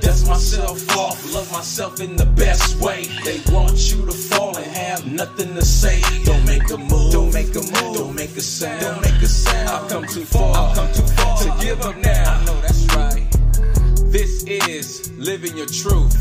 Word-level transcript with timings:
Dust 0.00 0.26
myself 0.26 0.96
off, 0.96 1.32
love 1.32 1.50
myself 1.52 2.00
in 2.00 2.16
the 2.16 2.26
best 2.26 2.80
way. 2.80 3.04
They 3.24 3.40
want 3.52 3.92
you 3.92 4.04
to 4.04 4.12
fall 4.12 4.56
and 4.56 4.66
have 4.66 5.06
nothing 5.06 5.54
to 5.54 5.64
say. 5.64 6.00
Don't 6.24 6.44
make 6.44 6.68
a 6.70 6.76
move, 6.76 7.12
don't 7.12 7.32
make 7.32 7.54
a 7.54 7.60
move, 7.60 7.96
don't 7.96 8.14
make 8.14 8.36
a 8.36 8.40
sound, 8.40 8.80
don't 8.80 9.00
make 9.00 9.22
a 9.22 9.26
sound. 9.26 9.68
I've 9.68 9.88
come 9.88 10.06
too 10.06 10.24
far, 10.24 10.56
I've 10.56 10.76
come 10.76 10.92
too 10.92 11.06
far 11.14 11.38
to 11.38 11.64
give 11.64 11.80
up 11.82 11.96
now. 11.98 12.34
I 12.34 12.44
know 12.44 12.60
that's 12.60 12.84
right. 12.96 13.26
This 14.10 14.44
is 14.44 15.12
Living 15.12 15.56
Your 15.56 15.66
Truth 15.66 16.16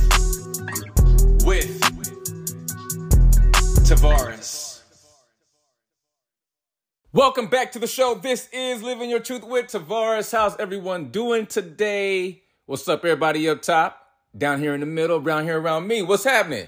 with 1.43 1.81
Tavares. 3.87 4.81
Welcome 7.13 7.47
back 7.47 7.71
to 7.71 7.79
the 7.79 7.87
show. 7.87 8.13
This 8.13 8.47
is 8.51 8.83
Living 8.83 9.09
Your 9.09 9.21
Truth 9.21 9.43
with 9.43 9.67
Tavares. 9.67 10.31
How's 10.31 10.55
everyone 10.57 11.09
doing 11.09 11.47
today? 11.47 12.43
What's 12.67 12.87
up, 12.87 13.05
everybody 13.05 13.47
up 13.47 13.61
top? 13.61 14.09
Down 14.35 14.59
here 14.59 14.73
in 14.73 14.79
the 14.79 14.87
middle, 14.87 15.19
around 15.19 15.43
here 15.43 15.61
around 15.61 15.85
me. 15.85 16.01
What's 16.01 16.23
happening? 16.23 16.65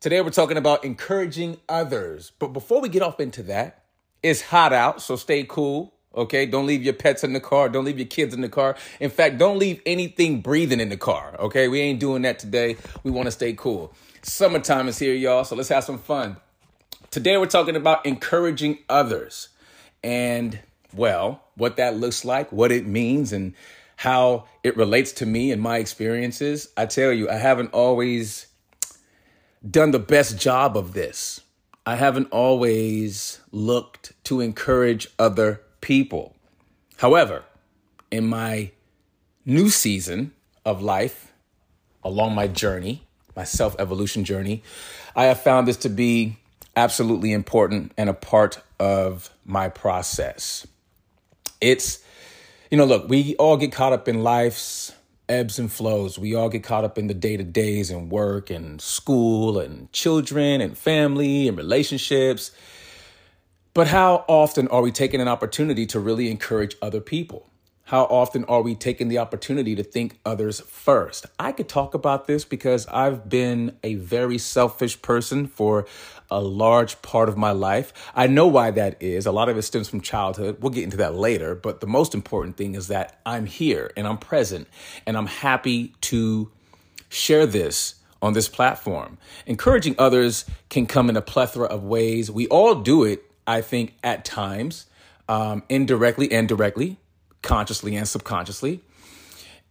Today 0.00 0.20
we're 0.20 0.30
talking 0.30 0.56
about 0.56 0.84
encouraging 0.84 1.58
others. 1.68 2.32
But 2.40 2.48
before 2.48 2.80
we 2.80 2.88
get 2.88 3.00
off 3.00 3.20
into 3.20 3.44
that, 3.44 3.84
it's 4.24 4.42
hot 4.42 4.72
out, 4.72 5.00
so 5.00 5.14
stay 5.14 5.44
cool. 5.44 5.94
Okay, 6.16 6.46
don't 6.46 6.66
leave 6.66 6.82
your 6.82 6.94
pets 6.94 7.22
in 7.22 7.32
the 7.32 7.38
car. 7.38 7.68
Don't 7.68 7.84
leave 7.84 7.96
your 7.96 8.08
kids 8.08 8.34
in 8.34 8.40
the 8.40 8.48
car. 8.48 8.74
In 8.98 9.08
fact, 9.08 9.38
don't 9.38 9.56
leave 9.56 9.80
anything 9.86 10.40
breathing 10.40 10.80
in 10.80 10.88
the 10.88 10.96
car. 10.96 11.36
Okay, 11.38 11.68
we 11.68 11.78
ain't 11.78 12.00
doing 12.00 12.22
that 12.22 12.40
today. 12.40 12.76
We 13.04 13.12
want 13.12 13.26
to 13.26 13.30
stay 13.30 13.52
cool. 13.52 13.94
Summertime 14.22 14.88
is 14.88 14.98
here, 14.98 15.14
y'all, 15.14 15.44
so 15.44 15.54
let's 15.54 15.68
have 15.68 15.84
some 15.84 15.98
fun. 15.98 16.38
Today, 17.12 17.36
we're 17.36 17.46
talking 17.46 17.76
about 17.76 18.04
encouraging 18.04 18.78
others 18.88 19.50
and, 20.02 20.58
well, 20.92 21.44
what 21.54 21.76
that 21.76 21.96
looks 21.96 22.24
like, 22.24 22.50
what 22.50 22.72
it 22.72 22.84
means, 22.84 23.32
and 23.32 23.54
how 23.96 24.46
it 24.62 24.76
relates 24.76 25.12
to 25.12 25.26
me 25.26 25.52
and 25.52 25.60
my 25.60 25.78
experiences. 25.78 26.68
I 26.76 26.86
tell 26.86 27.12
you, 27.12 27.28
I 27.30 27.36
haven't 27.36 27.72
always 27.72 28.46
done 29.68 29.92
the 29.92 29.98
best 29.98 30.38
job 30.38 30.76
of 30.76 30.92
this. 30.92 31.40
I 31.86 31.96
haven't 31.96 32.28
always 32.30 33.40
looked 33.52 34.12
to 34.24 34.40
encourage 34.40 35.08
other 35.18 35.60
people. 35.80 36.34
However, 36.96 37.44
in 38.10 38.26
my 38.26 38.70
new 39.44 39.68
season 39.68 40.32
of 40.64 40.82
life, 40.82 41.32
along 42.02 42.34
my 42.34 42.46
journey, 42.46 43.02
my 43.36 43.44
self 43.44 43.76
evolution 43.78 44.24
journey, 44.24 44.62
I 45.16 45.24
have 45.24 45.40
found 45.40 45.68
this 45.68 45.76
to 45.78 45.88
be 45.88 46.38
absolutely 46.76 47.32
important 47.32 47.92
and 47.96 48.08
a 48.08 48.14
part 48.14 48.60
of 48.78 49.30
my 49.44 49.68
process. 49.68 50.66
It's, 51.60 52.03
you 52.74 52.78
know, 52.78 52.86
look, 52.86 53.08
we 53.08 53.36
all 53.36 53.56
get 53.56 53.70
caught 53.70 53.92
up 53.92 54.08
in 54.08 54.24
life's 54.24 54.92
ebbs 55.28 55.60
and 55.60 55.72
flows. 55.72 56.18
We 56.18 56.34
all 56.34 56.48
get 56.48 56.64
caught 56.64 56.82
up 56.82 56.98
in 56.98 57.06
the 57.06 57.14
day 57.14 57.36
to 57.36 57.44
days 57.44 57.88
and 57.88 58.10
work 58.10 58.50
and 58.50 58.80
school 58.80 59.60
and 59.60 59.92
children 59.92 60.60
and 60.60 60.76
family 60.76 61.46
and 61.46 61.56
relationships. 61.56 62.50
But 63.74 63.86
how 63.86 64.24
often 64.26 64.66
are 64.66 64.82
we 64.82 64.90
taking 64.90 65.20
an 65.20 65.28
opportunity 65.28 65.86
to 65.86 66.00
really 66.00 66.28
encourage 66.28 66.74
other 66.82 67.00
people? 67.00 67.48
How 67.84 68.06
often 68.06 68.44
are 68.46 68.62
we 68.62 68.74
taking 68.74 69.06
the 69.06 69.18
opportunity 69.18 69.76
to 69.76 69.84
think 69.84 70.18
others 70.24 70.58
first? 70.58 71.26
I 71.38 71.52
could 71.52 71.68
talk 71.68 71.94
about 71.94 72.26
this 72.26 72.44
because 72.44 72.88
I've 72.88 73.28
been 73.28 73.76
a 73.84 73.94
very 73.94 74.38
selfish 74.38 75.00
person 75.00 75.46
for 75.46 75.86
a 76.30 76.40
large 76.40 77.00
part 77.02 77.28
of 77.28 77.36
my 77.36 77.50
life. 77.50 77.92
I 78.14 78.26
know 78.26 78.46
why 78.46 78.70
that 78.72 79.02
is. 79.02 79.26
A 79.26 79.32
lot 79.32 79.48
of 79.48 79.56
it 79.56 79.62
stems 79.62 79.88
from 79.88 80.00
childhood. 80.00 80.58
We'll 80.60 80.70
get 80.70 80.84
into 80.84 80.96
that 80.98 81.14
later. 81.14 81.54
But 81.54 81.80
the 81.80 81.86
most 81.86 82.14
important 82.14 82.56
thing 82.56 82.74
is 82.74 82.88
that 82.88 83.20
I'm 83.24 83.46
here 83.46 83.90
and 83.96 84.06
I'm 84.06 84.18
present 84.18 84.68
and 85.06 85.16
I'm 85.16 85.26
happy 85.26 85.94
to 86.02 86.50
share 87.08 87.46
this 87.46 87.96
on 88.22 88.32
this 88.32 88.48
platform. 88.48 89.18
Encouraging 89.46 89.94
others 89.98 90.44
can 90.70 90.86
come 90.86 91.10
in 91.10 91.16
a 91.16 91.22
plethora 91.22 91.66
of 91.66 91.84
ways. 91.84 92.30
We 92.30 92.48
all 92.48 92.76
do 92.76 93.04
it, 93.04 93.22
I 93.46 93.60
think, 93.60 93.94
at 94.02 94.24
times, 94.24 94.86
um, 95.28 95.62
indirectly 95.68 96.32
and 96.32 96.48
directly 96.48 96.98
consciously 97.44 97.94
and 97.94 98.08
subconsciously. 98.08 98.80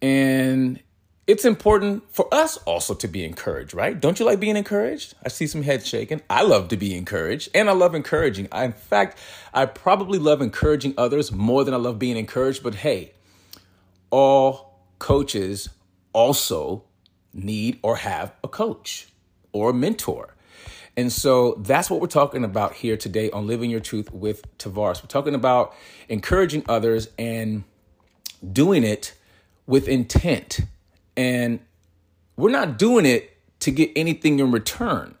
And 0.00 0.80
it's 1.26 1.44
important 1.44 2.02
for 2.12 2.32
us 2.32 2.58
also 2.58 2.94
to 2.94 3.08
be 3.08 3.24
encouraged, 3.24 3.72
right? 3.72 3.98
Don't 3.98 4.20
you 4.20 4.26
like 4.26 4.40
being 4.40 4.56
encouraged? 4.56 5.14
I 5.24 5.28
see 5.28 5.46
some 5.46 5.62
heads 5.62 5.86
shaking. 5.86 6.20
I 6.28 6.42
love 6.42 6.68
to 6.68 6.76
be 6.76 6.94
encouraged 6.94 7.48
and 7.54 7.70
I 7.70 7.72
love 7.72 7.94
encouraging. 7.94 8.48
I, 8.52 8.64
in 8.64 8.72
fact, 8.72 9.18
I 9.52 9.64
probably 9.66 10.18
love 10.18 10.42
encouraging 10.42 10.94
others 10.98 11.32
more 11.32 11.64
than 11.64 11.72
I 11.72 11.78
love 11.78 11.98
being 11.98 12.18
encouraged. 12.18 12.62
But 12.62 12.74
hey, 12.74 13.12
all 14.10 14.80
coaches 14.98 15.70
also 16.12 16.84
need 17.32 17.78
or 17.82 17.96
have 17.96 18.34
a 18.44 18.48
coach 18.48 19.08
or 19.52 19.70
a 19.70 19.74
mentor. 19.74 20.34
And 20.96 21.10
so 21.10 21.54
that's 21.54 21.90
what 21.90 22.00
we're 22.00 22.06
talking 22.06 22.44
about 22.44 22.74
here 22.74 22.96
today 22.96 23.30
on 23.30 23.46
Living 23.46 23.70
Your 23.70 23.80
Truth 23.80 24.12
with 24.12 24.46
Tavares. 24.58 25.02
We're 25.02 25.08
talking 25.08 25.34
about 25.34 25.74
encouraging 26.08 26.64
others 26.68 27.08
and 27.18 27.64
doing 28.52 28.84
it 28.84 29.14
with 29.66 29.88
intent. 29.88 30.60
And 31.16 31.60
we're 32.36 32.50
not 32.50 32.78
doing 32.78 33.06
it 33.06 33.36
to 33.60 33.70
get 33.70 33.90
anything 33.96 34.38
in 34.40 34.50
return. 34.50 35.14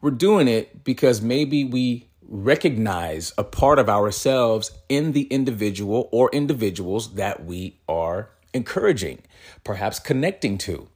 We're 0.00 0.10
doing 0.10 0.48
it 0.48 0.84
because 0.84 1.20
maybe 1.20 1.64
we 1.64 2.08
recognize 2.26 3.32
a 3.36 3.44
part 3.44 3.78
of 3.78 3.88
ourselves 3.88 4.72
in 4.88 5.12
the 5.12 5.22
individual 5.24 6.08
or 6.12 6.30
individuals 6.32 7.14
that 7.14 7.44
we 7.44 7.78
are 7.88 8.30
encouraging, 8.52 9.22
perhaps 9.62 9.98
connecting 9.98 10.58
to. 10.58 10.88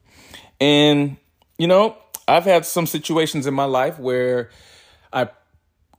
And, 0.59 1.17
you 1.57 1.67
know, 1.67 1.97
I've 2.27 2.45
had 2.45 2.65
some 2.65 2.85
situations 2.85 3.47
in 3.47 3.53
my 3.53 3.65
life 3.65 3.99
where 3.99 4.49
I 5.11 5.29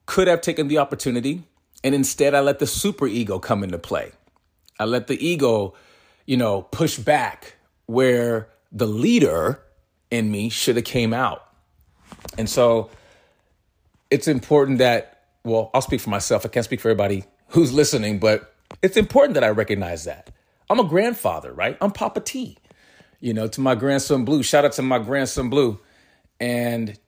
could 0.07 0.29
have 0.29 0.41
taken 0.41 0.69
the 0.69 0.79
opportunity 0.79 1.45
and 1.83 1.95
instead 1.95 2.35
I 2.35 2.41
let 2.41 2.59
the 2.59 2.67
super 2.67 3.07
ego 3.07 3.39
come 3.39 3.63
into 3.63 3.79
play. 3.79 4.13
I 4.79 4.85
let 4.85 5.07
the 5.07 5.25
ego, 5.25 5.75
you 6.27 6.37
know, 6.37 6.63
push 6.63 6.99
back 6.99 7.57
where 7.91 8.49
the 8.71 8.87
leader 8.87 9.61
in 10.11 10.31
me 10.31 10.49
should 10.49 10.77
have 10.77 10.85
came 10.85 11.13
out. 11.13 11.45
And 12.39 12.49
so 12.49 12.91
it's 14.11 14.29
important 14.29 14.79
that 14.79 15.21
well, 15.43 15.71
I'll 15.73 15.81
speak 15.81 16.01
for 16.01 16.11
myself. 16.11 16.45
I 16.45 16.49
can't 16.49 16.65
speak 16.65 16.81
for 16.81 16.89
everybody 16.89 17.25
who's 17.49 17.73
listening, 17.73 18.19
but 18.19 18.55
it's 18.83 18.97
important 18.97 19.35
that 19.35 19.45
I 19.45 19.49
recognize 19.49 20.05
that. 20.05 20.31
I'm 20.69 20.79
a 20.79 20.85
grandfather, 20.85 21.53
right? 21.53 21.77
I'm 21.81 21.91
Papa 21.91 22.21
T. 22.21 22.59
You 23.21 23.35
know, 23.35 23.49
to 23.49 23.61
my 23.61 23.75
grandson 23.75 24.25
Blue. 24.25 24.43
Shout 24.43 24.65
out 24.65 24.73
to 24.73 24.83
my 24.83 24.99
grandson 24.99 25.49
Blue. 25.51 25.81
And 26.39 26.99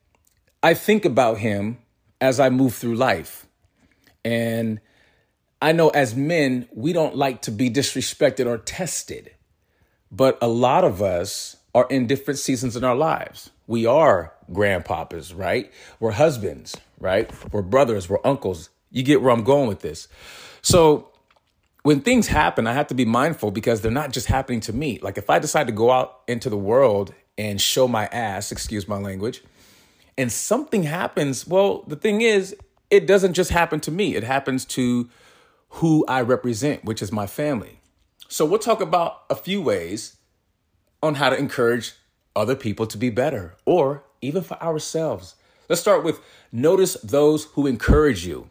I 0.61 0.73
think 0.73 1.05
about 1.05 1.37
him 1.37 1.77
as 2.19 2.39
I 2.39 2.49
move 2.49 2.73
through 2.73 2.95
life. 2.95 3.45
And 4.25 4.79
I 5.61 5.71
know 5.71 5.89
as 5.89 6.15
men, 6.15 6.67
we 6.73 6.91
don't 6.91 7.15
like 7.15 7.43
to 7.43 7.51
be 7.51 7.69
disrespected 7.69 8.47
or 8.47 8.57
tested. 8.57 9.31
But 10.15 10.37
a 10.41 10.47
lot 10.47 10.83
of 10.83 11.01
us 11.01 11.57
are 11.73 11.87
in 11.89 12.05
different 12.05 12.39
seasons 12.39 12.75
in 12.75 12.83
our 12.83 12.95
lives. 12.95 13.49
We 13.65 13.87
are 13.87 14.31
grandpapas, 14.51 15.33
right? 15.33 15.71
We're 15.99 16.11
husbands, 16.11 16.77
right? 16.99 17.31
We're 17.51 17.63
brothers, 17.63 18.07
we're 18.07 18.19
uncles. 18.23 18.69
You 18.91 19.01
get 19.01 19.23
where 19.23 19.33
I'm 19.33 19.43
going 19.43 19.67
with 19.67 19.79
this. 19.79 20.07
So 20.61 21.09
when 21.81 22.01
things 22.01 22.27
happen, 22.27 22.67
I 22.67 22.73
have 22.73 22.87
to 22.87 22.93
be 22.93 23.05
mindful 23.05 23.49
because 23.49 23.81
they're 23.81 23.91
not 23.91 24.13
just 24.13 24.27
happening 24.27 24.59
to 24.61 24.73
me. 24.73 24.99
Like 25.01 25.17
if 25.17 25.31
I 25.31 25.39
decide 25.39 25.65
to 25.65 25.73
go 25.73 25.89
out 25.89 26.19
into 26.27 26.47
the 26.47 26.57
world 26.57 27.11
and 27.35 27.59
show 27.59 27.87
my 27.87 28.05
ass, 28.05 28.51
excuse 28.51 28.87
my 28.87 28.97
language, 28.97 29.43
and 30.15 30.31
something 30.31 30.83
happens, 30.83 31.47
well, 31.47 31.83
the 31.87 31.95
thing 31.95 32.21
is, 32.21 32.55
it 32.91 33.07
doesn't 33.07 33.33
just 33.33 33.49
happen 33.49 33.79
to 33.79 33.89
me, 33.89 34.15
it 34.15 34.23
happens 34.23 34.63
to 34.65 35.09
who 35.69 36.05
I 36.07 36.21
represent, 36.21 36.85
which 36.85 37.01
is 37.01 37.11
my 37.11 37.25
family. 37.25 37.79
So 38.33 38.47
we'll 38.47 38.57
talk 38.57 38.81
about 38.81 39.25
a 39.29 39.35
few 39.35 39.61
ways 39.61 40.17
on 41.03 41.13
how 41.13 41.29
to 41.29 41.37
encourage 41.37 41.93
other 42.35 42.55
people 42.55 42.87
to 42.87 42.97
be 42.97 43.11
better 43.11 43.53
or 43.63 44.05
even 44.21 44.41
for 44.41 44.59
ourselves. 44.59 45.35
Let's 45.69 45.81
start 45.81 46.03
with 46.03 46.19
notice 46.51 46.95
those 47.03 47.43
who 47.53 47.67
encourage 47.67 48.25
you. 48.25 48.49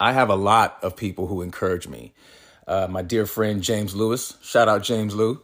I 0.00 0.12
have 0.12 0.28
a 0.28 0.34
lot 0.34 0.78
of 0.82 0.96
people 0.96 1.28
who 1.28 1.40
encourage 1.40 1.86
me. 1.86 2.14
Uh, 2.66 2.88
my 2.90 3.00
dear 3.00 3.26
friend 3.26 3.62
James 3.62 3.94
Lewis, 3.94 4.34
shout 4.42 4.68
out 4.68 4.82
James 4.82 5.14
Lew. 5.14 5.40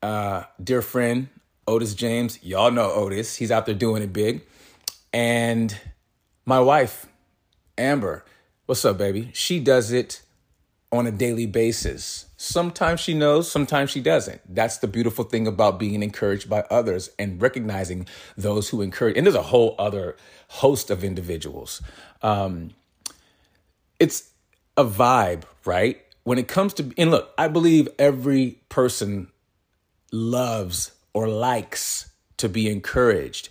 Uh, 0.00 0.44
dear 0.62 0.80
friend 0.80 1.26
Otis 1.66 1.96
James. 1.96 2.40
Y'all 2.40 2.70
know 2.70 2.92
Otis. 2.92 3.34
He's 3.34 3.50
out 3.50 3.66
there 3.66 3.74
doing 3.74 4.00
it 4.00 4.12
big. 4.12 4.42
And 5.12 5.76
my 6.46 6.60
wife, 6.60 7.06
Amber, 7.76 8.24
what's 8.66 8.84
up, 8.84 8.96
baby? 8.96 9.30
She 9.32 9.58
does 9.58 9.90
it 9.90 10.22
on 10.92 11.08
a 11.08 11.10
daily 11.10 11.46
basis. 11.46 12.26
Sometimes 12.42 13.00
she 13.00 13.12
knows, 13.12 13.50
sometimes 13.50 13.90
she 13.90 14.00
doesn't. 14.00 14.40
That's 14.48 14.78
the 14.78 14.86
beautiful 14.86 15.24
thing 15.24 15.46
about 15.46 15.78
being 15.78 16.02
encouraged 16.02 16.48
by 16.48 16.62
others 16.70 17.10
and 17.18 17.40
recognizing 17.40 18.08
those 18.34 18.70
who 18.70 18.80
encourage. 18.80 19.18
And 19.18 19.26
there's 19.26 19.36
a 19.36 19.42
whole 19.42 19.74
other 19.78 20.16
host 20.48 20.88
of 20.88 21.04
individuals. 21.04 21.82
Um, 22.22 22.70
it's 23.98 24.30
a 24.78 24.86
vibe, 24.86 25.42
right? 25.66 26.00
When 26.24 26.38
it 26.38 26.48
comes 26.48 26.72
to, 26.74 26.90
and 26.96 27.10
look, 27.10 27.30
I 27.36 27.46
believe 27.46 27.88
every 27.98 28.56
person 28.70 29.28
loves 30.10 30.92
or 31.12 31.28
likes 31.28 32.10
to 32.38 32.48
be 32.48 32.70
encouraged 32.70 33.50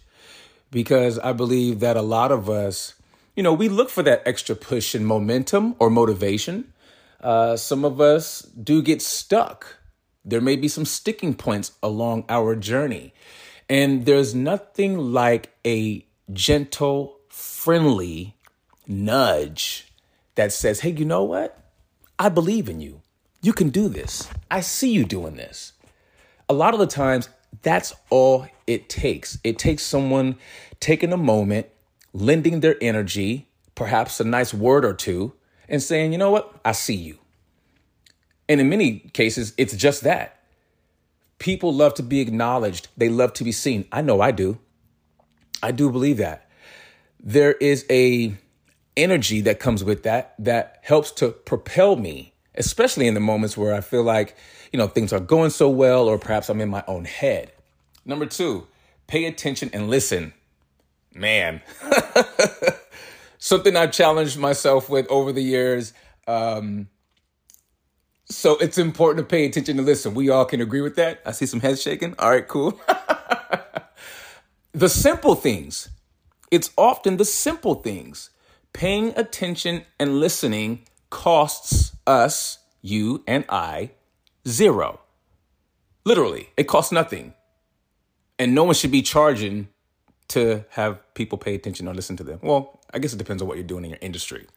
because 0.71 1.19
I 1.19 1.33
believe 1.33 1.79
that 1.81 1.95
a 1.95 2.01
lot 2.01 2.31
of 2.31 2.49
us, 2.49 2.95
you 3.35 3.43
know, 3.43 3.53
we 3.53 3.69
look 3.69 3.91
for 3.91 4.01
that 4.01 4.23
extra 4.25 4.55
push 4.55 4.95
and 4.95 5.05
momentum 5.05 5.75
or 5.77 5.91
motivation. 5.91 6.73
Uh, 7.21 7.55
some 7.55 7.83
of 7.83 7.99
us 7.99 8.41
do 8.41 8.81
get 8.81 9.01
stuck. 9.01 9.77
There 10.23 10.41
may 10.41 10.55
be 10.55 10.67
some 10.67 10.85
sticking 10.85 11.33
points 11.33 11.73
along 11.81 12.25
our 12.29 12.55
journey. 12.55 13.13
And 13.67 14.05
there's 14.05 14.33
nothing 14.33 14.97
like 15.13 15.53
a 15.65 16.05
gentle, 16.31 17.19
friendly 17.29 18.35
nudge 18.87 19.87
that 20.35 20.51
says, 20.51 20.79
hey, 20.81 20.91
you 20.91 21.05
know 21.05 21.23
what? 21.23 21.61
I 22.17 22.29
believe 22.29 22.69
in 22.69 22.79
you. 22.79 23.01
You 23.41 23.53
can 23.53 23.69
do 23.69 23.87
this. 23.87 24.27
I 24.49 24.61
see 24.61 24.91
you 24.91 25.05
doing 25.05 25.35
this. 25.35 25.73
A 26.49 26.53
lot 26.53 26.73
of 26.73 26.79
the 26.79 26.87
times, 26.87 27.29
that's 27.61 27.93
all 28.09 28.47
it 28.67 28.89
takes. 28.89 29.37
It 29.43 29.57
takes 29.57 29.83
someone 29.83 30.35
taking 30.79 31.13
a 31.13 31.17
moment, 31.17 31.67
lending 32.13 32.59
their 32.59 32.75
energy, 32.81 33.47
perhaps 33.75 34.19
a 34.19 34.23
nice 34.23 34.53
word 34.53 34.83
or 34.83 34.93
two, 34.93 35.33
and 35.69 35.81
saying, 35.81 36.11
you 36.11 36.17
know 36.17 36.31
what? 36.31 36.59
I 36.65 36.73
see 36.73 36.95
you. 36.95 37.17
And 38.49 38.59
in 38.59 38.67
many 38.67 38.99
cases, 39.13 39.53
it's 39.57 39.75
just 39.75 40.01
that. 40.01 40.39
People 41.37 41.73
love 41.73 41.93
to 41.93 42.03
be 42.03 42.19
acknowledged, 42.19 42.89
they 42.97 43.07
love 43.07 43.33
to 43.33 43.43
be 43.43 43.51
seen. 43.51 43.85
I 43.91 44.01
know 44.01 44.19
I 44.19 44.31
do. 44.31 44.57
I 45.63 45.71
do 45.71 45.89
believe 45.89 46.17
that. 46.17 46.49
There 47.21 47.53
is 47.53 47.85
a 47.89 48.35
energy 48.97 49.41
that 49.41 49.59
comes 49.59 49.83
with 49.83 50.03
that 50.03 50.33
that 50.39 50.79
helps 50.81 51.11
to 51.11 51.29
propel 51.29 51.95
me, 51.95 52.33
especially 52.55 53.07
in 53.07 53.13
the 53.13 53.19
moments 53.19 53.55
where 53.55 53.73
I 53.73 53.81
feel 53.81 54.03
like, 54.03 54.35
you 54.73 54.79
know, 54.79 54.87
things 54.87 55.13
are 55.13 55.19
going 55.19 55.51
so 55.51 55.69
well 55.69 56.07
or 56.07 56.17
perhaps 56.17 56.49
I'm 56.49 56.59
in 56.59 56.69
my 56.69 56.83
own 56.87 57.05
head. 57.05 57.51
Number 58.05 58.25
2, 58.25 58.67
pay 59.07 59.25
attention 59.25 59.69
and 59.73 59.89
listen. 59.89 60.33
Man. 61.13 61.61
Something 63.39 63.75
I've 63.77 63.91
challenged 63.91 64.37
myself 64.37 64.89
with 64.89 65.07
over 65.09 65.31
the 65.31 65.41
years. 65.41 65.93
Um, 66.27 66.89
so 68.25 68.57
it's 68.57 68.77
important 68.77 69.27
to 69.27 69.31
pay 69.31 69.45
attention 69.45 69.77
to 69.77 69.81
listen. 69.81 70.13
We 70.13 70.29
all 70.29 70.45
can 70.45 70.61
agree 70.61 70.81
with 70.81 70.95
that. 70.97 71.21
I 71.25 71.31
see 71.31 71.45
some 71.45 71.61
heads 71.61 71.81
shaking. 71.81 72.15
All 72.19 72.29
right, 72.29 72.47
cool. 72.47 72.79
the 74.73 74.89
simple 74.89 75.35
things. 75.35 75.89
It's 76.51 76.69
often 76.77 77.17
the 77.17 77.25
simple 77.25 77.75
things. 77.75 78.29
Paying 78.73 79.13
attention 79.17 79.83
and 79.99 80.19
listening 80.19 80.85
costs 81.09 81.95
us, 82.05 82.59
you 82.81 83.23
and 83.25 83.45
I, 83.49 83.91
zero. 84.47 84.99
Literally, 86.05 86.49
it 86.57 86.65
costs 86.65 86.91
nothing. 86.91 87.33
And 88.37 88.53
no 88.53 88.65
one 88.65 88.75
should 88.75 88.91
be 88.91 89.01
charging 89.01 89.69
to 90.29 90.65
have 90.71 91.01
people 91.13 91.37
pay 91.37 91.55
attention 91.55 91.87
or 91.87 91.93
listen 91.93 92.15
to 92.17 92.23
them. 92.23 92.39
Well, 92.43 92.78
I 92.93 92.99
guess 92.99 93.13
it 93.13 93.17
depends 93.17 93.41
on 93.41 93.47
what 93.47 93.57
you're 93.57 93.67
doing 93.67 93.83
in 93.83 93.91
your 93.91 93.99
industry. 94.01 94.47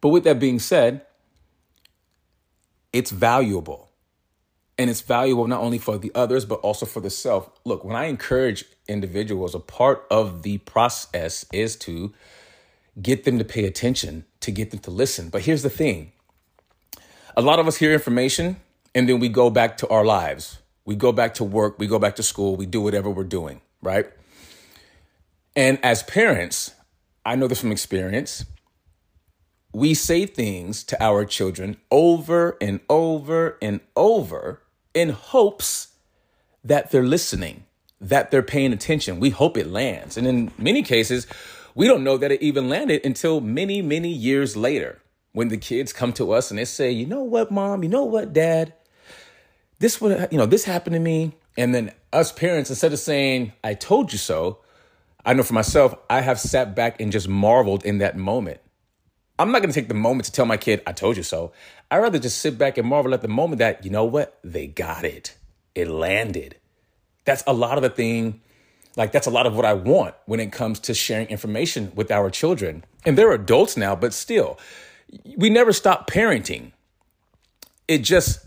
But 0.00 0.08
with 0.08 0.24
that 0.24 0.38
being 0.38 0.58
said, 0.58 1.02
it's 2.92 3.10
valuable. 3.10 3.90
And 4.76 4.90
it's 4.90 5.00
valuable 5.00 5.46
not 5.46 5.60
only 5.60 5.78
for 5.78 5.98
the 5.98 6.10
others, 6.14 6.44
but 6.44 6.56
also 6.60 6.84
for 6.84 7.00
the 7.00 7.10
self. 7.10 7.48
Look, 7.64 7.84
when 7.84 7.96
I 7.96 8.06
encourage 8.06 8.64
individuals, 8.88 9.54
a 9.54 9.60
part 9.60 10.04
of 10.10 10.42
the 10.42 10.58
process 10.58 11.46
is 11.52 11.76
to 11.76 12.12
get 13.00 13.24
them 13.24 13.38
to 13.38 13.44
pay 13.44 13.64
attention, 13.64 14.24
to 14.40 14.50
get 14.50 14.70
them 14.70 14.80
to 14.80 14.90
listen. 14.90 15.28
But 15.28 15.42
here's 15.42 15.62
the 15.62 15.70
thing 15.70 16.12
a 17.36 17.42
lot 17.42 17.58
of 17.58 17.66
us 17.66 17.76
hear 17.76 17.92
information 17.92 18.56
and 18.94 19.08
then 19.08 19.18
we 19.18 19.28
go 19.28 19.50
back 19.50 19.76
to 19.78 19.88
our 19.88 20.04
lives. 20.04 20.58
We 20.84 20.94
go 20.94 21.12
back 21.12 21.34
to 21.34 21.44
work, 21.44 21.78
we 21.78 21.86
go 21.86 21.98
back 21.98 22.16
to 22.16 22.22
school, 22.22 22.56
we 22.56 22.66
do 22.66 22.80
whatever 22.80 23.10
we're 23.10 23.24
doing, 23.24 23.60
right? 23.82 24.06
And 25.56 25.78
as 25.82 26.02
parents, 26.02 26.72
I 27.24 27.36
know 27.36 27.48
this 27.48 27.60
from 27.60 27.72
experience 27.72 28.44
we 29.74 29.92
say 29.92 30.24
things 30.24 30.84
to 30.84 31.02
our 31.02 31.24
children 31.24 31.76
over 31.90 32.56
and 32.60 32.78
over 32.88 33.58
and 33.60 33.80
over 33.96 34.62
in 34.94 35.08
hopes 35.08 35.88
that 36.62 36.92
they're 36.92 37.02
listening, 37.02 37.64
that 38.00 38.30
they're 38.30 38.42
paying 38.42 38.72
attention. 38.72 39.18
We 39.18 39.30
hope 39.30 39.58
it 39.58 39.66
lands. 39.66 40.16
And 40.16 40.28
in 40.28 40.52
many 40.56 40.84
cases, 40.84 41.26
we 41.74 41.88
don't 41.88 42.04
know 42.04 42.16
that 42.16 42.30
it 42.30 42.40
even 42.40 42.68
landed 42.68 43.04
until 43.04 43.40
many, 43.40 43.82
many 43.82 44.10
years 44.10 44.56
later 44.56 45.02
when 45.32 45.48
the 45.48 45.56
kids 45.56 45.92
come 45.92 46.12
to 46.12 46.30
us 46.30 46.52
and 46.52 46.58
they 46.58 46.64
say, 46.64 46.92
you 46.92 47.04
know 47.04 47.24
what, 47.24 47.50
mom, 47.50 47.82
you 47.82 47.88
know 47.88 48.04
what, 48.04 48.32
dad, 48.32 48.72
this 49.80 50.00
would, 50.00 50.28
you 50.30 50.38
know, 50.38 50.46
this 50.46 50.64
happened 50.64 50.94
to 50.94 51.00
me. 51.00 51.32
And 51.58 51.74
then 51.74 51.90
us 52.12 52.30
parents, 52.30 52.70
instead 52.70 52.92
of 52.92 53.00
saying, 53.00 53.52
I 53.64 53.74
told 53.74 54.12
you 54.12 54.18
so, 54.18 54.60
I 55.24 55.32
know 55.34 55.42
for 55.42 55.54
myself, 55.54 55.94
I 56.10 56.20
have 56.20 56.38
sat 56.38 56.74
back 56.74 57.00
and 57.00 57.10
just 57.10 57.28
marveled 57.28 57.84
in 57.84 57.98
that 57.98 58.16
moment 58.16 58.60
I'm 59.38 59.50
not 59.50 59.62
going 59.62 59.72
to 59.72 59.80
take 59.80 59.88
the 59.88 59.94
moment 59.94 60.26
to 60.26 60.32
tell 60.32 60.46
my 60.46 60.56
kid, 60.56 60.82
I 60.86 60.92
told 60.92 61.16
you 61.16 61.22
so. 61.22 61.52
I'd 61.90 61.98
rather 61.98 62.18
just 62.18 62.38
sit 62.38 62.56
back 62.56 62.78
and 62.78 62.88
marvel 62.88 63.14
at 63.14 63.22
the 63.22 63.28
moment 63.28 63.58
that, 63.58 63.84
you 63.84 63.90
know 63.90 64.04
what? 64.04 64.38
They 64.44 64.66
got 64.68 65.04
it. 65.04 65.36
It 65.74 65.88
landed. 65.88 66.56
That's 67.24 67.42
a 67.46 67.52
lot 67.52 67.76
of 67.76 67.82
the 67.82 67.90
thing. 67.90 68.40
Like, 68.96 69.10
that's 69.10 69.26
a 69.26 69.30
lot 69.30 69.46
of 69.46 69.56
what 69.56 69.64
I 69.64 69.74
want 69.74 70.14
when 70.26 70.38
it 70.38 70.52
comes 70.52 70.78
to 70.80 70.94
sharing 70.94 71.26
information 71.28 71.90
with 71.96 72.12
our 72.12 72.30
children. 72.30 72.84
And 73.04 73.18
they're 73.18 73.32
adults 73.32 73.76
now, 73.76 73.96
but 73.96 74.14
still, 74.14 74.58
we 75.36 75.50
never 75.50 75.72
stop 75.72 76.08
parenting. 76.08 76.70
It 77.88 77.98
just, 77.98 78.46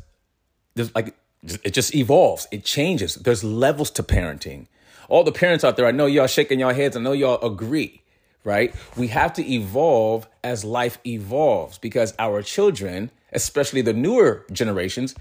there's 0.75 0.93
like, 0.95 1.15
it 1.63 1.73
just 1.73 1.93
evolves. 1.95 2.47
It 2.49 2.63
changes. 2.63 3.15
There's 3.15 3.43
levels 3.43 3.91
to 3.91 4.03
parenting. 4.03 4.67
All 5.09 5.23
the 5.23 5.31
parents 5.31 5.63
out 5.63 5.77
there, 5.77 5.85
I 5.85 5.91
know 5.91 6.05
y'all 6.05 6.27
shaking 6.27 6.59
your 6.59 6.73
heads. 6.73 6.97
I 6.97 6.99
know 6.99 7.13
y'all 7.13 7.45
agree 7.45 8.01
right? 8.47 8.73
We 8.95 9.07
have 9.07 9.33
to 9.33 9.45
evolve 9.45 10.25
as 10.41 10.63
life 10.63 10.99
evolves 11.05 11.77
because 11.77 12.13
our 12.17 12.41
children, 12.41 13.11
especially 13.33 13.81
the 13.81 13.91
newer 13.91 14.45
generations, 14.53 15.13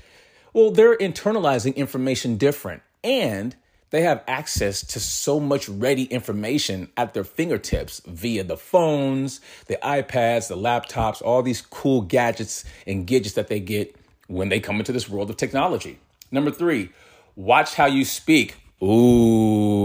well, 0.52 0.70
they're 0.70 0.96
internalizing 0.96 1.74
information 1.74 2.36
different 2.36 2.82
and 3.02 3.56
they 3.90 4.02
have 4.02 4.22
access 4.28 4.80
to 4.86 5.00
so 5.00 5.40
much 5.40 5.68
ready 5.68 6.04
information 6.04 6.88
at 6.96 7.14
their 7.14 7.24
fingertips 7.24 8.00
via 8.06 8.44
the 8.44 8.56
phones, 8.56 9.40
the 9.66 9.78
iPads, 9.82 10.46
the 10.46 10.56
laptops, 10.56 11.20
all 11.20 11.42
these 11.42 11.60
cool 11.60 12.02
gadgets 12.02 12.64
and 12.86 13.08
gadgets 13.08 13.34
that 13.34 13.48
they 13.48 13.58
get 13.58 13.96
when 14.28 14.50
they 14.50 14.60
come 14.60 14.78
into 14.78 14.92
this 14.92 15.08
world 15.08 15.30
of 15.30 15.36
technology. 15.36 15.98
Number 16.30 16.52
three, 16.52 16.90
watch 17.34 17.74
how 17.74 17.86
you 17.86 18.04
speak. 18.04 18.56
Ooh 18.82 19.76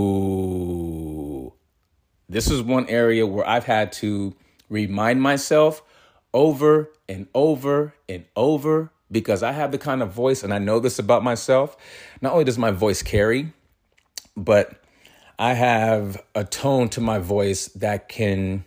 this 2.31 2.49
is 2.49 2.61
one 2.61 2.87
area 2.87 3.27
where 3.27 3.47
I've 3.47 3.65
had 3.65 3.91
to 3.93 4.33
remind 4.69 5.21
myself 5.21 5.83
over 6.33 6.89
and 7.09 7.27
over 7.35 7.93
and 8.07 8.23
over 8.37 8.89
because 9.11 9.43
I 9.43 9.51
have 9.51 9.73
the 9.73 9.77
kind 9.77 10.01
of 10.01 10.13
voice 10.13 10.41
and 10.41 10.53
I 10.53 10.57
know 10.57 10.79
this 10.79 10.97
about 10.97 11.25
myself. 11.25 11.75
Not 12.21 12.31
only 12.31 12.45
does 12.45 12.57
my 12.57 12.71
voice 12.71 13.03
carry, 13.03 13.51
but 14.37 14.81
I 15.37 15.53
have 15.55 16.23
a 16.33 16.45
tone 16.45 16.87
to 16.89 17.01
my 17.01 17.19
voice 17.19 17.67
that 17.69 18.07
can 18.07 18.63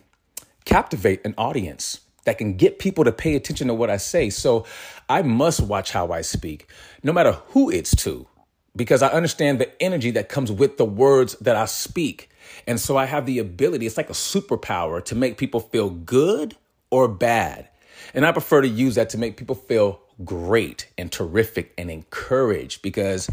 captivate 0.65 1.25
an 1.25 1.33
audience, 1.35 2.01
that 2.25 2.37
can 2.37 2.57
get 2.57 2.77
people 2.77 3.03
to 3.03 3.11
pay 3.11 3.35
attention 3.35 3.67
to 3.69 3.73
what 3.73 3.89
I 3.89 3.97
say. 3.97 4.29
So 4.29 4.67
I 5.09 5.23
must 5.23 5.59
watch 5.61 5.91
how 5.91 6.11
I 6.11 6.21
speak, 6.21 6.69
no 7.01 7.11
matter 7.11 7.31
who 7.47 7.71
it's 7.71 7.95
to, 8.03 8.27
because 8.75 9.01
I 9.01 9.07
understand 9.09 9.59
the 9.59 9.81
energy 9.81 10.11
that 10.11 10.29
comes 10.29 10.51
with 10.51 10.77
the 10.77 10.85
words 10.85 11.35
that 11.39 11.55
I 11.55 11.65
speak. 11.65 12.29
And 12.67 12.79
so 12.79 12.97
I 12.97 13.05
have 13.05 13.25
the 13.25 13.39
ability, 13.39 13.85
it's 13.85 13.97
like 13.97 14.09
a 14.09 14.13
superpower 14.13 15.03
to 15.05 15.15
make 15.15 15.37
people 15.37 15.59
feel 15.59 15.89
good 15.89 16.55
or 16.89 17.07
bad. 17.07 17.69
And 18.13 18.25
I 18.25 18.31
prefer 18.31 18.61
to 18.61 18.67
use 18.67 18.95
that 18.95 19.09
to 19.11 19.17
make 19.17 19.37
people 19.37 19.55
feel 19.55 20.01
great 20.23 20.87
and 20.97 21.11
terrific 21.11 21.73
and 21.77 21.89
encouraged 21.89 22.81
because 22.81 23.29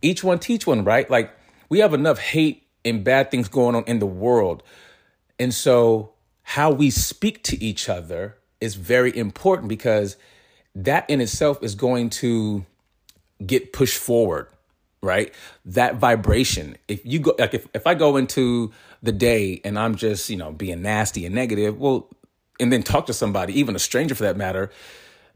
each 0.00 0.22
one 0.22 0.38
teach 0.38 0.66
one, 0.66 0.84
right? 0.84 1.08
Like 1.10 1.32
we 1.68 1.78
have 1.78 1.94
enough 1.94 2.18
hate 2.18 2.66
and 2.84 3.04
bad 3.04 3.30
things 3.30 3.48
going 3.48 3.74
on 3.74 3.84
in 3.84 4.00
the 4.00 4.06
world. 4.06 4.62
And 5.38 5.54
so 5.54 6.12
how 6.42 6.70
we 6.70 6.90
speak 6.90 7.42
to 7.44 7.62
each 7.62 7.88
other 7.88 8.36
is 8.60 8.74
very 8.74 9.16
important 9.16 9.68
because 9.68 10.16
that 10.74 11.08
in 11.08 11.20
itself 11.20 11.62
is 11.62 11.74
going 11.74 12.10
to 12.10 12.64
get 13.44 13.72
pushed 13.72 13.98
forward 13.98 14.48
right? 15.02 15.34
That 15.64 15.96
vibration. 15.96 16.76
If 16.88 17.04
you 17.04 17.18
go 17.18 17.34
like 17.38 17.54
if, 17.54 17.66
if 17.74 17.86
I 17.86 17.94
go 17.94 18.16
into 18.16 18.72
the 19.02 19.12
day 19.12 19.60
and 19.64 19.78
I'm 19.78 19.96
just, 19.96 20.30
you 20.30 20.36
know, 20.36 20.52
being 20.52 20.82
nasty 20.82 21.26
and 21.26 21.34
negative, 21.34 21.78
well, 21.78 22.08
and 22.60 22.72
then 22.72 22.82
talk 22.82 23.06
to 23.06 23.12
somebody, 23.12 23.58
even 23.58 23.74
a 23.74 23.80
stranger 23.80 24.14
for 24.14 24.22
that 24.22 24.36
matter, 24.36 24.70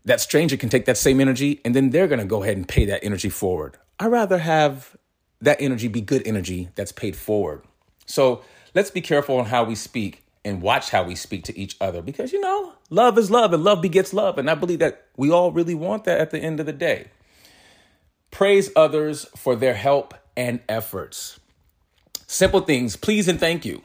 that 0.04 0.20
stranger 0.20 0.56
can 0.56 0.68
take 0.68 0.84
that 0.84 0.96
same 0.96 1.20
energy 1.20 1.60
and 1.64 1.74
then 1.74 1.90
they're 1.90 2.06
gonna 2.06 2.24
go 2.24 2.42
ahead 2.42 2.56
and 2.56 2.68
pay 2.68 2.84
that 2.84 3.02
energy 3.02 3.28
forward. 3.28 3.76
I 3.98 4.06
rather 4.06 4.38
have 4.38 4.96
that 5.40 5.60
energy 5.60 5.88
be 5.88 6.00
good 6.00 6.26
energy 6.26 6.68
that's 6.76 6.92
paid 6.92 7.16
forward. 7.16 7.62
So 8.06 8.42
let's 8.74 8.90
be 8.90 9.00
careful 9.00 9.38
on 9.38 9.46
how 9.46 9.64
we 9.64 9.74
speak 9.74 10.22
and 10.44 10.62
watch 10.62 10.90
how 10.90 11.02
we 11.02 11.16
speak 11.16 11.42
to 11.44 11.58
each 11.58 11.76
other 11.80 12.02
because 12.02 12.32
you 12.32 12.40
know, 12.40 12.74
love 12.88 13.18
is 13.18 13.32
love 13.32 13.52
and 13.52 13.64
love 13.64 13.82
begets 13.82 14.14
love. 14.14 14.38
And 14.38 14.48
I 14.48 14.54
believe 14.54 14.78
that 14.78 15.06
we 15.16 15.30
all 15.30 15.50
really 15.50 15.74
want 15.74 16.04
that 16.04 16.20
at 16.20 16.30
the 16.30 16.38
end 16.38 16.60
of 16.60 16.66
the 16.66 16.72
day. 16.72 17.08
Praise 18.30 18.70
others 18.76 19.24
for 19.36 19.56
their 19.56 19.74
help 19.74 20.14
and 20.36 20.60
efforts. 20.68 21.40
Simple 22.26 22.60
things, 22.60 22.96
please 22.96 23.28
and 23.28 23.40
thank 23.40 23.64
you. 23.64 23.82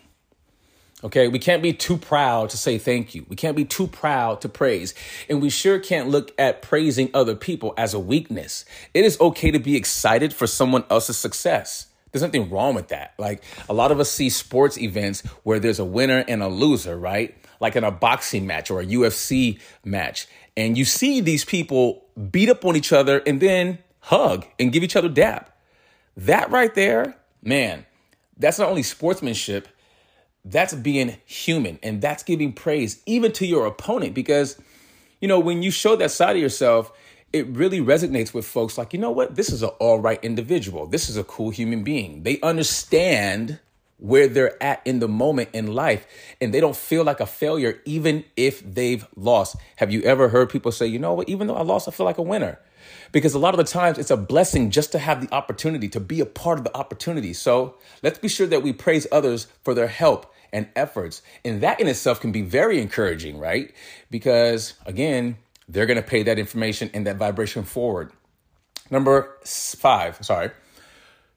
Okay, 1.04 1.28
we 1.28 1.40
can't 1.40 1.64
be 1.64 1.74
too 1.74 1.98
proud 1.98 2.52
to 2.52 2.58
say 2.58 2.78
thank 2.78 3.16
you. 3.16 3.26
We 3.28 3.36
can't 3.36 3.58
be 3.58 3.66
too 3.66 3.88
proud 3.88 4.42
to 4.42 4.50
praise. 4.50 4.94
And 5.30 5.42
we 5.42 5.50
sure 5.50 5.80
can't 5.80 6.10
look 6.10 6.32
at 6.38 6.62
praising 6.62 7.10
other 7.14 7.36
people 7.36 7.74
as 7.76 7.96
a 7.96 8.00
weakness. 8.00 8.66
It 8.94 9.04
is 9.04 9.20
okay 9.20 9.50
to 9.50 9.58
be 9.58 9.76
excited 9.76 10.32
for 10.32 10.46
someone 10.46 10.84
else's 10.92 11.18
success. 11.18 11.88
There's 12.12 12.22
nothing 12.22 12.50
wrong 12.52 12.76
with 12.76 12.90
that. 12.90 13.14
Like 13.18 13.44
a 13.68 13.74
lot 13.74 13.92
of 13.92 14.00
us 14.00 14.12
see 14.12 14.30
sports 14.30 14.78
events 14.78 15.22
where 15.44 15.60
there's 15.60 15.80
a 15.80 15.86
winner 15.86 16.24
and 16.28 16.44
a 16.44 16.50
loser, 16.50 16.98
right? 16.98 17.36
Like 17.60 17.76
in 17.76 17.84
a 17.84 17.92
boxing 17.92 18.46
match 18.46 18.70
or 18.70 18.82
a 18.82 18.86
UFC 18.86 19.60
match. 19.84 20.28
And 20.56 20.78
you 20.78 20.86
see 20.86 21.22
these 21.22 21.46
people 21.46 22.06
beat 22.30 22.50
up 22.50 22.64
on 22.64 22.76
each 22.76 22.94
other 22.94 23.24
and 23.26 23.40
then 23.40 23.80
hug 24.12 24.46
and 24.60 24.72
give 24.72 24.84
each 24.84 24.96
other 24.96 25.10
dap. 25.10 25.58
That 26.18 26.52
right 26.52 26.76
there, 26.76 27.16
man, 27.42 27.86
that's 28.38 28.60
not 28.60 28.70
only 28.70 28.84
sportsmanship, 28.84 29.70
that's 30.44 30.74
being 30.74 31.18
human 31.26 31.80
and 31.82 32.02
that's 32.02 32.22
giving 32.22 32.52
praise 32.52 33.02
even 33.06 33.32
to 33.32 33.46
your 33.46 33.66
opponent 33.68 34.14
because 34.16 34.60
you 35.20 35.28
know 35.28 35.40
when 35.40 35.62
you 35.62 35.70
show 35.70 35.96
that 35.96 36.10
side 36.10 36.36
of 36.36 36.42
yourself 36.42 36.92
it 37.32 37.46
really 37.48 37.80
resonates 37.80 38.34
with 38.34 38.46
folks 38.46 38.78
like 38.78 38.92
you 38.94 39.00
know 39.00 39.12
what? 39.12 39.36
This 39.36 39.50
is 39.52 39.64
an 39.64 39.70
all 39.80 40.00
right 40.00 40.22
individual. 40.24 40.88
This 40.88 41.10
is 41.10 41.18
a 41.18 41.24
cool 41.24 41.50
human 41.50 41.84
being. 41.84 42.24
They 42.24 42.40
understand 42.42 43.60
where 44.02 44.28
they're 44.28 44.62
at 44.62 44.82
in 44.86 45.00
the 45.00 45.08
moment 45.08 45.50
in 45.54 45.68
life 45.68 46.06
and 46.42 46.54
they 46.54 46.60
don't 46.60 46.76
feel 46.76 47.04
like 47.04 47.20
a 47.20 47.26
failure 47.26 47.80
even 47.86 48.24
if 48.36 48.62
they've 48.62 49.08
lost 49.16 49.56
have 49.78 49.92
you 49.92 50.02
ever 50.02 50.30
heard 50.30 50.50
people 50.50 50.72
say 50.72 50.86
you 50.86 51.00
know 51.00 51.14
what 51.14 51.30
even 51.30 51.48
though 51.48 51.56
i 51.56 51.62
lost 51.62 51.88
i 51.88 51.92
feel 51.92 52.06
like 52.06 52.18
a 52.18 52.24
winner 52.24 52.60
because 53.12 53.34
a 53.34 53.40
lot 53.40 53.54
of 53.54 53.58
the 53.58 53.72
times 53.72 53.98
it's 53.98 54.12
a 54.12 54.18
blessing 54.18 54.72
just 54.72 54.92
to 54.92 55.00
have 55.00 55.22
the 55.22 55.34
opportunity 55.34 55.90
to 55.90 56.00
be 56.00 56.20
a 56.20 56.26
part 56.26 56.58
of 56.58 56.64
the 56.64 56.76
opportunity. 56.76 57.34
So 57.34 57.76
let's 58.04 58.20
be 58.20 58.28
sure 58.28 58.48
that 58.48 58.64
we 58.64 58.74
praise 58.74 59.08
others 59.12 59.48
for 59.64 59.74
their 59.74 59.88
help 59.88 60.34
and 60.54 60.68
efforts. 60.76 61.22
And 61.46 61.62
that 61.62 61.80
in 61.80 61.88
itself 61.88 62.20
can 62.20 62.32
be 62.32 62.42
very 62.42 62.80
encouraging, 62.80 63.38
right? 63.38 63.74
Because 64.10 64.74
again, 64.86 65.38
they're 65.68 65.86
to 65.86 66.02
pay 66.02 66.24
that 66.24 66.40
information 66.40 66.90
and 66.94 67.08
that 67.08 67.18
vibration 67.18 67.64
forward. 67.64 68.12
Number 68.90 69.38
five, 69.46 70.18
sorry. 70.22 70.52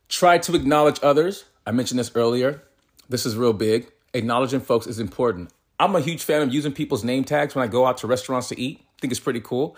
Try 0.09 0.39
to 0.39 0.55
acknowledge 0.55 0.99
others. 1.03 1.45
I 1.67 1.73
mentioned 1.73 1.99
this 1.99 2.11
earlier. 2.15 2.63
This 3.09 3.27
is 3.27 3.37
real 3.37 3.53
big. 3.53 3.91
Acknowledging 4.13 4.61
folks 4.61 4.87
is 4.87 4.99
important. 4.99 5.51
I'm 5.81 5.97
a 5.97 6.01
huge 6.01 6.23
fan 6.23 6.43
of 6.43 6.53
using 6.53 6.73
people's 6.73 7.05
name 7.05 7.25
tags 7.25 7.55
when 7.55 7.65
I 7.65 7.67
go 7.67 7.87
out 7.87 7.99
to 7.99 8.07
restaurants 8.07 8.49
to 8.49 8.61
eat. 8.61 8.81
I 8.81 9.01
think 9.01 9.13
it's 9.13 9.21
pretty 9.21 9.41
cool 9.41 9.77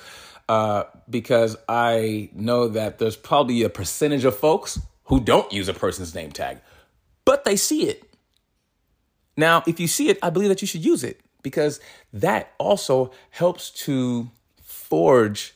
uh, 0.49 0.85
because 1.09 1.57
I 1.69 2.31
know 2.35 2.69
that 2.69 2.99
there's 2.99 3.17
probably 3.17 3.63
a 3.63 3.69
percentage 3.69 4.25
of 4.25 4.37
folks 4.37 4.79
who 5.05 5.21
don't 5.21 5.51
use 5.53 5.69
a 5.69 5.75
person's 5.75 6.15
name 6.15 6.33
tag, 6.33 6.59
but 7.25 7.45
they 7.45 7.57
see 7.57 7.89
it. 7.89 8.03
Now, 9.37 9.63
if 9.67 9.81
you 9.81 9.87
see 9.87 10.09
it, 10.09 10.19
I 10.23 10.31
believe 10.31 10.49
that 10.49 10.63
you 10.63 10.69
should 10.69 10.85
use 10.85 11.05
it 11.05 11.21
because 11.43 11.81
that 12.13 12.53
also 12.59 13.13
helps 13.31 13.71
to 13.71 14.31
forge 14.63 15.55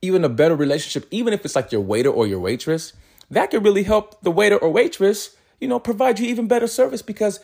even 0.00 0.24
a 0.24 0.28
better 0.28 0.54
relationship, 0.54 1.08
even 1.10 1.32
if 1.32 1.44
it's 1.44 1.56
like 1.56 1.72
your 1.72 1.80
waiter 1.80 2.10
or 2.10 2.26
your 2.26 2.40
waitress. 2.40 2.92
That 3.30 3.50
could 3.50 3.64
really 3.64 3.82
help 3.82 4.22
the 4.22 4.30
waiter 4.30 4.56
or 4.56 4.70
waitress, 4.70 5.36
you 5.60 5.68
know, 5.68 5.78
provide 5.78 6.18
you 6.18 6.26
even 6.26 6.46
better 6.46 6.66
service 6.66 7.02
because 7.02 7.40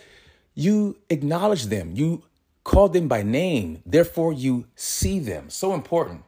you 0.54 0.96
acknowledge 1.10 1.64
them, 1.64 1.92
you 1.94 2.22
call 2.62 2.88
them 2.88 3.08
by 3.08 3.22
name, 3.22 3.82
therefore 3.84 4.32
you 4.32 4.66
see 4.76 5.18
them. 5.18 5.50
So 5.50 5.74
important. 5.74 6.22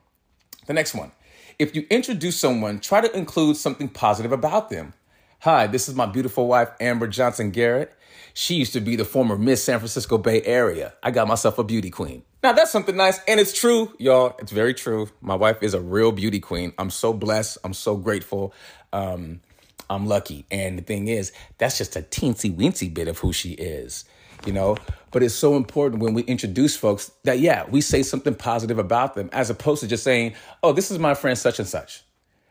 The 0.67 0.75
next 0.75 0.95
one. 0.95 1.13
If 1.59 1.75
you 1.75 1.87
introduce 1.89 2.39
someone, 2.39 2.81
try 2.81 3.01
to 3.01 3.17
include 3.17 3.57
something 3.57 3.89
positive 3.89 4.33
about 4.33 4.69
them. 4.69 4.93
Hi, 5.41 5.67
this 5.67 5.89
is 5.89 5.95
my 5.95 6.07
beautiful 6.07 6.49
wife, 6.49 6.71
Amber 6.81 7.07
Johnson 7.07 7.51
Garrett. 7.51 7.95
She 8.35 8.57
used 8.57 8.75
to 8.75 8.81
be 8.81 8.97
the 8.97 9.05
former 9.05 9.39
Miss 9.39 9.65
San 9.65 9.79
Francisco 9.79 10.19
Bay 10.19 10.43
Area. 10.43 10.93
I 11.03 11.11
got 11.11 11.29
myself 11.29 11.59
a 11.59 11.65
beauty 11.65 11.89
queen. 11.89 12.23
Now, 12.43 12.53
that's 12.53 12.71
something 12.71 12.97
nice, 12.97 13.19
and 13.27 13.41
it's 13.41 13.53
true, 13.53 13.95
y'all. 13.99 14.37
It's 14.39 14.53
very 14.53 14.75
true. 14.75 15.09
My 15.21 15.35
wife 15.35 15.63
is 15.63 15.73
a 15.73 15.81
real 15.81 16.13
beauty 16.13 16.41
queen. 16.41 16.73
I'm 16.79 16.91
so 16.91 17.13
blessed. 17.13 17.59
I'm 17.65 17.73
so 17.73 17.97
grateful. 17.97 18.53
Um, 18.93 19.41
I'm 19.89 20.07
lucky. 20.07 20.45
And 20.51 20.79
the 20.79 20.83
thing 20.83 21.09
is, 21.09 21.33
that's 21.59 21.79
just 21.79 21.97
a 21.97 22.03
teensy 22.03 22.55
weensy 22.55 22.93
bit 22.93 23.09
of 23.09 23.19
who 23.19 23.33
she 23.33 23.53
is 23.53 24.05
you 24.45 24.53
know? 24.53 24.77
But 25.11 25.23
it's 25.23 25.35
so 25.35 25.57
important 25.57 26.03
when 26.03 26.15
we 26.15 26.23
introduce 26.23 26.77
folks 26.77 27.11
that 27.25 27.39
yeah 27.39 27.65
we 27.71 27.81
say 27.81 28.03
something 28.03 28.35
positive 28.35 28.79
about 28.79 29.15
them 29.15 29.31
as 29.33 29.49
opposed 29.49 29.81
to 29.81 29.89
just 29.89 30.05
saying 30.05 30.35
oh 30.63 30.73
this 30.73 30.91
is 30.91 30.99
my 30.99 31.15
friend 31.15 31.39
such 31.39 31.59
and 31.59 31.69
such. 31.69 32.03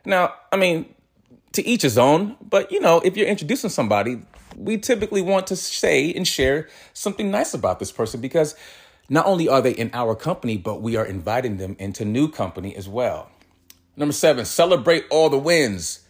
Now 0.04 0.34
i 0.52 0.58
mean 0.58 0.94
to 1.54 1.66
each 1.66 1.84
his 1.84 1.98
own 1.98 2.36
but 2.42 2.72
you 2.72 2.80
know 2.80 3.02
if 3.02 3.16
you're 3.16 3.28
introducing 3.28 3.70
somebody 3.70 4.22
we 4.58 4.78
typically 4.78 5.22
want 5.22 5.48
to 5.48 5.56
say 5.56 6.14
and 6.14 6.28
share 6.28 6.70
something 6.94 7.30
nice 7.30 7.54
about 7.54 7.80
this 7.80 7.92
person 7.92 8.20
because 8.22 8.56
not 9.10 9.26
only 9.26 9.48
are 9.48 9.62
they 9.62 9.72
in 9.72 9.92
our 9.94 10.16
company 10.16 10.58
but 10.58 10.82
we 10.82 10.96
are 10.96 11.06
inviting 11.06 11.58
them 11.58 11.76
into 11.78 12.04
new 12.04 12.28
company 12.28 12.76
as 12.76 12.90
well. 12.90 13.30
Number 13.96 14.14
seven 14.14 14.46
celebrate 14.46 15.06
all 15.12 15.30
the 15.30 15.38
wins 15.38 16.05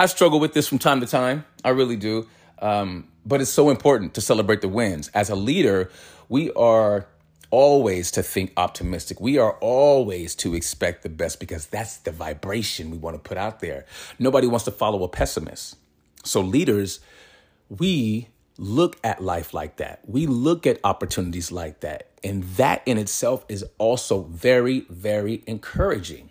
i 0.00 0.06
struggle 0.06 0.40
with 0.40 0.52
this 0.52 0.66
from 0.66 0.78
time 0.78 1.00
to 1.00 1.06
time 1.06 1.44
i 1.64 1.68
really 1.68 1.96
do 1.96 2.26
um, 2.60 3.08
but 3.24 3.40
it's 3.40 3.50
so 3.50 3.70
important 3.70 4.14
to 4.14 4.20
celebrate 4.20 4.60
the 4.60 4.68
wins. 4.68 5.08
As 5.08 5.30
a 5.30 5.34
leader, 5.34 5.90
we 6.28 6.50
are 6.52 7.06
always 7.50 8.10
to 8.12 8.22
think 8.22 8.52
optimistic. 8.56 9.20
We 9.20 9.38
are 9.38 9.52
always 9.60 10.34
to 10.36 10.54
expect 10.54 11.02
the 11.02 11.08
best 11.08 11.40
because 11.40 11.66
that's 11.66 11.98
the 11.98 12.12
vibration 12.12 12.90
we 12.90 12.98
want 12.98 13.16
to 13.16 13.28
put 13.28 13.36
out 13.36 13.60
there. 13.60 13.86
Nobody 14.18 14.46
wants 14.46 14.64
to 14.66 14.70
follow 14.70 15.02
a 15.02 15.08
pessimist. 15.08 15.76
So, 16.24 16.40
leaders, 16.40 17.00
we 17.68 18.28
look 18.56 18.98
at 19.02 19.22
life 19.22 19.54
like 19.54 19.76
that. 19.76 20.02
We 20.06 20.26
look 20.26 20.66
at 20.66 20.78
opportunities 20.84 21.50
like 21.50 21.80
that. 21.80 22.08
And 22.22 22.44
that 22.56 22.82
in 22.84 22.98
itself 22.98 23.44
is 23.48 23.64
also 23.78 24.22
very, 24.24 24.80
very 24.90 25.42
encouraging. 25.46 26.30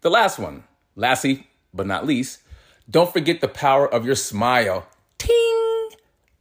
The 0.00 0.10
last 0.10 0.38
one, 0.38 0.64
lastly 0.94 1.48
but 1.74 1.86
not 1.86 2.06
least, 2.06 2.40
don't 2.90 3.12
forget 3.12 3.40
the 3.40 3.48
power 3.48 3.92
of 3.92 4.06
your 4.06 4.14
smile. 4.14 4.86
Ting! 5.18 5.90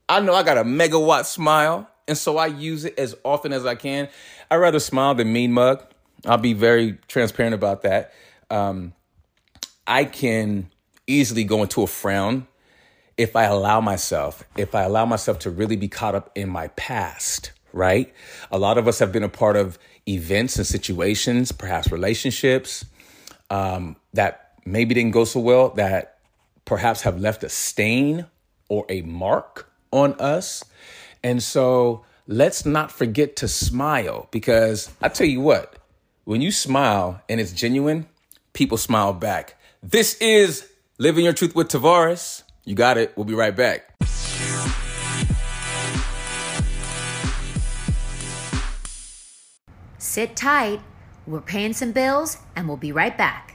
I 0.09 0.21
know 0.21 0.33
I 0.33 0.43
got 0.43 0.57
a 0.57 0.63
megawatt 0.63 1.25
smile, 1.25 1.89
and 2.07 2.17
so 2.17 2.37
I 2.37 2.47
use 2.47 2.85
it 2.85 2.97
as 2.97 3.15
often 3.23 3.51
as 3.51 3.65
I 3.65 3.75
can. 3.75 4.07
I 4.49 4.55
rather 4.55 4.79
smile 4.79 5.15
than 5.15 5.33
mean 5.33 5.51
mug. 5.51 5.83
I'll 6.25 6.37
be 6.37 6.53
very 6.53 6.97
transparent 7.07 7.53
about 7.53 7.83
that. 7.83 8.13
Um, 8.49 8.93
I 9.85 10.05
can 10.05 10.69
easily 11.05 11.43
go 11.43 11.61
into 11.63 11.83
a 11.83 11.87
frown 11.87 12.47
if 13.17 13.35
I 13.35 13.43
allow 13.43 13.81
myself, 13.81 14.43
if 14.55 14.75
I 14.75 14.83
allow 14.83 15.05
myself 15.05 15.39
to 15.39 15.49
really 15.49 15.75
be 15.75 15.87
caught 15.87 16.15
up 16.15 16.31
in 16.35 16.49
my 16.49 16.67
past, 16.69 17.51
right? 17.73 18.13
A 18.51 18.59
lot 18.59 18.77
of 18.77 18.87
us 18.87 18.99
have 18.99 19.11
been 19.11 19.23
a 19.23 19.29
part 19.29 19.55
of 19.57 19.79
events 20.07 20.57
and 20.57 20.67
situations, 20.67 21.51
perhaps 21.51 21.91
relationships 21.91 22.85
um, 23.49 23.95
that 24.13 24.53
maybe 24.65 24.93
didn't 24.93 25.11
go 25.11 25.25
so 25.25 25.39
well, 25.39 25.69
that 25.69 26.16
perhaps 26.67 27.01
have 27.03 27.19
left 27.19 27.43
a 27.43 27.49
stain 27.49 28.27
or 28.69 28.85
a 28.89 29.01
mark 29.01 29.71
on 29.91 30.13
us. 30.19 30.63
And 31.23 31.41
so 31.41 32.03
let's 32.27 32.65
not 32.65 32.91
forget 32.91 33.37
to 33.37 33.47
smile 33.47 34.27
because 34.31 34.91
I 35.01 35.07
tell 35.07 35.25
you 35.25 35.39
what, 35.39 35.77
when 36.25 36.41
you 36.41 36.51
smile 36.51 37.21
and 37.29 37.39
it's 37.39 37.53
genuine, 37.53 38.05
people 38.51 38.77
smile 38.77 39.13
back. 39.13 39.57
This 39.81 40.15
is 40.15 40.67
Living 40.97 41.23
Your 41.23 41.33
Truth 41.33 41.55
with 41.55 41.69
Tavares. 41.69 42.43
You 42.65 42.75
got 42.75 42.97
it. 42.97 43.13
We'll 43.15 43.25
be 43.25 43.33
right 43.33 43.55
back. 43.55 43.95
Sit 49.97 50.35
tight. 50.35 50.81
We're 51.25 51.39
paying 51.39 51.71
some 51.71 51.93
bills 51.93 52.37
and 52.57 52.67
we'll 52.67 52.75
be 52.75 52.91
right 52.91 53.17
back. 53.17 53.53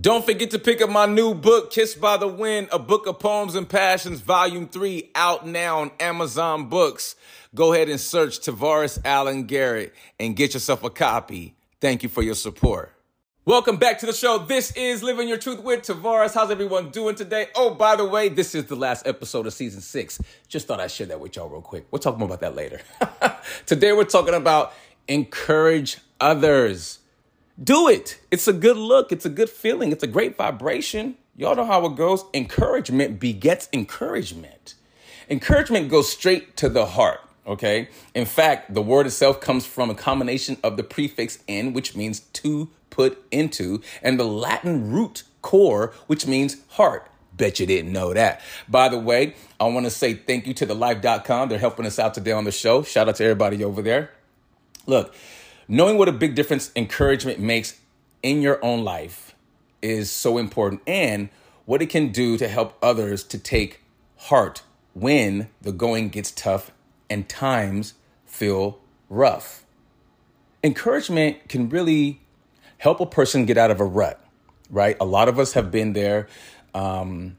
Don't 0.00 0.24
forget 0.24 0.52
to 0.52 0.58
pick 0.58 0.80
up 0.80 0.88
my 0.88 1.04
new 1.04 1.34
book, 1.34 1.70
Kissed 1.70 2.00
by 2.00 2.16
the 2.16 2.26
Wind, 2.26 2.68
a 2.72 2.78
book 2.78 3.06
of 3.06 3.18
poems 3.18 3.54
and 3.54 3.68
passions, 3.68 4.20
volume 4.20 4.66
three, 4.66 5.10
out 5.14 5.46
now 5.46 5.80
on 5.80 5.90
Amazon 6.00 6.70
Books. 6.70 7.16
Go 7.54 7.74
ahead 7.74 7.90
and 7.90 8.00
search 8.00 8.40
Tavares 8.40 8.98
Allen 9.04 9.44
Garrett 9.44 9.92
and 10.18 10.34
get 10.34 10.54
yourself 10.54 10.84
a 10.84 10.90
copy. 10.90 11.54
Thank 11.82 12.02
you 12.02 12.08
for 12.08 12.22
your 12.22 12.34
support. 12.36 12.94
Welcome 13.44 13.76
back 13.76 13.98
to 13.98 14.06
the 14.06 14.14
show. 14.14 14.38
This 14.38 14.74
is 14.74 15.02
Living 15.02 15.28
Your 15.28 15.36
Truth 15.36 15.62
with 15.62 15.82
Tavares. 15.82 16.32
How's 16.32 16.50
everyone 16.50 16.88
doing 16.88 17.14
today? 17.14 17.48
Oh, 17.54 17.74
by 17.74 17.96
the 17.96 18.06
way, 18.06 18.30
this 18.30 18.54
is 18.54 18.66
the 18.66 18.76
last 18.76 19.06
episode 19.06 19.46
of 19.46 19.52
season 19.52 19.82
six. 19.82 20.18
Just 20.48 20.66
thought 20.66 20.80
I'd 20.80 20.92
share 20.92 21.08
that 21.08 21.20
with 21.20 21.36
y'all 21.36 21.50
real 21.50 21.60
quick. 21.60 21.84
We'll 21.90 21.98
talk 21.98 22.16
more 22.16 22.26
about 22.26 22.40
that 22.40 22.54
later. 22.54 22.80
today, 23.66 23.92
we're 23.92 24.04
talking 24.04 24.34
about 24.34 24.72
encourage 25.08 25.98
others. 26.20 26.99
Do 27.62 27.88
it. 27.88 28.18
It's 28.30 28.48
a 28.48 28.52
good 28.52 28.76
look. 28.76 29.12
It's 29.12 29.26
a 29.26 29.30
good 29.30 29.50
feeling. 29.50 29.92
It's 29.92 30.02
a 30.02 30.06
great 30.06 30.36
vibration. 30.36 31.16
Y'all 31.36 31.54
know 31.54 31.66
how 31.66 31.84
it 31.86 31.96
goes. 31.96 32.24
Encouragement 32.32 33.20
begets 33.20 33.68
encouragement. 33.72 34.74
Encouragement 35.28 35.90
goes 35.90 36.10
straight 36.10 36.56
to 36.56 36.68
the 36.68 36.86
heart. 36.86 37.20
Okay. 37.46 37.88
In 38.14 38.24
fact, 38.24 38.72
the 38.72 38.82
word 38.82 39.06
itself 39.06 39.40
comes 39.40 39.66
from 39.66 39.90
a 39.90 39.94
combination 39.94 40.56
of 40.62 40.76
the 40.76 40.82
prefix 40.82 41.38
in, 41.46 41.72
which 41.72 41.94
means 41.94 42.20
to 42.20 42.70
put 42.88 43.22
into, 43.30 43.80
and 44.02 44.18
the 44.18 44.24
Latin 44.24 44.90
root 44.90 45.22
core, 45.42 45.92
which 46.06 46.26
means 46.26 46.56
heart. 46.70 47.08
Bet 47.36 47.60
you 47.60 47.66
didn't 47.66 47.92
know 47.92 48.12
that. 48.12 48.40
By 48.68 48.88
the 48.88 48.98
way, 48.98 49.34
I 49.58 49.64
want 49.64 49.86
to 49.86 49.90
say 49.90 50.14
thank 50.14 50.46
you 50.46 50.54
to 50.54 50.66
the 50.66 50.74
life.com. 50.74 51.48
They're 51.48 51.58
helping 51.58 51.86
us 51.86 51.98
out 51.98 52.14
today 52.14 52.32
on 52.32 52.44
the 52.44 52.52
show. 52.52 52.82
Shout 52.82 53.08
out 53.08 53.16
to 53.16 53.24
everybody 53.24 53.64
over 53.64 53.80
there. 53.80 54.10
Look, 54.86 55.14
knowing 55.70 55.96
what 55.96 56.08
a 56.08 56.12
big 56.12 56.34
difference 56.34 56.72
encouragement 56.74 57.38
makes 57.38 57.78
in 58.24 58.42
your 58.42 58.62
own 58.62 58.82
life 58.82 59.36
is 59.80 60.10
so 60.10 60.36
important 60.36 60.82
and 60.84 61.28
what 61.64 61.80
it 61.80 61.86
can 61.86 62.10
do 62.10 62.36
to 62.36 62.48
help 62.48 62.76
others 62.82 63.22
to 63.22 63.38
take 63.38 63.80
heart 64.16 64.62
when 64.94 65.48
the 65.62 65.70
going 65.70 66.08
gets 66.08 66.32
tough 66.32 66.72
and 67.08 67.28
times 67.28 67.94
feel 68.26 68.80
rough. 69.08 69.64
Encouragement 70.64 71.48
can 71.48 71.68
really 71.68 72.20
help 72.78 72.98
a 72.98 73.06
person 73.06 73.46
get 73.46 73.56
out 73.56 73.70
of 73.70 73.78
a 73.78 73.84
rut, 73.84 74.22
right? 74.70 74.96
A 75.00 75.04
lot 75.04 75.28
of 75.28 75.38
us 75.38 75.52
have 75.52 75.70
been 75.70 75.92
there. 75.92 76.26
Um, 76.74 77.38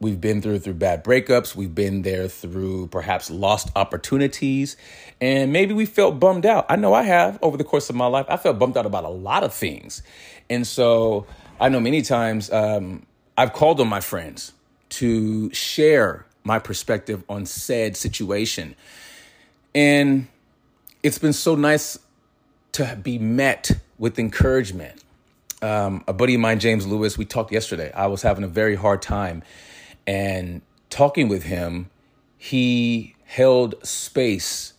we've 0.00 0.20
been 0.20 0.40
through 0.40 0.58
through 0.58 0.74
bad 0.74 1.04
breakups. 1.04 1.54
We've 1.54 1.74
been 1.74 2.02
there 2.02 2.26
through 2.26 2.88
perhaps 2.88 3.30
lost 3.30 3.68
opportunities, 3.76 4.76
and 5.20 5.52
maybe 5.52 5.74
we 5.74 5.86
felt 5.86 6.18
bummed 6.18 6.46
out. 6.46 6.66
I 6.68 6.76
know 6.76 6.94
I 6.94 7.02
have 7.02 7.38
over 7.42 7.56
the 7.56 7.64
course 7.64 7.90
of 7.90 7.96
my 7.96 8.06
life. 8.06 8.26
I 8.28 8.36
felt 8.36 8.58
bummed 8.58 8.76
out 8.76 8.86
about 8.86 9.04
a 9.04 9.10
lot 9.10 9.44
of 9.44 9.52
things, 9.52 10.02
and 10.48 10.66
so 10.66 11.26
I 11.60 11.68
know 11.68 11.80
many 11.80 12.02
times 12.02 12.50
um, 12.50 13.06
I've 13.36 13.52
called 13.52 13.80
on 13.80 13.88
my 13.88 14.00
friends 14.00 14.52
to 14.90 15.52
share 15.52 16.26
my 16.42 16.58
perspective 16.58 17.22
on 17.28 17.44
said 17.44 17.96
situation, 17.96 18.74
and 19.74 20.26
it's 21.02 21.18
been 21.18 21.34
so 21.34 21.54
nice 21.54 21.98
to 22.72 22.98
be 23.02 23.18
met 23.18 23.70
with 23.98 24.18
encouragement. 24.18 25.02
Um, 25.62 26.04
a 26.08 26.14
buddy 26.14 26.34
of 26.34 26.40
mine, 26.40 26.58
James 26.58 26.86
Lewis, 26.86 27.18
we 27.18 27.26
talked 27.26 27.52
yesterday. 27.52 27.92
I 27.92 28.06
was 28.06 28.22
having 28.22 28.44
a 28.44 28.48
very 28.48 28.74
hard 28.74 29.02
time. 29.02 29.42
And 30.10 30.62
talking 30.88 31.28
with 31.28 31.44
him, 31.44 31.88
he 32.36 33.14
held 33.24 33.74
space 33.86 34.72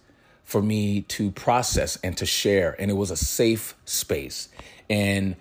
for 0.44 0.62
me 0.62 1.04
to 1.04 1.32
process 1.32 1.98
and 2.04 2.18
to 2.18 2.26
share. 2.26 2.76
And 2.78 2.92
it 2.92 2.96
was 2.96 3.12
a 3.12 3.16
safe 3.16 3.76
space. 3.86 4.50
And 4.90 5.38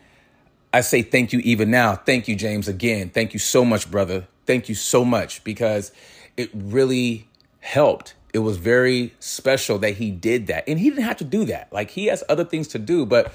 I 0.73 0.83
say 0.83 1.03
thank 1.03 1.33
you 1.33 1.41
even 1.41 1.73
now. 1.73 1.97
Thank 1.97 2.29
you, 2.29 2.37
James, 2.37 2.69
again. 2.69 3.11
Thank 3.11 3.33
you 3.33 3.41
so 3.41 3.65
much, 3.65 3.91
brother. 3.91 4.29
Thank 4.47 4.69
you 4.69 4.77
so 4.77 5.05
much 5.05 5.43
because 5.43 5.91
it 6.37 6.51
really 6.55 7.27
helped 7.59 8.15
it 8.33 8.39
was 8.39 8.57
very 8.57 9.15
special 9.19 9.79
that 9.79 9.97
he 9.97 10.11
did 10.11 10.47
that. 10.47 10.69
And 10.69 10.79
he 10.79 10.91
didn't 10.91 11.05
have 11.05 11.17
to 11.19 11.25
do 11.25 11.45
that. 11.47 11.73
Like 11.73 11.91
he 11.91 12.07
has 12.07 12.23
other 12.29 12.45
things 12.45 12.69
to 12.69 12.79
do, 12.79 13.05
but 13.05 13.33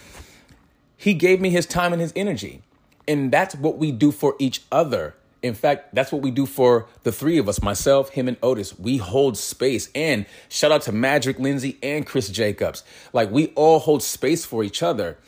he 0.95 1.13
gave 1.13 1.41
me 1.41 1.49
his 1.49 1.65
time 1.65 1.91
and 1.91 2.01
his 2.01 2.13
energy. 2.15 2.61
And 3.07 3.31
that's 3.31 3.55
what 3.55 3.77
we 3.77 3.91
do 3.91 4.11
for 4.11 4.35
each 4.39 4.63
other. 4.71 5.15
In 5.45 5.53
fact, 5.53 5.93
that's 5.93 6.11
what 6.11 6.23
we 6.23 6.31
do 6.31 6.47
for 6.47 6.87
the 7.03 7.11
three 7.11 7.37
of 7.37 7.47
us 7.47 7.61
myself, 7.61 8.09
him, 8.09 8.27
and 8.27 8.35
Otis. 8.41 8.79
We 8.79 8.97
hold 8.97 9.37
space. 9.37 9.91
And 9.93 10.25
shout 10.49 10.71
out 10.71 10.81
to 10.83 10.91
Magic 10.91 11.37
Lindsay 11.37 11.77
and 11.83 12.03
Chris 12.03 12.29
Jacobs. 12.29 12.83
Like, 13.13 13.29
we 13.29 13.49
all 13.49 13.77
hold 13.77 14.01
space 14.01 14.43
for 14.43 14.63
each 14.63 14.81
other 14.81 15.19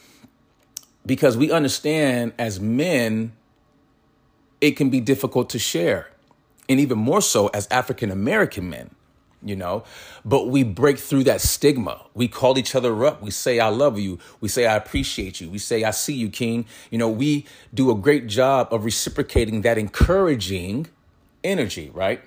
because 1.06 1.38
we 1.38 1.52
understand 1.52 2.34
as 2.40 2.60
men, 2.60 3.34
it 4.60 4.72
can 4.72 4.90
be 4.90 5.00
difficult 5.00 5.52
to 5.52 5.60
share. 5.60 6.10
And 6.68 6.80
even 6.80 6.98
more 6.98 7.22
so 7.22 7.50
as 7.50 7.68
African 7.70 8.10
American 8.10 8.72
men 8.72 8.96
you 9.44 9.56
know? 9.56 9.84
But 10.26 10.48
we 10.48 10.64
break 10.64 10.98
through 10.98 11.24
that 11.26 11.42
stigma. 11.42 12.06
We 12.14 12.28
call 12.28 12.58
each 12.58 12.76
other 12.76 13.06
up. 13.06 13.22
We 13.22 13.32
say 13.32 13.60
i 13.60 13.70
love 13.70 14.00
you. 14.00 14.20
We 14.42 14.50
say 14.50 14.66
i 14.66 14.76
appreciate 14.76 15.40
you. 15.42 15.50
We 15.50 15.58
say 15.58 15.84
i 15.84 15.92
see 15.92 16.14
you 16.14 16.30
king. 16.30 16.66
You 16.92 16.98
know 16.98 17.10
we 17.10 17.46
do 17.74 17.92
a 17.92 17.96
great 17.96 18.28
job 18.28 18.70
of 18.72 18.86
reciprocating 18.86 19.62
that 19.62 19.78
encouraging 19.78 20.88
energy 21.44 21.92
right? 21.94 22.22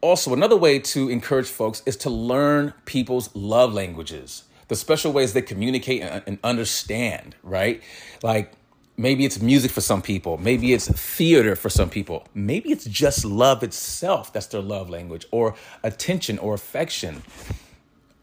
Also 0.00 0.32
another 0.32 0.56
way 0.56 0.78
to 0.78 1.08
encourage 1.08 1.48
folks 1.48 1.82
is 1.84 1.96
to 1.98 2.10
learn 2.10 2.72
people's 2.84 3.34
love 3.34 3.74
languages. 3.74 4.44
The 4.68 4.76
special 4.76 5.12
ways 5.12 5.32
they 5.32 5.42
communicate 5.42 6.02
and 6.02 6.38
understand 6.44 7.36
right? 7.42 7.82
Like 8.22 8.52
Maybe 9.00 9.24
it's 9.24 9.40
music 9.40 9.70
for 9.70 9.80
some 9.80 10.02
people. 10.02 10.38
Maybe 10.38 10.72
it's 10.72 10.88
theater 10.90 11.54
for 11.54 11.70
some 11.70 11.88
people. 11.88 12.26
Maybe 12.34 12.72
it's 12.72 12.84
just 12.84 13.24
love 13.24 13.62
itself 13.62 14.32
that's 14.32 14.48
their 14.48 14.60
love 14.60 14.90
language, 14.90 15.24
or 15.30 15.54
attention 15.84 16.36
or 16.38 16.52
affection. 16.54 17.22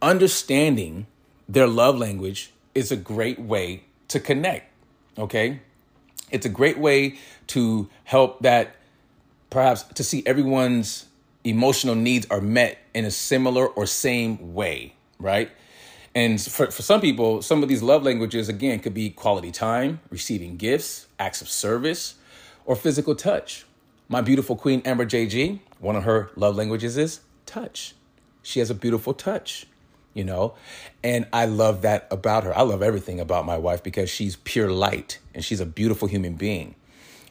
Understanding 0.02 1.08
their 1.48 1.66
love 1.66 1.98
language 1.98 2.52
is 2.76 2.92
a 2.92 2.98
great 2.98 3.40
way 3.40 3.86
to 4.10 4.20
connect, 4.20 4.70
okay? 5.18 5.62
It's 6.30 6.46
a 6.46 6.50
great 6.50 6.78
way 6.78 7.20
to 7.48 7.90
help 8.04 8.42
that 8.42 8.76
perhaps 9.50 9.84
to 9.84 10.04
see 10.04 10.24
everyone's 10.26 11.06
emotional 11.46 11.96
needs 11.96 12.28
are 12.30 12.42
met 12.42 12.80
in 12.94 13.06
a 13.06 13.12
similar 13.12 13.66
or 13.66 13.86
same 13.86 14.54
way, 14.54 14.94
right? 15.20 15.50
And 16.15 16.41
for, 16.41 16.71
for 16.71 16.82
some 16.82 17.01
people, 17.01 17.41
some 17.41 17.62
of 17.62 17.67
these 17.67 17.84
love 17.84 18.04
languages, 18.04 18.47
again, 18.47 18.80
could 18.80 18.93
be 18.93 19.10
quality 19.10 19.51
time, 19.51 19.99
receiving 20.10 20.56
gifts, 20.56 21.08
acts 21.19 21.41
of 21.41 21.49
service, 21.49 22.15
or 22.65 22.75
physical 22.75 23.15
touch. 23.15 23.65
My 24.08 24.21
beautiful 24.21 24.56
queen, 24.56 24.82
Amber 24.86 25.06
JG, 25.06 25.60
one 25.80 25.97
of 25.97 26.04
her 26.06 26.32
love 26.38 26.56
languages 26.56 26.97
is 26.97 27.19
touch. 27.45 27.95
She 28.43 28.60
has 28.60 28.69
a 28.69 28.75
beautiful 28.75 29.13
touch, 29.13 29.67
you 30.13 30.23
know? 30.23 30.54
And 31.04 31.28
I 31.34 31.45
love 31.45 31.82
that 31.82 32.08
about 32.10 32.45
her. 32.45 32.58
I 32.58 32.62
love 32.62 32.82
everything 32.82 33.19
about 33.19 33.45
my 33.45 33.58
wife 33.58 33.84
because 33.84 34.10
she's 34.10 34.38
pure 34.38 34.71
light 34.71 35.19
and 35.34 35.43
she's 35.43 35.60
a 35.60 35.65
beautiful 35.65 36.08
human 36.08 36.36
being. 36.36 36.75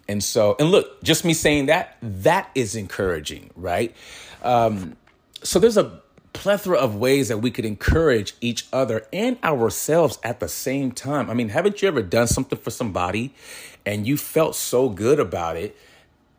And 0.08 0.22
so, 0.22 0.56
and 0.58 0.70
look, 0.70 1.02
just 1.02 1.24
me 1.24 1.32
saying 1.32 1.66
that, 1.66 1.96
that 2.02 2.50
is 2.54 2.76
encouraging, 2.76 3.50
right? 3.56 3.96
Um, 4.42 4.96
so 5.42 5.58
there's 5.58 5.78
a 5.78 6.02
plethora 6.34 6.76
of 6.76 6.94
ways 6.94 7.28
that 7.28 7.38
we 7.38 7.50
could 7.50 7.64
encourage 7.64 8.34
each 8.42 8.66
other 8.72 9.06
and 9.12 9.38
ourselves 9.42 10.18
at 10.22 10.40
the 10.40 10.48
same 10.48 10.92
time. 10.92 11.30
I 11.30 11.34
mean, 11.34 11.48
haven't 11.48 11.80
you 11.80 11.88
ever 11.88 12.02
done 12.02 12.26
something 12.26 12.58
for 12.58 12.70
somebody 12.70 13.32
and 13.86 14.06
you 14.06 14.18
felt 14.18 14.54
so 14.54 14.90
good 14.90 15.18
about 15.18 15.56
it? 15.56 15.74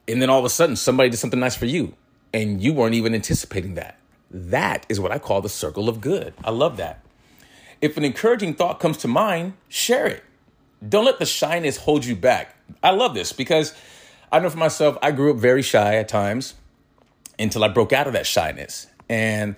And 0.08 0.21
then 0.21 0.29
all 0.29 0.38
of 0.38 0.45
a 0.45 0.49
sudden, 0.49 0.75
somebody 0.75 1.10
did 1.10 1.17
something 1.17 1.39
nice 1.39 1.55
for 1.55 1.65
you 1.65 1.95
and 2.34 2.62
you 2.62 2.73
weren't 2.73 2.93
even 2.93 3.15
anticipating 3.15 3.75
that. 3.75 3.97
That 4.29 4.86
is 4.89 4.99
what 4.99 5.12
I 5.12 5.17
call 5.17 5.41
the 5.41 5.49
circle 5.49 5.89
of 5.89 6.01
good. 6.01 6.34
I 6.43 6.51
love 6.51 6.77
that. 6.77 7.03
If 7.81 7.97
an 7.97 8.03
encouraging 8.03 8.55
thought 8.55 8.79
comes 8.79 8.97
to 8.97 9.08
mind, 9.08 9.53
share 9.69 10.05
it. 10.05 10.23
Don't 10.88 11.05
let 11.05 11.19
the 11.19 11.25
shyness 11.25 11.77
hold 11.77 12.05
you 12.05 12.15
back. 12.15 12.55
I 12.84 12.91
love 12.91 13.13
this 13.13 13.31
because 13.31 13.73
I 14.31 14.39
know 14.39 14.49
for 14.49 14.58
myself, 14.58 14.97
I 15.01 15.12
grew 15.12 15.31
up 15.31 15.38
very 15.38 15.62
shy 15.62 15.95
at 15.95 16.10
times 16.10 16.55
until 17.39 17.63
I 17.63 17.69
broke 17.69 17.93
out 17.93 18.08
of 18.08 18.13
that 18.13 18.27
shyness. 18.27 18.88
And 19.08 19.55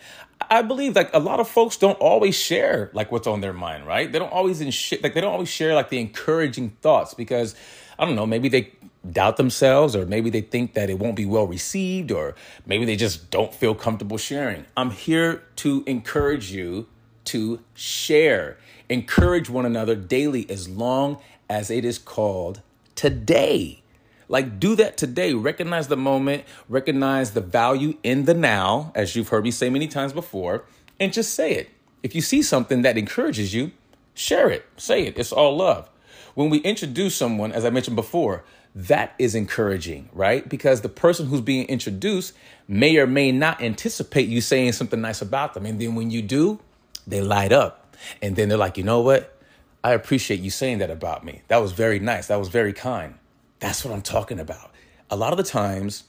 I 0.50 0.62
believe 0.62 0.96
like 0.96 1.10
a 1.14 1.20
lot 1.20 1.40
of 1.40 1.48
folks 1.48 1.78
don't 1.78 1.98
always 2.00 2.36
share 2.36 2.90
like 2.94 3.12
what's 3.12 3.28
on 3.28 3.42
their 3.42 3.54
mind, 3.54 3.86
right? 3.86 4.12
They 4.12 4.20
don't 4.20 4.32
always 4.32 4.62
in 4.62 4.68
like 5.02 5.14
they 5.14 5.22
don't 5.22 5.34
always 5.34 5.50
share 5.50 5.74
like 5.76 5.90
the 5.90 6.00
encouraging 6.00 6.72
thoughts 6.82 7.14
because 7.14 7.56
I 8.00 8.06
don't 8.06 8.16
know, 8.16 8.26
maybe 8.26 8.50
they 8.50 8.74
doubt 9.12 9.38
themselves 9.38 9.96
or 9.96 10.06
maybe 10.06 10.30
they 10.30 10.42
think 10.42 10.74
that 10.74 10.90
it 10.90 11.00
won't 11.00 11.16
be 11.16 11.26
well 11.26 11.48
received 11.48 12.12
or 12.12 12.36
maybe 12.66 12.86
they 12.86 12.96
just 12.96 13.30
don't 13.32 13.54
feel 13.54 13.76
comfortable 13.76 14.18
sharing. 14.18 14.66
I'm 14.76 14.92
here 14.92 15.44
to 15.58 15.84
encourage 15.88 16.52
you 16.52 16.88
to 17.26 17.60
share. 17.74 18.58
Encourage 18.90 19.50
one 19.50 19.66
another 19.66 19.96
daily 19.96 20.50
as 20.50 20.70
long 20.70 21.20
as 21.50 21.70
it 21.70 21.86
is 21.86 21.98
called 21.98 22.62
today. 22.96 23.82
Like, 24.30 24.60
do 24.60 24.76
that 24.76 24.98
today. 24.98 25.34
Recognize 25.34 25.88
the 25.88 25.98
moment, 25.98 26.44
recognize 26.68 27.32
the 27.32 27.42
value 27.42 27.98
in 28.04 28.26
the 28.26 28.34
now, 28.34 28.92
as 28.94 29.16
you've 29.16 29.30
heard 29.30 29.44
me 29.44 29.52
say 29.52 29.70
many 29.70 29.88
times 29.88 30.13
before, 30.13 30.66
and 31.00 31.13
just 31.13 31.34
say 31.34 31.54
it. 31.54 31.70
If 32.04 32.13
you 32.16 32.22
see 32.22 32.42
something 32.42 32.82
that 32.82 32.98
encourages 32.98 33.54
you, 33.54 33.72
share 34.13 34.50
it, 34.50 34.66
say 34.78 35.06
it. 35.06 35.18
It's 35.18 35.32
all 35.32 35.56
love. 35.58 35.90
when 36.38 36.52
we 36.52 36.60
introduce 36.60 37.16
someone, 37.16 37.52
as 37.52 37.66
I 37.66 37.72
mentioned 37.72 37.96
before, 37.96 38.44
that 38.76 39.16
is 39.18 39.34
encouraging, 39.34 40.08
right? 40.13 40.48
Because 40.48 40.82
the 40.82 40.90
person 40.90 41.26
who's 41.26 41.42
being 41.42 41.66
introduced 41.66 42.36
may 42.68 42.96
or 42.98 43.08
may 43.08 43.32
not 43.32 43.60
anticipate 43.60 44.30
you 44.30 44.40
saying 44.40 44.74
something 44.74 45.02
nice 45.02 45.20
about 45.20 45.56
them. 45.56 45.66
And 45.66 45.82
then 45.82 45.96
when 45.96 46.12
you 46.12 46.22
do, 46.22 46.60
they 47.08 47.22
light 47.22 47.52
up. 47.52 47.98
And 48.22 48.36
then 48.36 48.50
they're 48.50 48.58
like, 48.60 48.78
you 48.78 48.84
know 48.84 49.02
what? 49.02 49.36
I 49.84 49.94
appreciate 49.94 50.40
you 50.40 50.52
saying 50.52 50.78
that 50.78 50.92
about 50.92 51.26
me. 51.26 51.42
That 51.48 51.58
was 51.58 51.72
very 51.72 51.98
nice. 51.98 52.28
That 52.28 52.38
was 52.38 52.50
very 52.50 52.72
kind. 52.74 53.16
That's 53.60 53.84
what 53.84 53.93
I'm 53.93 54.02
talking 54.02 54.39
about. 54.39 54.72
A 55.10 55.15
lot 55.15 55.34
of 55.34 55.38
the 55.38 55.43
times, 55.43 56.04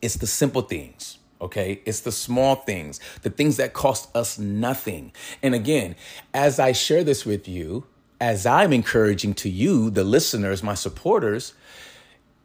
it's 0.00 0.16
the 0.16 0.26
simple 0.26 0.62
things, 0.62 1.18
okay? 1.40 1.80
It's 1.84 2.00
the 2.00 2.12
small 2.12 2.56
things, 2.56 3.00
the 3.22 3.30
things 3.30 3.56
that 3.56 3.72
cost 3.72 4.14
us 4.16 4.38
nothing. 4.38 5.12
And 5.42 5.54
again, 5.54 5.96
as 6.32 6.58
I 6.58 6.72
share 6.72 7.04
this 7.04 7.26
with 7.26 7.48
you, 7.48 7.84
as 8.20 8.46
I'm 8.46 8.72
encouraging 8.72 9.34
to 9.34 9.50
you, 9.50 9.90
the 9.90 10.04
listeners, 10.04 10.62
my 10.62 10.74
supporters, 10.74 11.54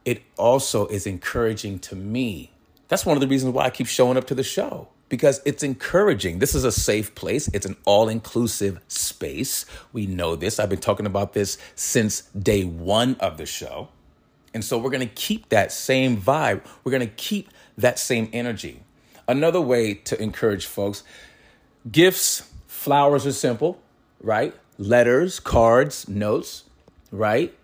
it 0.04 0.22
also 0.36 0.86
is 0.88 1.06
encouraging 1.06 1.78
to 1.80 1.96
me. 1.96 2.52
That's 2.88 3.06
one 3.06 3.16
of 3.16 3.20
the 3.20 3.28
reasons 3.28 3.54
why 3.54 3.64
I 3.64 3.70
keep 3.70 3.86
showing 3.86 4.16
up 4.16 4.26
to 4.26 4.34
the 4.34 4.42
show 4.42 4.88
because 5.10 5.42
it's 5.44 5.62
encouraging. 5.62 6.38
This 6.38 6.54
is 6.54 6.64
a 6.64 6.72
safe 6.72 7.14
place. 7.14 7.48
It's 7.48 7.66
an 7.66 7.76
all 7.84 8.08
inclusive 8.08 8.80
space. 8.88 9.66
We 9.92 10.06
know 10.06 10.36
this. 10.36 10.58
I've 10.58 10.70
been 10.70 10.80
talking 10.80 11.04
about 11.04 11.34
this 11.34 11.58
since 11.74 12.22
day 12.22 12.64
one 12.64 13.16
of 13.16 13.36
the 13.36 13.44
show. 13.44 13.88
And 14.52 14.64
so 14.64 14.78
we're 14.78 14.90
going 14.90 15.06
to 15.06 15.14
keep 15.14 15.48
that 15.50 15.72
same 15.72 16.20
vibe. 16.20 16.62
We're 16.82 16.92
going 16.92 17.06
to 17.06 17.14
keep 17.14 17.50
that 17.78 17.98
same 17.98 18.28
energy. 18.32 18.82
Another 19.28 19.60
way 19.60 19.94
to 19.94 20.20
encourage 20.20 20.66
folks 20.66 21.04
gifts, 21.90 22.50
flowers 22.66 23.26
are 23.26 23.32
simple, 23.32 23.80
right? 24.20 24.54
Letters, 24.76 25.40
cards, 25.40 26.08
notes, 26.08 26.64
right? 27.10 27.54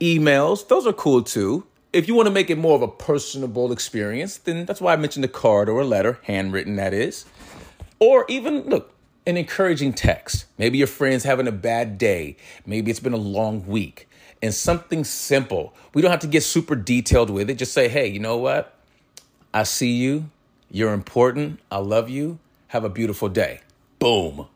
Emails, 0.00 0.68
those 0.68 0.86
are 0.86 0.92
cool 0.92 1.22
too 1.22 1.66
if 1.92 2.06
you 2.06 2.14
want 2.14 2.26
to 2.26 2.32
make 2.32 2.50
it 2.50 2.58
more 2.58 2.74
of 2.74 2.82
a 2.82 2.88
personable 2.88 3.72
experience, 3.72 4.38
then 4.38 4.66
that's 4.66 4.80
why 4.80 4.92
I 4.92 4.96
mentioned 4.96 5.24
a 5.24 5.28
card 5.28 5.68
or 5.68 5.80
a 5.80 5.84
letter, 5.84 6.18
handwritten 6.24 6.76
that 6.76 6.92
is. 6.92 7.24
Or 7.98 8.24
even, 8.28 8.62
look, 8.68 8.92
an 9.26 9.36
encouraging 9.36 9.94
text. 9.94 10.46
Maybe 10.58 10.78
your 10.78 10.86
friend's 10.86 11.24
having 11.24 11.48
a 11.48 11.52
bad 11.52 11.98
day. 11.98 12.36
Maybe 12.66 12.90
it's 12.90 13.00
been 13.00 13.14
a 13.14 13.16
long 13.16 13.66
week. 13.66 14.07
And 14.40 14.54
something 14.54 15.04
simple. 15.04 15.74
We 15.94 16.02
don't 16.02 16.10
have 16.10 16.20
to 16.20 16.28
get 16.28 16.42
super 16.42 16.76
detailed 16.76 17.30
with 17.30 17.50
it. 17.50 17.54
Just 17.54 17.72
say, 17.72 17.88
hey, 17.88 18.06
you 18.06 18.20
know 18.20 18.36
what? 18.36 18.74
I 19.52 19.64
see 19.64 19.92
you. 19.92 20.30
You're 20.70 20.92
important. 20.92 21.60
I 21.70 21.78
love 21.78 22.08
you. 22.08 22.38
Have 22.68 22.84
a 22.84 22.88
beautiful 22.88 23.28
day. 23.28 23.60
Boom. 23.98 24.46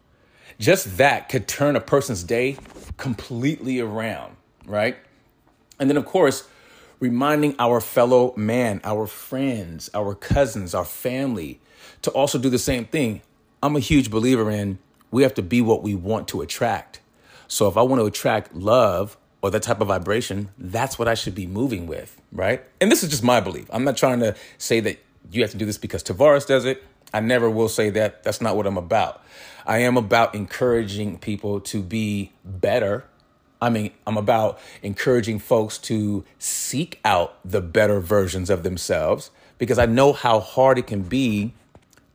Just 0.59 0.99
that 0.99 1.29
could 1.29 1.49
turn 1.49 1.75
a 1.75 1.81
person's 1.81 2.23
day 2.23 2.57
completely 2.97 3.81
around, 3.81 4.37
right? 4.67 4.97
And 5.81 5.91
then, 5.91 5.97
of 5.97 6.05
course, 6.05 6.47
reminding 7.01 7.57
our 7.59 7.81
fellow 7.81 8.33
man, 8.37 8.81
our 8.85 9.09
friends, 9.09 9.91
our 9.95 10.15
cousins, 10.15 10.75
our 10.75 10.85
family 10.85 11.61
to 12.03 12.11
also 12.13 12.39
do 12.39 12.49
the 12.49 12.59
same 12.59 12.85
thing. 12.85 13.23
I'm 13.63 13.75
a 13.75 13.81
huge 13.81 14.11
believer 14.11 14.51
in 14.51 14.79
we 15.11 15.23
have 15.23 15.35
to 15.35 15.43
be 15.43 15.61
what 15.61 15.83
we 15.83 15.95
want 15.95 16.27
to 16.29 16.41
attract. 16.41 17.01
So 17.47 17.69
if 17.69 17.77
I 17.77 17.83
want 17.83 18.01
to 18.01 18.07
attract 18.07 18.55
love 18.55 19.17
or 19.43 19.51
that 19.51 19.63
type 19.63 19.81
of 19.81 19.89
vibration, 19.89 20.51
that's 20.57 20.99
what 20.99 21.09
I 21.09 21.15
should 21.15 21.35
be 21.35 21.47
moving 21.47 21.87
with, 21.87 22.21
right? 22.33 22.65
And 22.81 22.91
this 22.91 23.03
is 23.03 23.11
just 23.11 23.23
my 23.23 23.41
belief. 23.41 23.67
I'm 23.73 23.85
not 23.85 23.97
trying 23.97 24.21
to 24.21 24.35
say 24.59 24.81
that 24.81 24.99
you 25.31 25.43
have 25.43 25.51
to 25.51 25.57
do 25.57 25.67
this 25.67 25.79
because 25.79 26.03
Tavares 26.03 26.47
does 26.47 26.65
it. 26.65 26.83
I 27.13 27.21
never 27.21 27.51
will 27.51 27.69
say 27.69 27.91
that. 27.91 28.23
That's 28.23 28.41
not 28.41 28.57
what 28.57 28.67
I'm 28.67 28.79
about. 28.79 29.23
I 29.67 29.79
am 29.79 29.97
about 29.97 30.35
encouraging 30.35 31.19
people 31.19 31.61
to 31.61 31.83
be 31.83 32.33
better 32.45 33.05
I 33.63 33.71
mean, 33.71 33.93
I'm 34.09 34.17
about 34.17 34.59
encouraging 34.83 35.39
folks 35.39 35.79
to 35.79 36.25
seek 36.41 36.99
out 37.05 37.39
the 37.45 37.61
better 37.61 38.01
versions 38.01 38.51
of 38.51 38.65
themselves 38.65 39.31
because 39.57 39.79
I 39.79 39.87
know 39.87 40.13
how 40.13 40.41
hard 40.41 40.79
it 40.79 40.89
can 40.89 41.03
be 41.03 41.55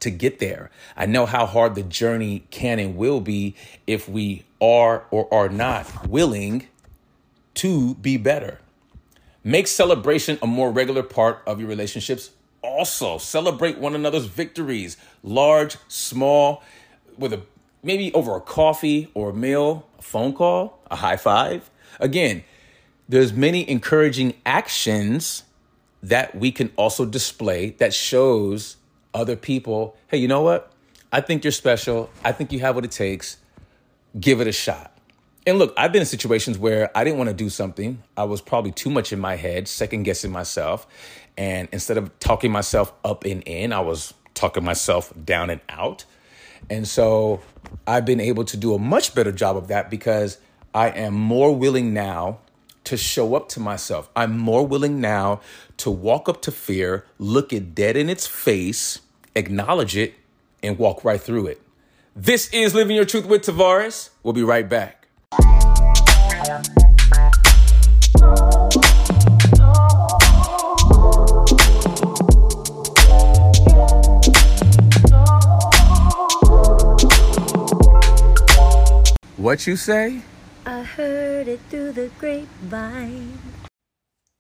to 0.02 0.12
get 0.12 0.40
there. 0.40 0.70
I 0.98 1.06
know 1.06 1.26
how 1.26 1.46
hard 1.46 1.76
the 1.76 1.84
journey 1.84 2.44
can 2.52 2.80
and 2.80 2.98
will 2.98 3.22
be 3.22 3.56
if 3.88 4.10
we 4.10 4.44
are 4.60 5.06
or 5.10 5.34
are 5.34 5.48
not 5.48 6.10
willing 6.10 6.68
to 7.58 7.96
be 7.96 8.18
better. 8.18 8.60
Make 9.44 9.68
celebration 9.68 10.40
a 10.42 10.48
more 10.48 10.72
regular 10.72 11.04
part 11.04 11.42
of 11.46 11.60
your 11.60 11.70
relationships. 11.70 12.32
Also, 12.62 13.18
celebrate 13.18 13.78
one 13.78 13.96
another's 13.96 14.26
victories, 14.26 14.98
large, 15.24 15.78
small, 15.88 16.64
with 17.18 17.34
a 17.34 17.42
maybe 17.84 18.14
over 18.14 18.36
a 18.36 18.42
coffee 18.42 19.10
or 19.14 19.30
a 19.30 19.34
meal, 19.34 19.88
a 20.00 20.02
phone 20.02 20.34
call, 20.34 20.80
a 20.92 20.98
high 20.98 21.18
five. 21.18 21.70
Again, 22.00 22.44
there's 23.08 23.32
many 23.32 23.70
encouraging 23.70 24.34
actions 24.46 25.44
that 26.04 26.36
we 26.36 26.52
can 26.52 26.72
also 26.76 27.06
display 27.06 27.72
that 27.72 27.94
shows 27.94 28.78
other 29.14 29.36
people, 29.36 29.96
hey, 30.08 30.18
you 30.18 30.28
know 30.28 30.42
what? 30.42 30.72
I 31.12 31.22
think 31.22 31.44
you're 31.44 31.52
special. 31.52 32.10
I 32.24 32.34
think 32.34 32.52
you 32.52 32.60
have 32.60 32.76
what 32.76 32.84
it 32.86 32.92
takes. 32.92 33.38
Give 34.20 34.42
it 34.42 34.48
a 34.48 34.52
shot. 34.52 34.97
And 35.48 35.60
look, 35.60 35.74
I've 35.78 35.94
been 35.94 36.02
in 36.02 36.06
situations 36.06 36.58
where 36.58 36.92
I 36.94 37.06
didn't 37.06 37.20
want 37.20 37.30
to 37.30 37.34
do 37.34 37.50
something. 37.50 38.04
I 38.18 38.26
was 38.26 38.42
probably 38.42 38.74
too 38.74 38.90
much 38.90 39.14
in 39.14 39.20
my 39.20 39.38
head, 39.38 39.70
second 39.70 40.04
guessing 40.04 40.30
myself. 40.30 40.86
And 41.38 41.70
instead 41.72 41.98
of 41.98 42.20
talking 42.20 42.52
myself 42.52 42.92
up 43.06 43.24
and 43.24 43.44
in, 43.44 43.72
I 43.72 43.80
was 43.80 44.14
talking 44.34 44.66
myself 44.66 45.14
down 45.24 45.50
and 45.50 45.62
out. 45.70 46.04
And 46.70 46.86
so 46.86 47.40
I've 47.88 48.04
been 48.04 48.20
able 48.20 48.44
to 48.44 48.58
do 48.58 48.74
a 48.74 48.80
much 48.80 49.16
better 49.16 49.32
job 49.32 49.56
of 49.56 49.70
that 49.70 49.90
because 49.90 50.38
I 50.76 50.90
am 50.90 51.14
more 51.14 51.56
willing 51.56 51.94
now 51.94 52.40
to 52.84 52.98
show 52.98 53.34
up 53.34 53.48
to 53.50 53.62
myself. 53.62 54.10
I'm 54.18 54.38
more 54.38 54.68
willing 54.68 55.00
now 55.00 55.40
to 55.78 55.90
walk 55.90 56.28
up 56.28 56.42
to 56.42 56.52
fear, 56.52 57.06
look 57.20 57.54
it 57.54 57.74
dead 57.74 57.96
in 57.96 58.10
its 58.10 58.28
face, 58.28 59.00
acknowledge 59.34 59.96
it, 59.96 60.16
and 60.62 60.78
walk 60.78 61.06
right 61.06 61.22
through 61.22 61.48
it. 61.48 61.62
This 62.18 62.50
is 62.50 62.76
Living 62.76 62.98
Your 62.98 63.06
Truth 63.06 63.28
with 63.28 63.44
Tavares. 63.44 64.10
We'll 64.24 64.34
be 64.34 64.44
right 64.44 64.68
back. 64.68 64.97
What 66.48 66.56
you 79.68 79.76
say? 79.76 80.22
I 80.66 80.84
heard 80.84 81.50
it 81.50 81.60
through 81.70 81.92
the 81.92 82.10
grapevine. 82.18 83.40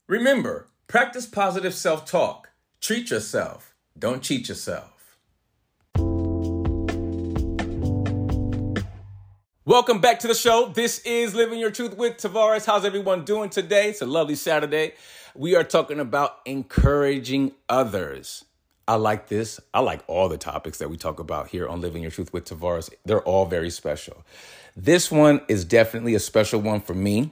Remember, 0.08 0.67
practice 0.88 1.26
positive 1.26 1.74
self 1.74 2.06
talk. 2.06 2.52
Treat 2.80 3.12
yourself. 3.12 3.76
Don't 4.00 4.24
cheat 4.24 4.48
yourself. 4.48 4.96
Welcome 9.67 9.99
back 9.99 10.19
to 10.19 10.30
the 10.30 10.34
show. 10.34 10.71
This 10.73 10.99
is 10.99 11.36
Living 11.36 11.60
Your 11.60 11.71
Truth 11.71 11.97
with 11.97 12.15
Tavares. 12.15 12.65
How's 12.65 12.86
everyone 12.86 13.25
doing 13.25 13.49
today? 13.49 13.89
It's 13.89 14.01
a 14.01 14.06
lovely 14.06 14.36
Saturday. 14.36 14.93
We 15.36 15.56
are 15.56 15.63
talking 15.65 15.99
about 15.99 16.39
encouraging 16.45 17.51
others. 17.67 18.45
I 18.88 18.95
like 18.95 19.27
this. 19.27 19.60
I 19.73 19.82
like 19.82 20.06
all 20.08 20.30
the 20.30 20.38
topics 20.38 20.77
that 20.77 20.89
we 20.89 20.95
talk 20.95 21.19
about 21.19 21.49
here 21.49 21.67
on 21.67 21.82
Living 21.82 22.01
Your 22.01 22.12
Truth 22.12 22.32
with 22.32 22.45
Tavares. 22.45 22.89
They're 23.03 23.21
all 23.23 23.45
very 23.45 23.69
special. 23.69 24.23
This 24.77 25.12
one 25.12 25.41
is 25.49 25.65
definitely 25.65 26.15
a 26.15 26.21
special 26.21 26.62
one 26.62 26.80
for 26.80 26.93
me. 26.93 27.32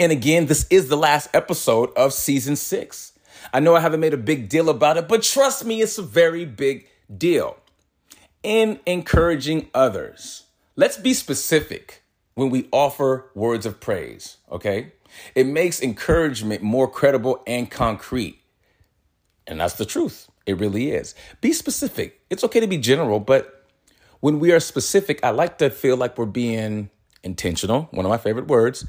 And 0.00 0.10
again, 0.10 0.46
this 0.46 0.66
is 0.70 0.88
the 0.88 0.96
last 0.96 1.30
episode 1.32 1.92
of 1.96 2.12
season 2.12 2.56
six. 2.56 3.12
I 3.52 3.60
know 3.60 3.76
I 3.76 3.80
haven't 3.80 4.00
made 4.00 4.12
a 4.12 4.16
big 4.16 4.48
deal 4.48 4.70
about 4.70 4.96
it, 4.96 5.06
but 5.06 5.22
trust 5.22 5.64
me, 5.64 5.82
it's 5.82 5.98
a 5.98 6.02
very 6.02 6.46
big 6.46 6.88
deal. 7.16 7.58
In 8.42 8.80
encouraging 8.86 9.70
others, 9.72 10.43
let's 10.76 10.96
be 10.96 11.14
specific 11.14 12.02
when 12.34 12.50
we 12.50 12.68
offer 12.72 13.30
words 13.34 13.66
of 13.66 13.80
praise, 13.80 14.38
okay? 14.50 14.92
It 15.34 15.46
makes 15.46 15.80
encouragement 15.80 16.62
more 16.62 16.88
credible 16.88 17.42
and 17.46 17.70
concrete. 17.70 18.40
And 19.46 19.60
that's 19.60 19.74
the 19.74 19.84
truth. 19.84 20.30
It 20.46 20.58
really 20.58 20.90
is. 20.90 21.14
Be 21.40 21.52
specific. 21.52 22.20
It's 22.30 22.44
okay 22.44 22.60
to 22.60 22.66
be 22.66 22.78
general, 22.78 23.20
but 23.20 23.66
when 24.20 24.40
we 24.40 24.52
are 24.52 24.60
specific, 24.60 25.20
I 25.22 25.30
like 25.30 25.58
to 25.58 25.70
feel 25.70 25.96
like 25.96 26.18
we're 26.18 26.26
being 26.26 26.90
intentional, 27.22 27.88
one 27.90 28.04
of 28.04 28.10
my 28.10 28.18
favorite 28.18 28.48
words, 28.48 28.86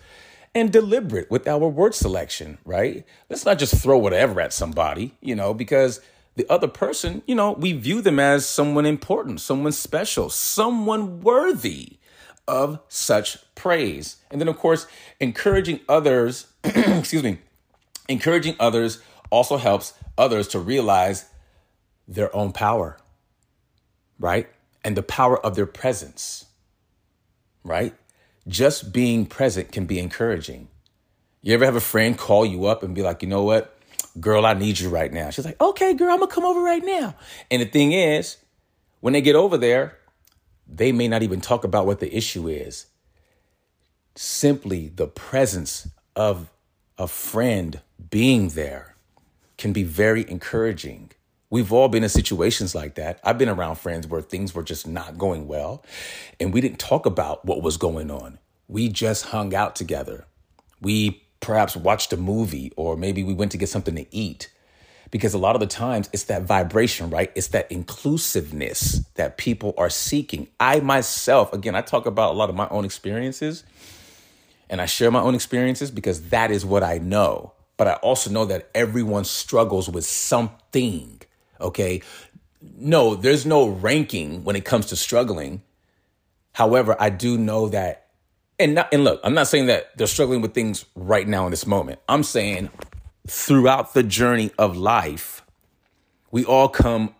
and 0.54 0.71
deliberate 0.71 1.30
with 1.30 1.48
our 1.48 1.67
word 1.67 1.93
selection, 1.93 2.58
right? 2.65 3.06
Let's 3.30 3.45
not 3.45 3.60
just 3.60 3.76
throw 3.76 3.98
whatever 3.98 4.39
at 4.39 4.54
somebody, 4.54 5.13
you 5.21 5.36
know, 5.36 5.54
because 5.54 6.00
the 6.36 6.50
other 6.50 6.67
person, 6.67 7.21
you 7.26 7.36
know, 7.36 7.52
we 7.52 7.74
view 7.74 8.02
them 8.02 8.19
as 8.19 8.48
someone 8.48 8.86
important, 8.86 9.41
someone 9.41 9.71
special, 9.71 10.30
someone 10.30 11.21
worthy 11.21 11.98
of 12.48 12.80
such 12.88 13.38
praise. 13.56 14.17
And 14.30 14.39
then, 14.39 14.48
of 14.48 14.58
course, 14.58 14.88
encouraging 15.19 15.80
others, 15.89 16.48
excuse 16.63 17.24
me, 17.24 17.39
encouraging 18.10 18.56
others 18.60 19.02
also 19.30 19.58
helps 19.58 19.93
others 20.17 20.48
to 20.50 20.60
realize 20.60 21.26
their 22.08 22.34
own 22.36 22.52
power, 22.52 22.98
right? 24.19 24.48
and 24.84 24.95
the 24.95 25.02
power 25.02 25.43
of 25.43 25.56
their 25.56 25.65
presence, 25.65 26.45
right? 27.63 27.95
just 28.48 28.93
being 28.93 29.26
present 29.26 29.71
can 29.71 29.86
be 29.86 30.00
encouraging. 30.00 30.67
You 31.41 31.54
ever 31.54 31.65
have 31.65 31.76
a 31.76 31.82
friend 31.82 32.17
call 32.17 32.45
you 32.45 32.65
up 32.65 32.84
and 32.84 32.95
be 32.95 33.02
like, 33.02 33.21
you 33.21 33.30
know 33.30 33.43
what, 33.43 33.75
girl, 34.19 34.45
I 34.45 34.54
need 34.54 34.80
you 34.80 34.89
right 34.89 35.12
now? 35.12 35.30
She's 35.30 35.45
like, 35.45 35.60
okay, 35.62 35.93
girl, 35.93 36.12
I'm 36.12 36.19
gonna 36.19 36.32
come 36.32 36.45
over 36.45 36.62
right 36.62 36.84
now. 36.84 37.15
And 37.51 37.62
the 37.62 37.65
thing 37.65 37.91
is, 37.91 38.38
when 39.01 39.13
they 39.13 39.21
get 39.21 39.36
over 39.36 39.58
there, 39.58 39.97
they 40.67 40.91
may 40.91 41.08
not 41.08 41.23
even 41.23 41.41
talk 41.41 41.63
about 41.63 41.86
what 41.86 41.99
the 41.99 42.15
issue 42.15 42.47
is. 42.47 42.88
Simply 44.15 44.88
the 44.88 45.08
presence 45.08 45.88
of 46.15 46.49
a 46.97 47.08
friend 47.08 47.82
being 48.10 48.49
there 48.49 48.95
can 49.58 49.73
be 49.73 49.84
very 49.84 50.30
encouraging. 50.30 51.12
We've 51.49 51.71
all 51.71 51.88
been 51.88 52.04
in 52.04 52.10
situations 52.10 52.73
like 52.73 52.95
that. 52.95 53.19
I've 53.23 53.38
been 53.38 53.49
around 53.49 53.75
friends 53.75 54.08
where 54.08 54.21
things 54.21 54.56
were 54.56 54.63
just 54.63 54.88
not 54.88 55.17
going 55.17 55.47
well, 55.47 55.84
and 56.39 56.54
we 56.54 56.62
didn't 56.62 56.80
talk 56.80 57.06
about 57.06 57.45
what 57.45 57.62
was 57.62 57.78
going 57.78 58.10
on. 58.10 58.39
We 58.67 58.89
just 58.89 59.25
hung 59.28 59.54
out 59.54 59.75
together. 59.75 60.25
We 60.82 61.25
perhaps 61.45 61.75
watched 61.75 62.12
a 62.12 62.17
movie, 62.17 62.71
or 62.75 62.97
maybe 62.97 63.23
we 63.23 63.34
went 63.34 63.51
to 63.51 63.58
get 63.58 63.69
something 63.69 63.95
to 63.95 64.05
eat. 64.15 64.51
Because 65.12 65.34
a 65.34 65.38
lot 65.38 65.55
of 65.55 65.60
the 65.60 65.67
times 65.67 66.10
it's 66.12 66.25
that 66.25 66.41
vibration, 66.43 67.10
right? 67.10 67.31
It's 67.36 67.49
that 67.49 67.71
inclusiveness 67.71 69.05
that 69.13 69.38
people 69.38 69.73
are 69.77 69.89
seeking. 69.89 70.47
I 70.60 70.79
myself, 70.79 71.53
again, 71.53 71.75
I 71.75 71.81
talk 71.81 72.05
about 72.05 72.34
a 72.34 72.38
lot 72.38 72.49
of 72.49 72.55
my 72.55 72.67
own 72.69 72.84
experiences 72.84 73.63
and 74.69 74.81
I 74.81 74.88
share 74.88 75.12
my 75.12 75.21
own 75.21 75.36
experiences 75.36 75.91
because 75.91 76.29
that 76.29 76.49
is 76.49 76.65
what 76.65 76.84
I 76.84 76.97
know. 76.97 77.53
But 77.77 77.88
I 77.88 77.93
also 77.95 78.29
know 78.29 78.45
that 78.45 78.69
everyone 78.73 79.25
struggles 79.25 79.88
with 79.89 80.05
something. 80.05 81.21
Okay. 81.62 82.01
No, 82.62 83.15
there's 83.15 83.45
no 83.45 83.67
ranking 83.67 84.43
when 84.43 84.55
it 84.55 84.65
comes 84.65 84.88
to 84.88 84.95
struggling. 84.95 85.62
However, 86.53 86.95
I 86.99 87.10
do 87.10 87.38
know 87.38 87.69
that, 87.69 88.05
and 88.60 88.76
not, 88.76 88.94
and 88.94 89.04
look, 89.04 89.20
I'm 89.24 89.34
not 89.34 89.48
saying 89.48 89.68
that 89.68 89.98
they're 89.98 90.08
struggling 90.08 90.41
with 90.41 90.54
things 90.54 90.86
right 90.96 91.28
now 91.28 91.46
in 91.46 91.52
this 91.52 91.65
moment. 91.65 92.00
I'm 92.08 92.24
saying 92.24 92.70
throughout 93.28 93.94
the 93.94 94.04
journey 94.04 94.52
of 94.58 94.78
life, 94.78 95.44
we 96.32 96.46
all 96.46 96.70
come, 96.70 97.15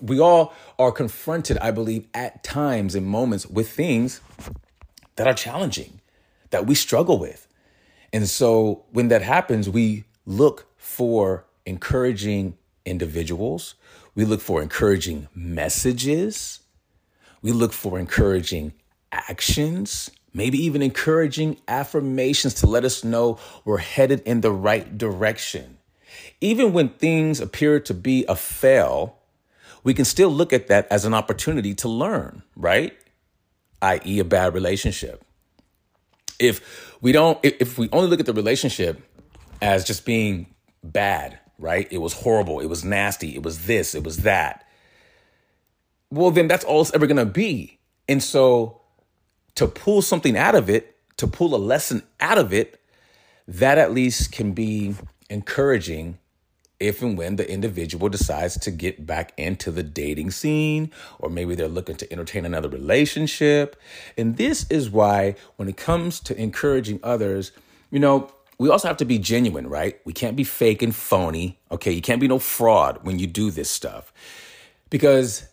we 0.00 0.20
all 0.20 0.52
are 0.78 0.92
confronted, 0.92 1.58
I 1.58 1.70
believe, 1.70 2.06
at 2.14 2.44
times 2.44 2.94
and 2.94 3.06
moments 3.06 3.46
with 3.46 3.70
things 3.70 4.20
that 5.16 5.26
are 5.26 5.34
challenging, 5.34 6.00
that 6.50 6.66
we 6.66 6.74
struggle 6.74 7.18
with. 7.18 7.46
And 8.12 8.28
so 8.28 8.84
when 8.92 9.08
that 9.08 9.22
happens, 9.22 9.68
we 9.68 10.04
look 10.26 10.66
for 10.76 11.44
encouraging 11.66 12.56
individuals, 12.84 13.74
we 14.14 14.24
look 14.24 14.40
for 14.40 14.62
encouraging 14.62 15.28
messages, 15.34 16.60
we 17.42 17.52
look 17.52 17.72
for 17.72 17.98
encouraging 17.98 18.72
actions, 19.14 20.10
maybe 20.32 20.58
even 20.58 20.82
encouraging 20.82 21.56
affirmations 21.68 22.54
to 22.54 22.66
let 22.66 22.84
us 22.84 23.04
know 23.04 23.38
we're 23.64 23.78
headed 23.78 24.20
in 24.20 24.40
the 24.40 24.52
right 24.52 24.98
direction. 24.98 25.78
Even 26.40 26.72
when 26.72 26.90
things 26.90 27.40
appear 27.40 27.80
to 27.80 27.94
be 27.94 28.24
a 28.28 28.36
fail, 28.36 29.18
we 29.82 29.94
can 29.94 30.04
still 30.04 30.30
look 30.30 30.52
at 30.52 30.68
that 30.68 30.86
as 30.90 31.04
an 31.04 31.14
opportunity 31.14 31.74
to 31.74 31.88
learn, 31.88 32.42
right? 32.56 32.96
i.e., 33.84 34.18
a 34.18 34.24
bad 34.24 34.54
relationship. 34.54 35.22
If 36.38 36.96
we 37.00 37.12
don't, 37.12 37.38
if 37.42 37.78
we 37.78 37.88
only 37.92 38.08
look 38.08 38.20
at 38.20 38.26
the 38.26 38.32
relationship 38.32 39.00
as 39.60 39.84
just 39.84 40.04
being 40.04 40.46
bad, 40.82 41.38
right? 41.58 41.86
It 41.90 41.98
was 41.98 42.14
horrible, 42.14 42.60
it 42.60 42.66
was 42.66 42.84
nasty, 42.84 43.34
it 43.34 43.42
was 43.42 43.66
this, 43.66 43.94
it 43.94 44.02
was 44.02 44.18
that. 44.18 44.66
Well, 46.10 46.30
then 46.30 46.48
that's 46.48 46.64
all 46.64 46.80
it's 46.80 46.94
ever 46.94 47.06
gonna 47.06 47.26
be. 47.26 47.78
And 48.08 48.22
so 48.22 48.80
to 49.54 49.66
pull 49.66 50.02
something 50.02 50.36
out 50.36 50.54
of 50.54 50.68
it, 50.68 50.96
to 51.16 51.26
pull 51.26 51.54
a 51.54 51.56
lesson 51.56 52.02
out 52.20 52.38
of 52.38 52.52
it, 52.52 52.80
that 53.46 53.78
at 53.78 53.92
least 53.92 54.32
can 54.32 54.52
be 54.52 54.94
encouraging 55.30 56.18
if 56.80 57.02
and 57.02 57.16
when 57.16 57.36
the 57.36 57.48
individual 57.48 58.08
decides 58.08 58.58
to 58.58 58.70
get 58.70 59.06
back 59.06 59.32
into 59.36 59.70
the 59.70 59.82
dating 59.82 60.30
scene, 60.30 60.90
or 61.18 61.30
maybe 61.30 61.54
they're 61.54 61.68
looking 61.68 61.96
to 61.96 62.12
entertain 62.12 62.44
another 62.44 62.68
relationship. 62.68 63.80
And 64.18 64.36
this 64.36 64.66
is 64.70 64.90
why, 64.90 65.36
when 65.56 65.68
it 65.68 65.76
comes 65.76 66.20
to 66.20 66.36
encouraging 66.36 67.00
others, 67.02 67.52
you 67.90 68.00
know, 68.00 68.30
we 68.58 68.68
also 68.68 68.88
have 68.88 68.96
to 68.98 69.04
be 69.04 69.18
genuine, 69.18 69.68
right? 69.68 70.00
We 70.04 70.12
can't 70.12 70.36
be 70.36 70.44
fake 70.44 70.82
and 70.82 70.94
phony. 70.94 71.58
Okay. 71.70 71.92
You 71.92 72.02
can't 72.02 72.20
be 72.20 72.28
no 72.28 72.38
fraud 72.38 73.00
when 73.02 73.18
you 73.18 73.26
do 73.26 73.50
this 73.50 73.70
stuff 73.70 74.12
because 74.90 75.48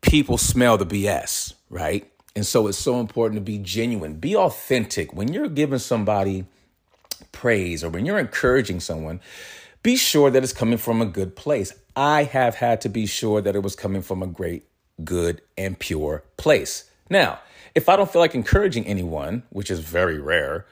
people 0.00 0.38
smell 0.38 0.76
the 0.76 0.86
BS, 0.86 1.54
right? 1.70 2.10
And 2.36 2.46
so 2.46 2.68
it's 2.68 2.78
so 2.78 3.00
important 3.00 3.38
to 3.38 3.40
be 3.40 3.56
genuine, 3.56 4.14
be 4.16 4.36
authentic. 4.36 5.14
When 5.14 5.32
you're 5.32 5.48
giving 5.48 5.78
somebody 5.78 6.44
praise 7.32 7.82
or 7.82 7.88
when 7.88 8.04
you're 8.04 8.18
encouraging 8.18 8.80
someone, 8.80 9.20
be 9.82 9.96
sure 9.96 10.30
that 10.30 10.42
it's 10.42 10.52
coming 10.52 10.76
from 10.76 11.00
a 11.00 11.06
good 11.06 11.34
place. 11.34 11.72
I 11.96 12.24
have 12.24 12.56
had 12.56 12.82
to 12.82 12.90
be 12.90 13.06
sure 13.06 13.40
that 13.40 13.56
it 13.56 13.62
was 13.62 13.74
coming 13.74 14.02
from 14.02 14.22
a 14.22 14.26
great, 14.26 14.64
good, 15.02 15.40
and 15.56 15.78
pure 15.78 16.24
place. 16.36 16.84
Now, 17.08 17.40
if 17.74 17.88
I 17.88 17.96
don't 17.96 18.10
feel 18.10 18.20
like 18.20 18.34
encouraging 18.34 18.86
anyone, 18.86 19.44
which 19.48 19.70
is 19.70 19.80
very 19.80 20.20
rare, 20.20 20.66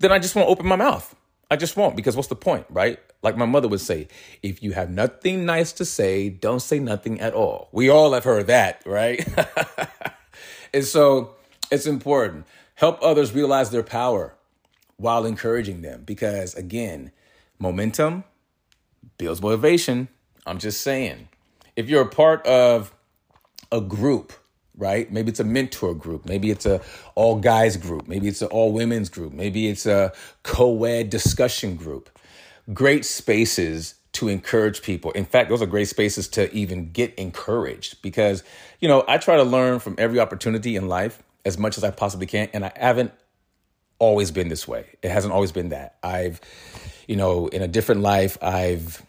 then 0.00 0.12
I 0.12 0.18
just 0.18 0.34
won't 0.34 0.50
open 0.50 0.66
my 0.66 0.76
mouth. 0.76 1.16
I 1.50 1.56
just 1.56 1.78
won't 1.78 1.96
because 1.96 2.14
what's 2.14 2.28
the 2.28 2.36
point, 2.36 2.66
right? 2.68 2.98
Like 3.22 3.38
my 3.38 3.46
mother 3.46 3.68
would 3.68 3.80
say, 3.80 4.08
if 4.42 4.62
you 4.62 4.72
have 4.72 4.90
nothing 4.90 5.46
nice 5.46 5.72
to 5.72 5.84
say, 5.86 6.28
don't 6.28 6.60
say 6.60 6.78
nothing 6.78 7.20
at 7.20 7.32
all. 7.32 7.68
We 7.72 7.88
all 7.88 8.12
have 8.12 8.24
heard 8.24 8.48
that, 8.48 8.82
right? 8.84 9.26
and 10.72 10.84
so 10.84 11.34
it's 11.70 11.86
important. 11.86 12.46
Help 12.74 12.98
others 13.02 13.32
realize 13.32 13.70
their 13.70 13.82
power 13.82 14.34
while 14.96 15.26
encouraging 15.26 15.82
them 15.82 16.02
because, 16.04 16.54
again, 16.54 17.10
momentum 17.58 18.24
builds 19.18 19.40
motivation. 19.40 20.08
I'm 20.46 20.58
just 20.58 20.80
saying. 20.80 21.28
If 21.74 21.88
you're 21.88 22.02
a 22.02 22.08
part 22.08 22.46
of 22.46 22.94
a 23.72 23.80
group, 23.80 24.32
right? 24.76 25.10
Maybe 25.10 25.30
it's 25.30 25.40
a 25.40 25.44
mentor 25.44 25.94
group. 25.94 26.26
Maybe 26.26 26.50
it's 26.50 26.66
a 26.66 26.80
all 27.14 27.36
guys 27.36 27.76
group. 27.76 28.06
Maybe 28.08 28.28
it's 28.28 28.42
an 28.42 28.48
all 28.48 28.72
women's 28.72 29.08
group. 29.08 29.32
Maybe 29.32 29.68
it's 29.68 29.86
a 29.86 30.12
co-ed 30.42 31.10
discussion 31.10 31.76
group. 31.76 32.10
Great 32.72 33.04
spaces 33.04 33.94
to 34.16 34.28
encourage 34.28 34.82
people. 34.82 35.10
In 35.12 35.24
fact, 35.24 35.48
those 35.48 35.62
are 35.62 35.66
great 35.66 35.88
spaces 35.88 36.28
to 36.28 36.52
even 36.54 36.90
get 36.90 37.14
encouraged 37.14 38.02
because, 38.02 38.42
you 38.80 38.88
know, 38.88 39.04
I 39.06 39.18
try 39.18 39.36
to 39.36 39.42
learn 39.42 39.78
from 39.78 39.94
every 39.98 40.20
opportunity 40.20 40.76
in 40.76 40.88
life 40.88 41.22
as 41.44 41.58
much 41.58 41.78
as 41.78 41.84
I 41.84 41.90
possibly 41.90 42.26
can. 42.26 42.48
And 42.52 42.64
I 42.64 42.72
haven't 42.76 43.12
always 43.98 44.30
been 44.30 44.48
this 44.48 44.66
way. 44.66 44.86
It 45.02 45.10
hasn't 45.10 45.32
always 45.32 45.52
been 45.52 45.70
that. 45.70 45.96
I've, 46.02 46.40
you 47.06 47.16
know, 47.16 47.46
in 47.48 47.62
a 47.62 47.68
different 47.68 48.00
life, 48.00 48.36
I've, 48.42 49.02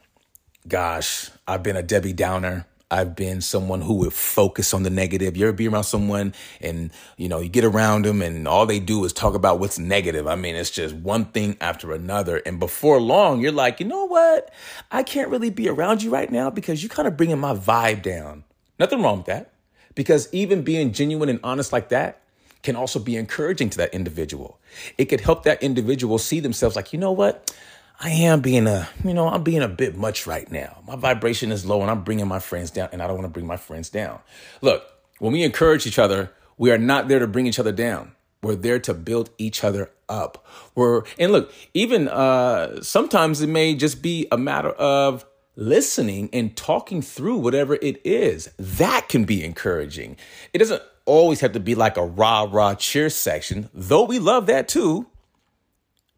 gosh, 0.67 1.29
I've 1.47 1.63
been 1.63 1.75
a 1.75 1.83
Debbie 1.83 2.13
Downer. 2.13 2.65
I've 2.89 3.17
been 3.17 3.41
someone 3.41 3.81
who 3.81 3.95
would 3.95 4.13
focus 4.13 4.73
on 4.73 4.83
the 4.83 4.89
negative. 4.89 5.35
You 5.35 5.47
ever 5.47 5.53
be 5.53 5.67
around 5.67 5.83
someone 5.83 6.33
and, 6.61 6.91
you 7.17 7.27
know, 7.27 7.41
you 7.41 7.49
get 7.49 7.65
around 7.65 8.05
them 8.05 8.21
and 8.21 8.47
all 8.47 8.65
they 8.65 8.79
do 8.79 9.03
is 9.03 9.11
talk 9.11 9.33
about 9.33 9.59
what's 9.59 9.77
negative. 9.77 10.25
I 10.25 10.35
mean, 10.35 10.55
it's 10.55 10.71
just 10.71 10.95
one 10.95 11.25
thing 11.25 11.57
after 11.59 11.91
another. 11.91 12.37
And 12.37 12.59
before 12.59 13.01
long, 13.01 13.41
you're 13.41 13.51
like, 13.51 13.81
you 13.81 13.85
know 13.85 14.05
what? 14.05 14.53
I 14.89 15.03
can't 15.03 15.29
really 15.29 15.49
be 15.49 15.67
around 15.67 16.01
you 16.01 16.11
right 16.11 16.31
now 16.31 16.49
because 16.49 16.81
you're 16.81 16.89
kind 16.89 17.09
of 17.09 17.17
bringing 17.17 17.39
my 17.39 17.53
vibe 17.53 18.03
down. 18.03 18.45
Nothing 18.79 19.01
wrong 19.01 19.17
with 19.17 19.25
that. 19.25 19.51
Because 19.93 20.29
even 20.31 20.61
being 20.61 20.93
genuine 20.93 21.27
and 21.27 21.41
honest 21.43 21.73
like 21.73 21.89
that 21.89 22.21
can 22.63 22.77
also 22.77 22.99
be 22.99 23.17
encouraging 23.17 23.69
to 23.71 23.77
that 23.79 23.93
individual. 23.93 24.59
It 24.97 25.05
could 25.05 25.21
help 25.21 25.43
that 25.43 25.61
individual 25.61 26.19
see 26.19 26.39
themselves 26.39 26.75
like, 26.75 26.93
you 26.93 26.99
know 26.99 27.11
what? 27.11 27.53
I 27.99 28.09
am 28.11 28.41
being 28.41 28.67
a, 28.67 28.87
you 29.03 29.13
know, 29.13 29.27
I'm 29.27 29.41
being 29.43 29.63
a 29.63 29.67
bit 29.67 29.97
much 29.97 30.27
right 30.27 30.49
now. 30.51 30.83
My 30.85 30.95
vibration 30.95 31.51
is 31.51 31.65
low 31.65 31.81
and 31.81 31.89
I'm 31.89 32.03
bringing 32.03 32.27
my 32.27 32.39
friends 32.39 32.69
down 32.69 32.89
and 32.91 33.01
I 33.01 33.07
don't 33.07 33.15
want 33.15 33.25
to 33.25 33.33
bring 33.33 33.47
my 33.47 33.57
friends 33.57 33.89
down. 33.89 34.19
Look, 34.61 34.85
when 35.17 35.33
we 35.33 35.43
encourage 35.43 35.87
each 35.87 35.97
other, 35.97 36.31
we 36.57 36.71
are 36.71 36.77
not 36.77 37.07
there 37.07 37.19
to 37.19 37.27
bring 37.27 37.47
each 37.47 37.57
other 37.59 37.71
down. 37.71 38.11
We're 38.43 38.55
there 38.55 38.77
to 38.79 38.93
build 38.93 39.31
each 39.39 39.63
other 39.63 39.89
up. 40.07 40.45
We're, 40.75 41.03
and 41.17 41.31
look, 41.31 41.51
even, 41.73 42.07
uh, 42.07 42.83
sometimes 42.83 43.41
it 43.41 43.47
may 43.47 43.73
just 43.73 44.03
be 44.03 44.27
a 44.31 44.37
matter 44.37 44.69
of 44.69 45.25
listening 45.55 46.29
and 46.33 46.55
talking 46.55 47.01
through 47.01 47.37
whatever 47.37 47.79
it 47.81 47.99
is. 48.05 48.51
That 48.57 49.09
can 49.09 49.25
be 49.25 49.43
encouraging. 49.43 50.17
It 50.53 50.59
doesn't 50.59 50.83
always 51.05 51.39
have 51.39 51.53
to 51.53 51.59
be 51.59 51.73
like 51.73 51.97
a 51.97 52.05
rah 52.05 52.47
rah 52.47 52.75
cheer 52.75 53.09
section, 53.09 53.71
though 53.73 54.03
we 54.03 54.19
love 54.19 54.45
that 54.45 54.67
too. 54.67 55.07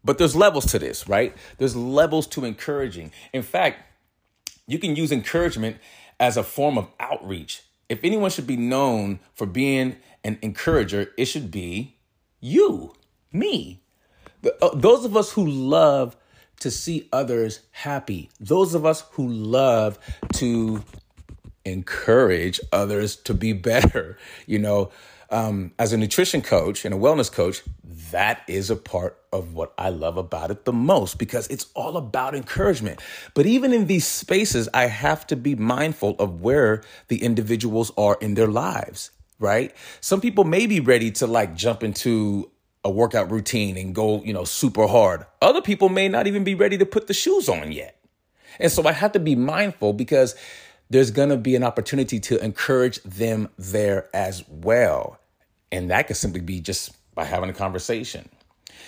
But 0.04 0.18
there's 0.18 0.34
levels 0.34 0.66
to 0.66 0.78
this, 0.78 1.08
right? 1.08 1.36
There's 1.58 1.76
levels 1.76 2.26
to 2.28 2.44
encouraging. 2.44 3.12
In 3.32 3.42
fact, 3.42 3.84
you 4.66 4.78
can 4.78 4.96
use 4.96 5.12
encouragement 5.12 5.76
as 6.18 6.36
a 6.36 6.42
form 6.42 6.78
of 6.78 6.88
outreach. 6.98 7.62
If 7.88 8.04
anyone 8.04 8.30
should 8.30 8.46
be 8.46 8.56
known 8.56 9.20
for 9.34 9.46
being 9.46 9.96
an 10.22 10.38
encourager, 10.42 11.12
it 11.16 11.24
should 11.26 11.50
be 11.50 11.96
you, 12.40 12.94
me. 13.32 13.82
Uh, 14.62 14.70
those 14.74 15.04
of 15.04 15.16
us 15.16 15.32
who 15.32 15.46
love 15.46 16.16
to 16.60 16.70
see 16.70 17.08
others 17.12 17.60
happy, 17.72 18.30
those 18.38 18.74
of 18.74 18.86
us 18.86 19.04
who 19.12 19.26
love 19.28 19.98
to 20.34 20.82
encourage 21.64 22.60
others 22.72 23.16
to 23.16 23.34
be 23.34 23.52
better, 23.70 24.18
you 24.46 24.58
know, 24.58 24.90
um, 25.30 25.72
as 25.78 25.92
a 25.92 25.96
nutrition 25.96 26.42
coach 26.42 26.84
and 26.84 26.94
a 26.94 26.98
wellness 26.98 27.30
coach, 27.30 27.62
that 28.10 28.42
is 28.48 28.70
a 28.70 28.76
part 28.76 29.18
of 29.32 29.54
what 29.54 29.72
I 29.78 29.90
love 29.90 30.16
about 30.16 30.50
it 30.50 30.64
the 30.64 30.72
most 30.72 31.18
because 31.18 31.46
it's 31.48 31.66
all 31.74 31.96
about 31.96 32.34
encouragement. 32.34 33.00
But 33.34 33.46
even 33.46 33.72
in 33.72 33.86
these 33.86 34.06
spaces, 34.06 34.68
I 34.74 34.86
have 34.86 35.26
to 35.28 35.36
be 35.36 35.54
mindful 35.54 36.16
of 36.18 36.40
where 36.40 36.82
the 37.08 37.22
individuals 37.22 37.92
are 37.96 38.18
in 38.20 38.34
their 38.34 38.48
lives, 38.48 39.12
right? 39.38 39.74
Some 40.00 40.20
people 40.20 40.44
may 40.44 40.66
be 40.66 40.80
ready 40.80 41.10
to 41.12 41.26
like 41.26 41.54
jump 41.54 41.82
into 41.82 42.50
a 42.84 42.90
workout 42.90 43.30
routine 43.30 43.76
and 43.76 43.94
go, 43.94 44.22
you 44.24 44.32
know, 44.32 44.44
super 44.44 44.86
hard. 44.86 45.26
Other 45.40 45.60
people 45.60 45.88
may 45.88 46.08
not 46.08 46.26
even 46.26 46.44
be 46.44 46.54
ready 46.54 46.78
to 46.78 46.86
put 46.86 47.06
the 47.06 47.14
shoes 47.14 47.48
on 47.48 47.72
yet. 47.72 47.96
And 48.58 48.72
so 48.72 48.86
I 48.86 48.92
have 48.92 49.12
to 49.12 49.20
be 49.20 49.36
mindful 49.36 49.92
because 49.92 50.34
there's 50.88 51.12
going 51.12 51.28
to 51.28 51.36
be 51.36 51.54
an 51.54 51.62
opportunity 51.62 52.18
to 52.18 52.42
encourage 52.44 53.00
them 53.04 53.48
there 53.56 54.08
as 54.12 54.44
well. 54.48 55.19
And 55.72 55.90
that 55.90 56.06
could 56.06 56.16
simply 56.16 56.40
be 56.40 56.60
just 56.60 56.92
by 57.14 57.24
having 57.24 57.50
a 57.50 57.54
conversation. 57.54 58.28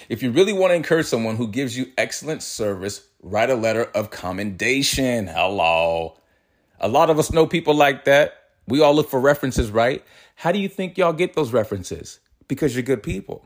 If 0.09 0.23
you 0.23 0.31
really 0.31 0.53
want 0.53 0.71
to 0.71 0.75
encourage 0.75 1.07
someone 1.07 1.37
who 1.37 1.49
gives 1.49 1.77
you 1.77 1.93
excellent 1.97 2.43
service, 2.43 3.07
write 3.23 3.51
a 3.51 3.55
letter 3.55 3.85
of 3.95 4.11
commendation. 4.11 5.27
Hello. 5.27 6.17
A 6.81 6.89
lot 6.89 7.11
of 7.11 7.19
us 7.19 7.33
know 7.33 7.47
people 7.47 7.75
like 7.75 8.05
that. 8.07 8.35
We 8.67 8.81
all 8.81 8.95
look 8.95 9.09
for 9.09 9.21
references, 9.21 9.71
right? 9.71 10.05
How 10.35 10.53
do 10.53 10.59
you 10.59 10.69
think 10.69 10.99
y'all 10.99 11.13
get 11.13 11.35
those 11.35 11.53
references? 11.53 12.21
Because 12.49 12.75
you're 12.75 12.83
good 12.83 13.03
people. 13.03 13.45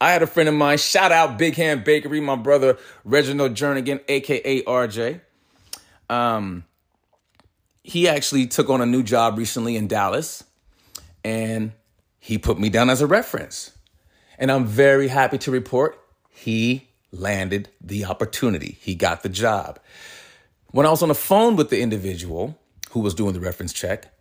I 0.00 0.12
had 0.12 0.22
a 0.22 0.26
friend 0.28 0.48
of 0.48 0.54
mine, 0.54 0.78
shout 0.78 1.10
out 1.10 1.38
Big 1.38 1.56
Hand 1.56 1.82
Bakery, 1.82 2.20
my 2.20 2.36
brother 2.36 2.78
Reginald 3.04 3.54
Jernigan, 3.54 4.00
aka 4.06 4.62
RJ. 4.62 5.20
Um, 6.08 6.64
he 7.82 8.08
actually 8.08 8.46
took 8.46 8.70
on 8.70 8.80
a 8.80 8.86
new 8.86 9.02
job 9.02 9.38
recently 9.38 9.74
in 9.74 9.88
Dallas, 9.88 10.44
and 11.24 11.72
he 12.28 12.36
put 12.36 12.58
me 12.58 12.68
down 12.68 12.90
as 12.90 13.00
a 13.00 13.06
reference. 13.06 13.70
And 14.38 14.52
I'm 14.52 14.66
very 14.66 15.08
happy 15.08 15.38
to 15.38 15.50
report 15.50 15.98
he 16.28 16.90
landed 17.10 17.70
the 17.80 18.04
opportunity. 18.04 18.76
He 18.82 18.94
got 18.94 19.22
the 19.22 19.30
job. 19.30 19.80
When 20.70 20.84
I 20.84 20.90
was 20.90 21.02
on 21.02 21.08
the 21.08 21.14
phone 21.14 21.56
with 21.56 21.70
the 21.70 21.80
individual 21.80 22.58
who 22.90 23.00
was 23.00 23.14
doing 23.14 23.32
the 23.32 23.40
reference 23.40 23.72
check, 23.72 24.12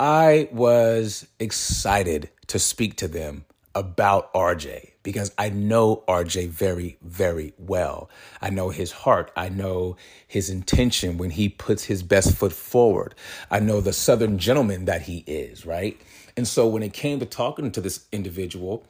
I 0.00 0.48
was 0.50 1.26
excited 1.38 2.30
to 2.46 2.58
speak 2.58 2.96
to 2.96 3.08
them 3.08 3.44
about 3.74 4.32
RJ 4.32 4.92
because 5.02 5.30
I 5.36 5.50
know 5.50 6.04
RJ 6.08 6.48
very, 6.48 6.96
very 7.02 7.52
well. 7.58 8.08
I 8.40 8.48
know 8.48 8.70
his 8.70 8.92
heart. 8.92 9.30
I 9.36 9.50
know 9.50 9.98
his 10.26 10.48
intention 10.48 11.18
when 11.18 11.28
he 11.28 11.50
puts 11.50 11.84
his 11.84 12.02
best 12.02 12.34
foot 12.34 12.54
forward. 12.54 13.14
I 13.50 13.60
know 13.60 13.82
the 13.82 13.92
Southern 13.92 14.38
gentleman 14.38 14.86
that 14.86 15.02
he 15.02 15.18
is, 15.26 15.66
right? 15.66 16.00
And 16.36 16.46
so 16.46 16.66
when 16.66 16.82
it 16.82 16.92
came 16.92 17.18
to 17.20 17.26
talking 17.26 17.70
to 17.72 17.80
this 17.80 18.06
individual, 18.12 18.86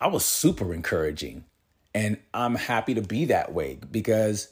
I 0.00 0.08
was 0.08 0.24
super 0.24 0.74
encouraging. 0.74 1.44
And 1.94 2.18
I'm 2.34 2.56
happy 2.56 2.94
to 2.94 3.02
be 3.02 3.26
that 3.26 3.52
way 3.52 3.78
because 3.90 4.48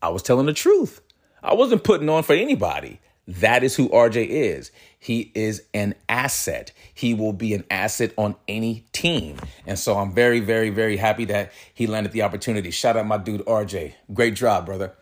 I 0.00 0.10
was 0.10 0.22
telling 0.22 0.46
the 0.46 0.52
truth. 0.52 1.00
I 1.42 1.54
wasn't 1.54 1.84
putting 1.84 2.08
on 2.08 2.22
for 2.22 2.34
anybody. 2.34 3.00
That 3.26 3.62
is 3.62 3.76
who 3.76 3.88
RJ 3.88 4.26
is. 4.26 4.72
He 4.98 5.30
is 5.34 5.62
an 5.72 5.94
asset. 6.08 6.72
He 6.92 7.14
will 7.14 7.32
be 7.32 7.54
an 7.54 7.64
asset 7.70 8.12
on 8.18 8.34
any 8.48 8.84
team. 8.92 9.38
And 9.66 9.78
so 9.78 9.96
I'm 9.96 10.12
very, 10.12 10.40
very, 10.40 10.70
very 10.70 10.96
happy 10.96 11.24
that 11.26 11.52
he 11.72 11.86
landed 11.86 12.12
the 12.12 12.22
opportunity. 12.22 12.70
Shout 12.70 12.96
out 12.96 13.06
my 13.06 13.18
dude 13.18 13.44
RJ. 13.46 13.94
Great 14.12 14.34
job, 14.34 14.66
brother. 14.66 14.92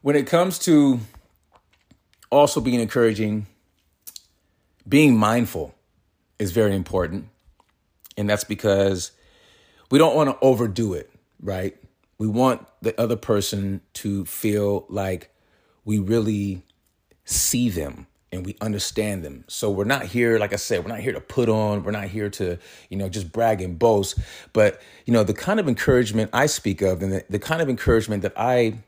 When 0.00 0.16
it 0.16 0.26
comes 0.26 0.58
to 0.60 1.00
also 2.30 2.60
being 2.60 2.80
encouraging, 2.80 3.46
being 4.88 5.16
mindful 5.16 5.75
is 6.38 6.52
very 6.52 6.74
important. 6.74 7.28
And 8.16 8.28
that's 8.28 8.44
because 8.44 9.12
we 9.90 9.98
don't 9.98 10.16
want 10.16 10.30
to 10.30 10.38
overdo 10.44 10.94
it, 10.94 11.10
right? 11.40 11.76
We 12.18 12.26
want 12.26 12.66
the 12.80 12.98
other 13.00 13.16
person 13.16 13.82
to 13.94 14.24
feel 14.24 14.86
like 14.88 15.30
we 15.84 15.98
really 15.98 16.62
see 17.24 17.68
them 17.68 18.06
and 18.32 18.44
we 18.44 18.56
understand 18.60 19.24
them. 19.24 19.44
So 19.48 19.70
we're 19.70 19.84
not 19.84 20.06
here, 20.06 20.38
like 20.38 20.52
I 20.52 20.56
said, 20.56 20.82
we're 20.84 20.90
not 20.90 21.00
here 21.00 21.12
to 21.12 21.20
put 21.20 21.48
on, 21.48 21.84
we're 21.84 21.92
not 21.92 22.08
here 22.08 22.28
to, 22.30 22.58
you 22.88 22.96
know, 22.96 23.08
just 23.08 23.32
brag 23.32 23.60
and 23.60 23.78
boast. 23.78 24.18
But, 24.52 24.80
you 25.04 25.12
know, 25.12 25.24
the 25.24 25.34
kind 25.34 25.60
of 25.60 25.68
encouragement 25.68 26.30
I 26.32 26.46
speak 26.46 26.82
of 26.82 27.02
and 27.02 27.12
the, 27.12 27.24
the 27.30 27.38
kind 27.38 27.62
of 27.62 27.68
encouragement 27.68 28.22
that 28.22 28.34
I 28.36 28.78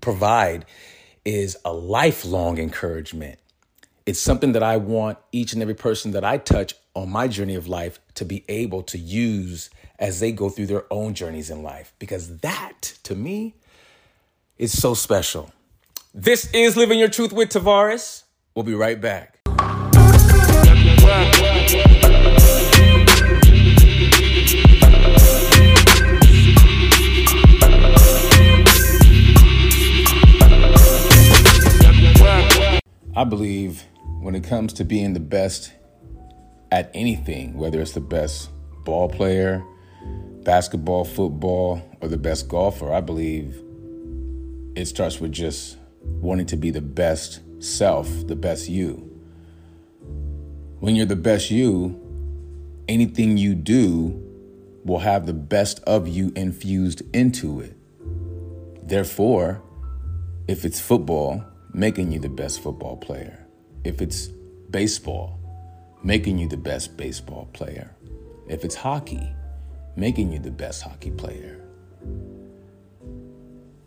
provide 0.00 0.64
is 1.24 1.56
a 1.64 1.72
lifelong 1.72 2.58
encouragement. 2.58 3.38
It's 4.06 4.20
something 4.20 4.52
that 4.52 4.62
I 4.62 4.76
want 4.76 5.18
each 5.32 5.52
and 5.52 5.60
every 5.60 5.74
person 5.74 6.12
that 6.12 6.24
I 6.24 6.38
touch 6.38 6.74
on 6.94 7.10
my 7.10 7.26
journey 7.26 7.56
of 7.56 7.66
life 7.66 7.98
to 8.14 8.24
be 8.24 8.44
able 8.48 8.84
to 8.84 8.98
use 8.98 9.68
as 9.98 10.20
they 10.20 10.30
go 10.30 10.48
through 10.48 10.66
their 10.66 10.84
own 10.92 11.12
journeys 11.12 11.50
in 11.50 11.64
life. 11.64 11.92
Because 11.98 12.38
that, 12.38 12.92
to 13.02 13.16
me, 13.16 13.56
is 14.58 14.80
so 14.80 14.94
special. 14.94 15.50
This 16.14 16.48
is 16.54 16.76
Living 16.76 17.00
Your 17.00 17.08
Truth 17.08 17.32
with 17.32 17.48
Tavares. 17.48 18.22
We'll 18.54 18.62
be 18.62 18.74
right 18.74 19.00
back. 19.00 19.40
I 33.18 33.24
believe 33.24 33.82
when 34.26 34.34
it 34.34 34.42
comes 34.42 34.72
to 34.72 34.82
being 34.82 35.12
the 35.12 35.20
best 35.20 35.72
at 36.72 36.90
anything, 36.94 37.56
whether 37.56 37.80
it's 37.80 37.92
the 37.92 38.00
best 38.00 38.50
ball 38.84 39.08
player, 39.08 39.64
basketball, 40.42 41.04
football, 41.04 41.80
or 42.00 42.08
the 42.08 42.16
best 42.16 42.48
golfer, 42.48 42.92
I 42.92 43.00
believe 43.00 43.62
it 44.74 44.86
starts 44.86 45.20
with 45.20 45.30
just 45.30 45.76
wanting 46.02 46.46
to 46.46 46.56
be 46.56 46.72
the 46.72 46.80
best 46.80 47.38
self, 47.60 48.08
the 48.26 48.34
best 48.34 48.68
you. 48.68 48.96
When 50.80 50.96
you're 50.96 51.06
the 51.06 51.14
best 51.14 51.52
you, 51.52 51.94
anything 52.88 53.36
you 53.36 53.54
do 53.54 54.20
will 54.84 54.98
have 54.98 55.26
the 55.26 55.34
best 55.34 55.78
of 55.84 56.08
you 56.08 56.32
infused 56.34 57.00
into 57.14 57.60
it. 57.60 57.76
Therefore, 58.82 59.62
if 60.48 60.64
it's 60.64 60.80
football, 60.80 61.44
making 61.72 62.10
you 62.10 62.18
the 62.18 62.28
best 62.28 62.60
football 62.60 62.96
player. 62.96 63.45
If 63.86 64.02
it's 64.02 64.26
baseball, 64.70 65.38
making 66.02 66.38
you 66.38 66.48
the 66.48 66.56
best 66.56 66.96
baseball 66.96 67.48
player. 67.52 67.94
If 68.48 68.64
it's 68.64 68.74
hockey, 68.74 69.32
making 69.94 70.32
you 70.32 70.40
the 70.40 70.50
best 70.50 70.82
hockey 70.82 71.12
player. 71.12 71.60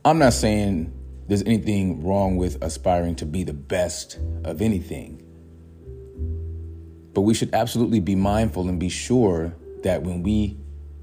I'm 0.06 0.18
not 0.18 0.34
saying 0.34 0.94
there's 1.28 1.44
anything 1.44 2.04
wrong 2.04 2.38
with 2.38 2.64
aspiring 2.64 3.16
to 3.18 3.26
be 3.26 3.44
the 3.44 3.54
best 3.54 4.18
of 4.46 4.62
anything. 4.62 5.22
But 7.14 7.22
we 7.22 7.34
should 7.34 7.54
absolutely 7.54 8.00
be 8.00 8.16
mindful 8.16 8.70
and 8.70 8.80
be 8.80 8.90
sure 8.90 9.54
that 9.84 10.04
when 10.04 10.24
we 10.24 10.58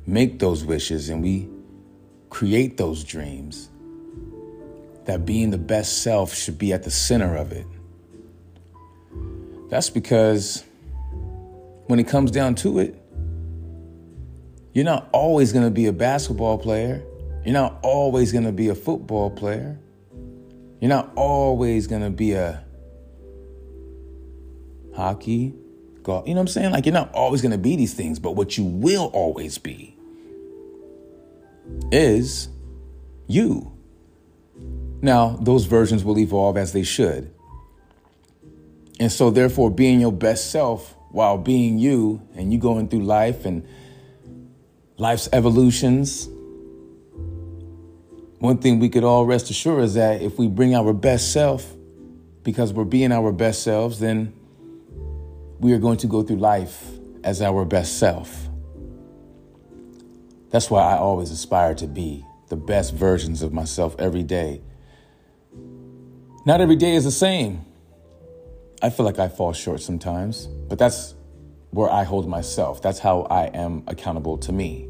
make 0.06 0.38
those 0.38 0.64
wishes 0.64 1.10
and 1.10 1.22
we 1.22 1.48
create 2.30 2.78
those 2.78 3.04
dreams, 3.04 3.68
that 5.04 5.26
being 5.26 5.50
the 5.50 5.58
best 5.58 6.02
self 6.02 6.34
should 6.34 6.58
be 6.58 6.72
at 6.72 6.82
the 6.82 6.90
center 6.90 7.36
of 7.36 7.52
it. 7.52 7.66
That's 9.68 9.90
because 9.90 10.64
when 11.86 11.98
it 11.98 12.08
comes 12.08 12.30
down 12.30 12.54
to 12.56 12.78
it, 12.78 13.00
you're 14.72 14.84
not 14.84 15.08
always 15.12 15.52
going 15.52 15.64
to 15.64 15.70
be 15.70 15.86
a 15.86 15.92
basketball 15.92 16.58
player. 16.58 17.02
You're 17.44 17.54
not 17.54 17.78
always 17.82 18.32
going 18.32 18.44
to 18.44 18.52
be 18.52 18.68
a 18.68 18.74
football 18.74 19.30
player. 19.30 19.78
You're 20.80 20.90
not 20.90 21.12
always 21.16 21.86
going 21.86 22.02
to 22.02 22.10
be 22.10 22.32
a 22.32 22.62
hockey, 24.94 25.54
golf. 26.02 26.26
You 26.26 26.34
know 26.34 26.40
what 26.40 26.42
I'm 26.42 26.48
saying? 26.48 26.72
Like, 26.72 26.86
you're 26.86 26.92
not 26.92 27.12
always 27.14 27.40
going 27.40 27.52
to 27.52 27.58
be 27.58 27.76
these 27.76 27.94
things, 27.94 28.18
but 28.18 28.32
what 28.32 28.58
you 28.58 28.64
will 28.64 29.06
always 29.06 29.58
be 29.58 29.96
is 31.90 32.48
you. 33.26 33.72
Now, 35.02 35.38
those 35.40 35.66
versions 35.66 36.04
will 36.04 36.18
evolve 36.18 36.56
as 36.56 36.72
they 36.72 36.82
should. 36.82 37.32
And 38.98 39.12
so, 39.12 39.30
therefore, 39.30 39.70
being 39.70 40.00
your 40.00 40.12
best 40.12 40.50
self 40.50 40.96
while 41.10 41.38
being 41.38 41.78
you 41.78 42.22
and 42.34 42.52
you 42.52 42.58
going 42.58 42.88
through 42.88 43.02
life 43.02 43.44
and 43.44 43.66
life's 44.96 45.28
evolutions, 45.32 46.28
one 48.38 48.58
thing 48.58 48.78
we 48.78 48.88
could 48.88 49.04
all 49.04 49.26
rest 49.26 49.50
assured 49.50 49.84
is 49.84 49.94
that 49.94 50.22
if 50.22 50.38
we 50.38 50.48
bring 50.48 50.74
our 50.74 50.92
best 50.92 51.32
self, 51.32 51.74
because 52.42 52.72
we're 52.72 52.84
being 52.84 53.12
our 53.12 53.32
best 53.32 53.62
selves, 53.62 53.98
then 53.98 54.32
we 55.58 55.72
are 55.72 55.78
going 55.78 55.98
to 55.98 56.06
go 56.06 56.22
through 56.22 56.36
life 56.36 56.84
as 57.24 57.42
our 57.42 57.64
best 57.64 57.98
self. 57.98 58.48
That's 60.50 60.70
why 60.70 60.82
I 60.82 60.96
always 60.96 61.30
aspire 61.30 61.74
to 61.74 61.86
be 61.86 62.24
the 62.48 62.56
best 62.56 62.94
versions 62.94 63.42
of 63.42 63.52
myself 63.52 63.96
every 63.98 64.22
day. 64.22 64.62
Not 66.46 66.60
every 66.60 66.76
day 66.76 66.94
is 66.94 67.04
the 67.04 67.10
same. 67.10 67.65
I 68.82 68.90
feel 68.90 69.06
like 69.06 69.18
I 69.18 69.28
fall 69.28 69.52
short 69.52 69.80
sometimes, 69.80 70.46
but 70.46 70.78
that's 70.78 71.14
where 71.70 71.90
I 71.90 72.04
hold 72.04 72.28
myself. 72.28 72.82
That's 72.82 72.98
how 72.98 73.22
I 73.22 73.46
am 73.46 73.84
accountable 73.86 74.36
to 74.38 74.52
me. 74.52 74.88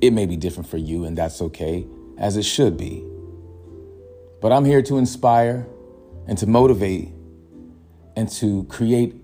It 0.00 0.12
may 0.12 0.26
be 0.26 0.36
different 0.36 0.68
for 0.68 0.76
you, 0.76 1.04
and 1.04 1.18
that's 1.18 1.40
okay, 1.42 1.86
as 2.16 2.36
it 2.36 2.44
should 2.44 2.76
be. 2.76 3.04
But 4.40 4.52
I'm 4.52 4.64
here 4.64 4.82
to 4.82 4.98
inspire 4.98 5.66
and 6.26 6.38
to 6.38 6.46
motivate 6.46 7.08
and 8.16 8.28
to 8.28 8.64
create 8.64 9.16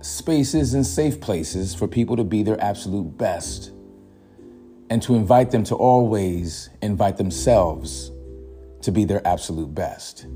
spaces 0.00 0.74
and 0.74 0.86
safe 0.86 1.20
places 1.20 1.74
for 1.74 1.88
people 1.88 2.16
to 2.16 2.24
be 2.24 2.42
their 2.42 2.60
absolute 2.62 3.18
best 3.18 3.72
and 4.88 5.02
to 5.02 5.16
invite 5.16 5.50
them 5.50 5.64
to 5.64 5.74
always 5.74 6.70
invite 6.80 7.16
themselves 7.16 8.12
to 8.82 8.92
be 8.92 9.04
their 9.04 9.26
absolute 9.26 9.74
best. 9.74 10.26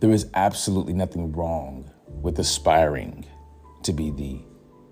There 0.00 0.10
is 0.10 0.26
absolutely 0.32 0.94
nothing 0.94 1.32
wrong 1.32 1.90
with 2.22 2.38
aspiring 2.38 3.26
to 3.82 3.92
be 3.92 4.10
the 4.10 4.40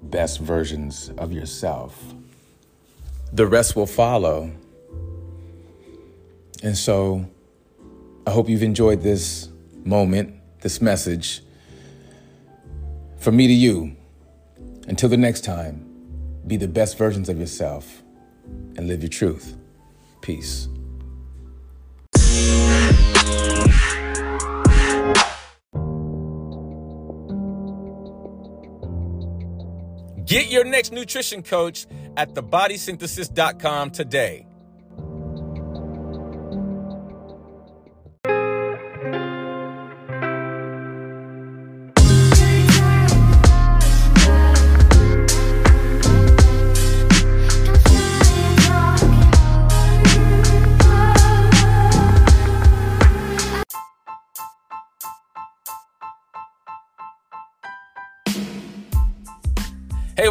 best 0.03 0.39
versions 0.39 1.11
of 1.17 1.33
yourself. 1.33 2.15
The 3.33 3.47
rest 3.47 3.75
will 3.75 3.87
follow. 3.87 4.51
And 6.63 6.77
so 6.77 7.27
I 8.27 8.31
hope 8.31 8.49
you've 8.49 8.63
enjoyed 8.63 9.03
this 9.03 9.49
moment, 9.85 10.35
this 10.61 10.83
message. 10.83 11.43
From 13.17 13.37
me 13.37 13.47
to 13.47 13.53
you, 13.53 13.97
until 14.89 15.09
the 15.09 15.17
next 15.17 15.43
time, 15.43 15.87
be 16.47 16.57
the 16.57 16.69
best 16.69 16.99
versions 16.99 17.29
of 17.29 17.39
yourself 17.39 18.03
and 18.77 18.87
live 18.87 19.03
your 19.03 19.11
truth. 19.11 19.57
Peace. 20.21 20.69
Get 30.29 30.51
your 30.51 30.65
next 30.65 30.93
nutrition 30.93 31.43
coach 31.43 31.87
at 32.19 32.35
thebodysynthesis.com 32.35 33.93
today. 33.93 34.48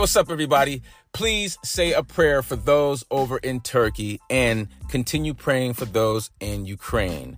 What's 0.08 0.16
up, 0.16 0.32
everybody? 0.32 0.82
Please 1.12 1.58
say 1.66 1.92
a 1.92 2.02
prayer 2.02 2.42
for 2.42 2.56
those 2.56 3.04
over 3.12 3.40
in 3.40 3.60
Turkey 3.60 4.22
and 4.30 4.70
continue 4.88 5.34
praying 5.34 5.74
for 5.74 5.84
those 5.84 6.32
in 6.40 6.66
Ukraine. 6.66 7.38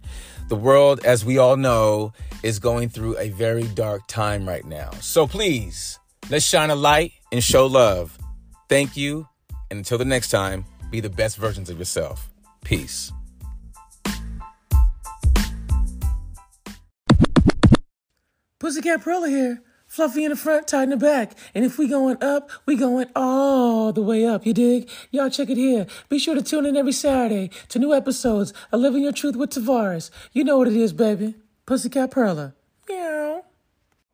The 0.50 0.56
world, 0.56 1.04
as 1.04 1.26
we 1.26 1.40
all 1.40 1.58
know, 1.58 2.14
is 2.44 2.60
going 2.60 2.90
through 2.90 3.18
a 3.18 3.30
very 3.30 3.64
dark 3.64 4.04
time 4.08 4.48
right 4.48 4.64
now. 4.64 4.92
So 5.02 5.26
please, 5.26 5.98
let's 6.30 6.46
shine 6.46 6.70
a 6.70 6.76
light 6.76 7.14
and 7.32 7.44
show 7.44 7.66
love. 7.66 8.16
Thank 8.70 8.96
you. 8.96 9.28
And 9.72 9.80
until 9.80 9.98
the 9.98 10.06
next 10.06 10.30
time, 10.30 10.64
be 10.92 11.00
the 11.00 11.10
best 11.10 11.38
versions 11.38 11.72
of 11.72 11.80
yourself. 11.80 12.30
Peace. 12.64 13.12
Pussycat 18.60 19.02
Perla 19.02 19.28
here. 19.28 19.64
Fluffy 20.00 20.24
in 20.24 20.30
the 20.30 20.38
front, 20.38 20.66
tight 20.66 20.84
in 20.84 20.92
the 20.92 20.96
back. 20.96 21.34
And 21.54 21.66
if 21.66 21.78
we 21.78 21.86
going 21.86 22.24
up, 22.24 22.50
we 22.66 22.78
going 22.78 23.08
all 23.18 23.92
the 23.92 24.02
way 24.02 24.26
up. 24.26 24.46
You 24.46 24.54
dig? 24.54 24.90
Y'all 25.12 25.30
check 25.30 25.50
it 25.50 25.58
here. 25.58 25.88
Be 26.08 26.18
sure 26.18 26.36
to 26.36 26.42
tune 26.42 26.66
in 26.66 26.78
every 26.78 26.94
Saturday 26.94 27.52
to 27.68 27.80
new 27.80 27.94
episodes 27.94 28.54
of 28.72 28.80
Living 28.80 29.04
Your 29.04 29.12
Truth 29.12 29.36
with 29.36 29.50
Tavares. 29.50 30.10
You 30.32 30.46
know 30.46 30.58
what 30.58 30.70
it 30.70 30.78
is, 30.78 30.94
baby. 30.94 31.36
Pussycat 31.66 32.12
Perla. 32.12 32.54
Meow. 32.88 33.44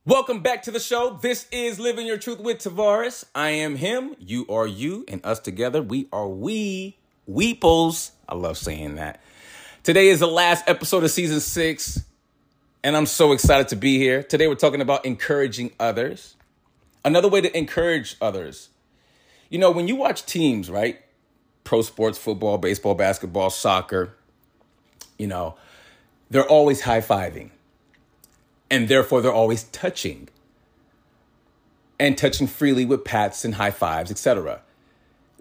Welcome 0.08 0.42
back 0.42 0.64
to 0.64 0.72
the 0.72 0.80
show. 0.80 1.20
This 1.22 1.46
is 1.52 1.80
Living 1.80 2.08
Your 2.08 2.18
Truth 2.18 2.40
with 2.40 2.58
Tavares. 2.58 3.24
I 3.36 3.52
am 3.52 3.76
him, 3.76 4.16
you 4.18 4.48
are 4.50 4.66
you, 4.66 5.06
and 5.08 5.24
us 5.24 5.40
together, 5.40 5.84
we 5.84 6.08
are 6.12 6.28
we, 6.28 6.98
weeples. 7.30 8.10
I 8.28 8.34
love 8.34 8.58
saying 8.58 8.96
that. 8.96 9.22
Today 9.84 10.08
is 10.08 10.20
the 10.20 10.26
last 10.26 10.68
episode 10.68 11.04
of 11.04 11.12
season 11.12 11.42
six 11.42 12.04
and 12.86 12.96
I'm 12.96 13.08
so 13.08 13.32
excited 13.32 13.70
to 13.70 13.76
be 13.76 13.98
here. 13.98 14.22
Today, 14.22 14.48
we're 14.48 14.54
talking 14.54 14.80
about 14.80 15.06
encouraging 15.06 15.72
others. 15.80 16.36
Another 17.04 17.28
way 17.28 17.42
to 17.42 17.58
encourage 17.58 18.16
others. 18.22 18.70
You 19.50 19.58
know, 19.58 19.72
when 19.72 19.88
you 19.88 19.96
watch 19.96 20.24
teams, 20.28 20.70
right? 20.70 21.00
Pro 21.64 21.82
sports, 21.82 22.20
football, 22.20 22.60
baseball, 22.60 22.94
basketball, 22.94 23.50
soccer, 23.50 24.16
you 25.18 25.26
know, 25.26 25.56
they're 26.30 26.48
always 26.48 26.82
high 26.82 27.02
fiving. 27.02 27.50
And 28.70 28.88
therefore, 28.88 29.20
they're 29.24 29.34
always 29.34 29.64
touching 29.64 30.30
and 32.00 32.16
touching 32.16 32.46
freely 32.46 32.86
with 32.86 33.04
pats 33.04 33.44
and 33.44 33.56
high 33.56 33.72
fives, 33.72 34.12
etc. 34.12 34.62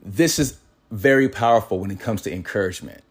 This 0.03 0.39
is 0.39 0.57
very 0.91 1.29
powerful 1.29 1.79
when 1.79 1.91
it 1.91 2.01
comes 2.01 2.23
to 2.23 2.33
encouragement. 2.33 3.03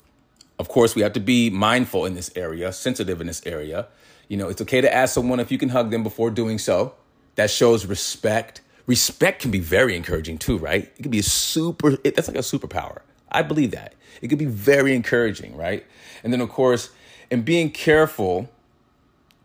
Of 0.64 0.70
course, 0.70 0.96
we 0.96 1.02
have 1.02 1.14
to 1.14 1.20
be 1.20 1.50
mindful 1.50 2.06
in 2.06 2.16
this 2.16 2.32
area, 2.36 2.72
sensitive 2.72 3.20
in 3.22 3.28
this 3.28 3.46
area 3.46 3.88
you 4.28 4.38
know, 4.38 4.48
it's 4.50 4.62
okay 4.62 4.82
to 4.82 4.92
ask 4.92 5.14
someone 5.14 5.40
if 5.40 5.52
you 5.52 5.58
can 5.58 5.70
hug 5.70 5.92
them 5.92 6.04
before 6.04 6.32
doing 6.32 6.58
so. 6.58 6.96
That 7.36 7.50
shows 7.50 7.86
respect. 7.86 8.62
Respect 8.86 9.42
can 9.42 9.52
be 9.52 9.60
very 9.60 9.96
encouraging 9.96 10.38
too, 10.38 10.58
right? 10.58 10.92
It 10.98 11.04
can 11.04 11.12
be 11.12 11.20
a 11.20 11.24
super, 11.24 11.98
it, 12.04 12.16
that's 12.16 12.28
like 12.28 12.38
a 12.38 12.42
superpower. 12.42 13.02
I 13.32 13.42
believe 13.42 13.72
that. 13.72 13.94
It 14.22 14.30
can 14.30 14.38
be 14.38 14.46
very 14.46 14.96
encouraging, 14.96 15.56
right? 15.56 15.86
And 16.24 16.32
then, 16.32 16.42
of 16.42 16.50
course, 16.50 16.90
and 17.30 17.44
being 17.44 17.72
careful 17.72 18.50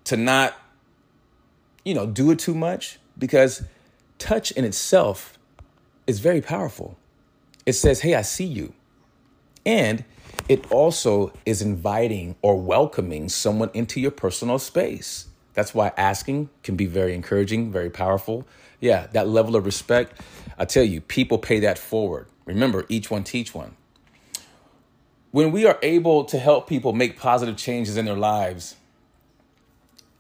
to 0.05 0.17
not, 0.17 0.55
you 1.85 1.95
know, 1.95 2.07
do 2.07 2.31
it 2.31 2.39
too 2.39 2.55
much 2.55 2.99
because 3.19 3.63
touch 4.19 4.51
in 4.53 4.65
itself 4.65 5.39
is 6.07 6.21
very 6.21 6.41
powerful. 6.41 6.99
It 7.67 7.75
says, 7.75 8.01
hey, 8.01 8.15
I 8.15 8.23
see 8.23 8.47
you. 8.47 8.73
And 9.67 10.05
it 10.49 10.71
also 10.71 11.33
is 11.45 11.63
inviting 11.63 12.37
or 12.43 12.61
welcoming 12.61 13.29
someone 13.29 13.71
into 13.75 14.01
your 14.01 14.11
personal 14.11 14.59
space. 14.59 15.29
That's 15.55 15.75
why 15.75 15.93
asking 15.97 16.51
can 16.63 16.77
be 16.77 16.87
very 16.87 17.15
encouraging, 17.15 17.73
very 17.73 17.91
powerful. 17.91 18.47
Yeah, 18.81 19.09
that 19.09 19.29
level 19.29 19.57
of 19.57 19.67
respect, 19.67 20.21
I 20.57 20.65
tell 20.65 20.85
you, 20.85 21.01
people 21.01 21.39
pay 21.39 21.61
that 21.61 21.79
forward. 21.79 22.29
Remember, 22.45 22.87
each 22.89 23.11
one 23.11 23.25
teach 23.25 23.55
one. 23.55 23.75
When 25.31 25.51
we 25.51 25.67
are 25.67 25.79
able 25.83 26.25
to 26.27 26.39
help 26.39 26.69
people 26.69 26.93
make 26.93 27.19
positive 27.19 27.57
changes 27.57 27.97
in 27.97 28.05
their 28.05 28.17
lives, 28.17 28.77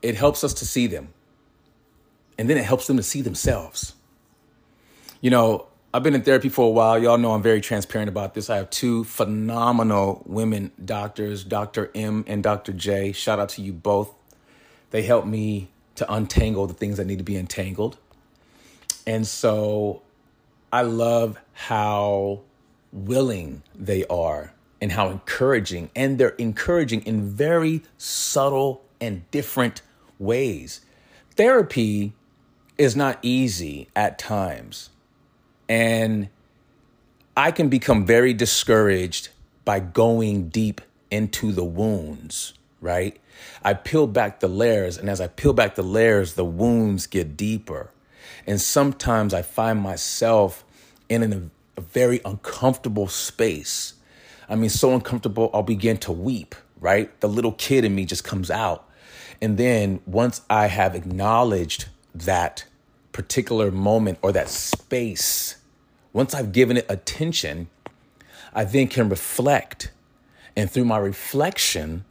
it 0.03 0.17
helps 0.17 0.45
us 0.45 0.53
to 0.55 0.67
see 0.67 0.87
them. 0.87 1.09
And 2.39 2.51
then 2.51 2.57
it 2.57 2.65
helps 2.65 2.87
them 2.87 2.97
to 2.97 3.03
see 3.03 3.23
themselves. 3.23 3.95
You 5.21 5.31
know, 5.31 5.67
I've 5.93 6.03
been 6.03 6.15
in 6.15 6.21
therapy 6.21 6.51
for 6.51 6.67
a 6.67 6.71
while. 6.71 6.99
Y'all 6.99 7.17
know 7.17 7.33
I'm 7.33 7.41
very 7.41 7.63
transparent 7.63 8.11
about 8.11 8.35
this. 8.35 8.51
I 8.51 8.57
have 8.57 8.69
two 8.69 9.05
phenomenal 9.05 10.23
women 10.27 10.71
doctors, 10.85 11.45
Dr. 11.45 11.91
M 11.95 12.25
and 12.27 12.43
Dr. 12.43 12.75
J. 12.75 13.13
Shout 13.13 13.39
out 13.39 13.49
to 13.51 13.63
you 13.63 13.73
both. 13.73 14.13
They 14.91 15.01
help 15.01 15.25
me 15.25 15.71
to 15.95 16.13
untangle 16.13 16.67
the 16.67 16.75
things 16.75 16.99
that 16.99 17.07
need 17.07 17.17
to 17.19 17.25
be 17.25 17.39
entangled. 17.39 17.97
And 19.07 19.27
so 19.27 20.03
I 20.71 20.83
love 20.83 21.39
how 21.55 22.41
willing 22.93 23.63
they 23.75 24.05
are 24.09 24.53
and 24.83 24.93
how 24.93 25.09
encouraging, 25.09 25.91
and 25.97 26.19
they're 26.19 26.29
encouraging 26.31 27.01
in 27.07 27.31
very 27.31 27.83
subtle 27.97 28.83
and 29.01 29.29
different 29.31 29.81
ways. 30.19 30.83
Therapy 31.35 32.13
is 32.77 32.95
not 32.95 33.19
easy 33.23 33.89
at 33.97 34.19
times 34.19 34.91
and 35.69 36.29
I 37.37 37.51
can 37.53 37.69
become 37.69 38.05
very 38.07 38.35
discouraged 38.35 39.29
by 39.65 39.81
going 39.81 40.49
deep 40.49 40.81
into 41.11 41.53
the 41.53 41.65
wounds, 41.65 42.55
right? 42.81 43.19
I 43.63 43.75
peel 43.75 44.07
back 44.07 44.41
the 44.41 44.49
layers, 44.49 44.97
and 44.97 45.09
as 45.09 45.21
I 45.21 45.29
peel 45.29 45.53
back 45.53 45.75
the 45.75 45.83
layers, 45.83 46.35
the 46.35 46.45
wounds 46.45 47.07
get 47.07 47.37
deeper. 47.37 47.91
And 48.47 48.61
sometimes 48.61 49.35
I 49.35 49.43
find 49.43 49.81
myself 49.81 50.65
in 51.09 51.23
an, 51.23 51.51
a 51.77 51.81
very 51.81 52.21
uncomfortable 52.25 53.07
space. 53.09 53.95
I 54.49 54.55
mean, 54.55 54.71
so 54.71 54.95
uncomfortable, 54.95 55.51
I'll 55.53 55.63
begin 55.63 55.99
to 55.99 56.13
weep, 56.13 56.55
right? 56.81 57.21
The 57.21 57.29
little 57.29 57.53
kid 57.53 57.85
in 57.85 57.95
me 57.95 58.05
just 58.05 58.25
comes 58.25 58.51
out. 58.51 58.89
And 59.41 59.59
then 59.59 60.01
once 60.07 60.41
I 60.49 60.67
have 60.67 60.95
acknowledged 60.95 61.87
that 62.15 62.65
particular 63.13 63.71
moment 63.71 64.19
or 64.23 64.33
that 64.33 64.49
space, 64.49 65.57
once 66.13 66.35
I've 66.35 66.53
given 66.53 66.77
it 66.77 66.87
attention, 66.89 67.69
I 68.55 68.65
then 68.65 68.89
can 68.89 69.09
reflect. 69.09 69.91
And 70.57 70.71
through 70.71 70.87
my 70.87 70.99
reflection, 70.99 72.05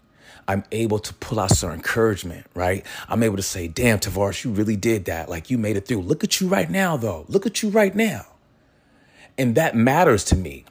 I'm 0.47 0.63
able 0.71 0.99
to 0.99 1.13
pull 1.15 1.39
out 1.39 1.51
some 1.51 1.71
encouragement, 1.71 2.45
right? 2.53 2.85
I'm 3.09 3.21
able 3.21 3.35
to 3.35 3.43
say, 3.43 3.67
damn, 3.67 3.99
Tavares, 3.99 4.43
you 4.45 4.51
really 4.51 4.77
did 4.77 5.05
that. 5.05 5.29
Like 5.29 5.49
you 5.49 5.57
made 5.57 5.75
it 5.75 5.87
through. 5.87 6.01
Look 6.01 6.23
at 6.23 6.39
you 6.39 6.47
right 6.47 6.69
now, 6.69 6.95
though. 6.95 7.25
Look 7.27 7.45
at 7.45 7.61
you 7.61 7.69
right 7.69 7.93
now. 7.93 8.25
And 9.37 9.55
that 9.55 9.75
matters 9.75 10.23
to 10.25 10.35
me. 10.35 10.65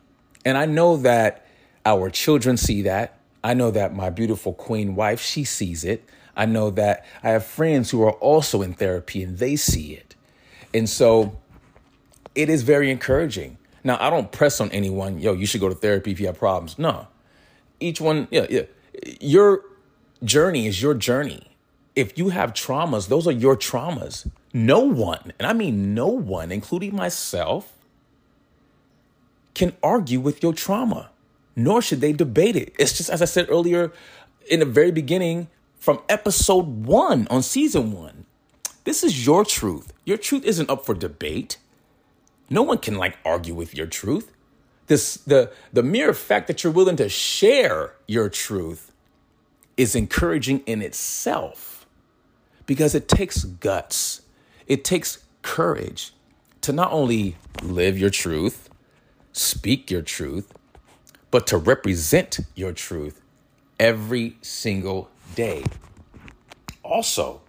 And 0.44 0.56
I 0.56 0.64
know 0.64 0.96
that 0.98 1.46
our 1.84 2.08
children 2.08 2.56
see 2.56 2.82
that. 2.82 3.18
I 3.44 3.54
know 3.54 3.70
that 3.70 3.94
my 3.94 4.10
beautiful 4.10 4.54
queen 4.54 4.96
wife, 4.96 5.20
she 5.20 5.44
sees 5.44 5.84
it. 5.84 6.04
I 6.36 6.46
know 6.46 6.70
that 6.70 7.04
I 7.22 7.30
have 7.30 7.44
friends 7.44 7.90
who 7.90 8.02
are 8.02 8.12
also 8.12 8.62
in 8.62 8.74
therapy 8.74 9.22
and 9.22 9.38
they 9.38 9.56
see 9.56 9.92
it. 9.92 10.14
And 10.74 10.88
so 10.88 11.38
it 12.36 12.48
is 12.48 12.62
very 12.62 12.90
encouraging. 12.90 13.58
Now, 13.82 13.96
I 14.00 14.10
don't 14.10 14.30
press 14.30 14.60
on 14.60 14.70
anyone, 14.70 15.18
yo, 15.18 15.32
you 15.32 15.46
should 15.46 15.60
go 15.60 15.68
to 15.68 15.74
therapy 15.74 16.12
if 16.12 16.20
you 16.20 16.26
have 16.26 16.38
problems. 16.38 16.78
No. 16.78 17.08
Each 17.80 18.00
one, 18.00 18.28
yeah, 18.30 18.46
yeah. 18.48 18.62
Your 19.20 19.62
journey 20.22 20.66
is 20.66 20.80
your 20.80 20.94
journey. 20.94 21.50
If 21.94 22.18
you 22.18 22.28
have 22.28 22.52
traumas, 22.52 23.08
those 23.08 23.26
are 23.26 23.32
your 23.32 23.56
traumas. 23.56 24.28
No 24.52 24.80
one, 24.80 25.32
and 25.38 25.46
I 25.46 25.52
mean 25.52 25.94
no 25.94 26.08
one, 26.08 26.52
including 26.52 26.94
myself, 26.94 27.72
can 29.54 29.74
argue 29.82 30.20
with 30.20 30.42
your 30.42 30.52
trauma, 30.52 31.10
nor 31.54 31.80
should 31.80 32.00
they 32.00 32.12
debate 32.12 32.56
it. 32.56 32.74
It's 32.78 32.96
just, 32.96 33.08
as 33.08 33.22
I 33.22 33.24
said 33.26 33.46
earlier 33.48 33.92
in 34.50 34.60
the 34.60 34.66
very 34.66 34.90
beginning, 34.90 35.48
from 35.78 36.00
episode 36.08 36.86
one 36.86 37.26
on 37.30 37.42
season 37.42 37.92
one, 37.92 38.26
this 38.84 39.02
is 39.02 39.26
your 39.26 39.44
truth. 39.44 39.92
Your 40.04 40.18
truth 40.18 40.44
isn't 40.44 40.68
up 40.68 40.84
for 40.84 40.94
debate. 40.94 41.58
No 42.48 42.62
one 42.62 42.78
can 42.78 42.96
like 42.96 43.18
argue 43.24 43.54
with 43.54 43.74
your 43.74 43.86
truth. 43.86 44.32
This 44.86 45.16
the 45.16 45.52
the 45.72 45.82
mere 45.82 46.14
fact 46.14 46.46
that 46.46 46.62
you're 46.62 46.72
willing 46.72 46.96
to 46.96 47.08
share 47.08 47.94
your 48.06 48.28
truth 48.28 48.92
is 49.76 49.94
encouraging 49.94 50.60
in 50.60 50.80
itself 50.80 51.86
because 52.66 52.94
it 52.94 53.08
takes 53.08 53.44
guts. 53.44 54.22
It 54.66 54.84
takes 54.84 55.24
courage 55.42 56.12
to 56.62 56.72
not 56.72 56.92
only 56.92 57.36
live 57.62 57.98
your 57.98 58.10
truth, 58.10 58.68
speak 59.32 59.90
your 59.90 60.02
truth, 60.02 60.52
but 61.30 61.46
to 61.48 61.58
represent 61.58 62.40
your 62.54 62.72
truth 62.72 63.20
every 63.78 64.36
single 64.40 65.10
day. 65.34 65.64
Also, 66.82 67.40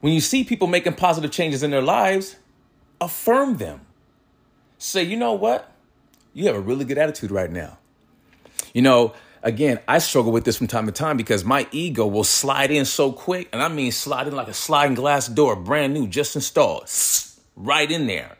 when 0.00 0.12
you 0.12 0.20
see 0.20 0.44
people 0.44 0.66
making 0.66 0.94
positive 0.94 1.30
changes 1.30 1.62
in 1.62 1.70
their 1.70 1.82
lives, 1.82 2.36
affirm 3.00 3.56
them. 3.56 3.85
Say, 4.78 5.02
you 5.02 5.16
know 5.16 5.32
what? 5.32 5.72
You 6.34 6.46
have 6.46 6.56
a 6.56 6.60
really 6.60 6.84
good 6.84 6.98
attitude 6.98 7.30
right 7.30 7.50
now. 7.50 7.78
You 8.74 8.82
know, 8.82 9.14
again, 9.42 9.80
I 9.88 9.98
struggle 9.98 10.32
with 10.32 10.44
this 10.44 10.58
from 10.58 10.66
time 10.66 10.86
to 10.86 10.92
time 10.92 11.16
because 11.16 11.44
my 11.44 11.66
ego 11.72 12.06
will 12.06 12.24
slide 12.24 12.70
in 12.70 12.84
so 12.84 13.12
quick, 13.12 13.48
and 13.52 13.62
I 13.62 13.68
mean 13.68 13.92
slide 13.92 14.26
in 14.26 14.34
like 14.34 14.48
a 14.48 14.54
sliding 14.54 14.94
glass 14.94 15.28
door, 15.28 15.56
brand 15.56 15.94
new, 15.94 16.06
just 16.06 16.36
installed, 16.36 16.88
right 17.56 17.90
in 17.90 18.06
there. 18.06 18.36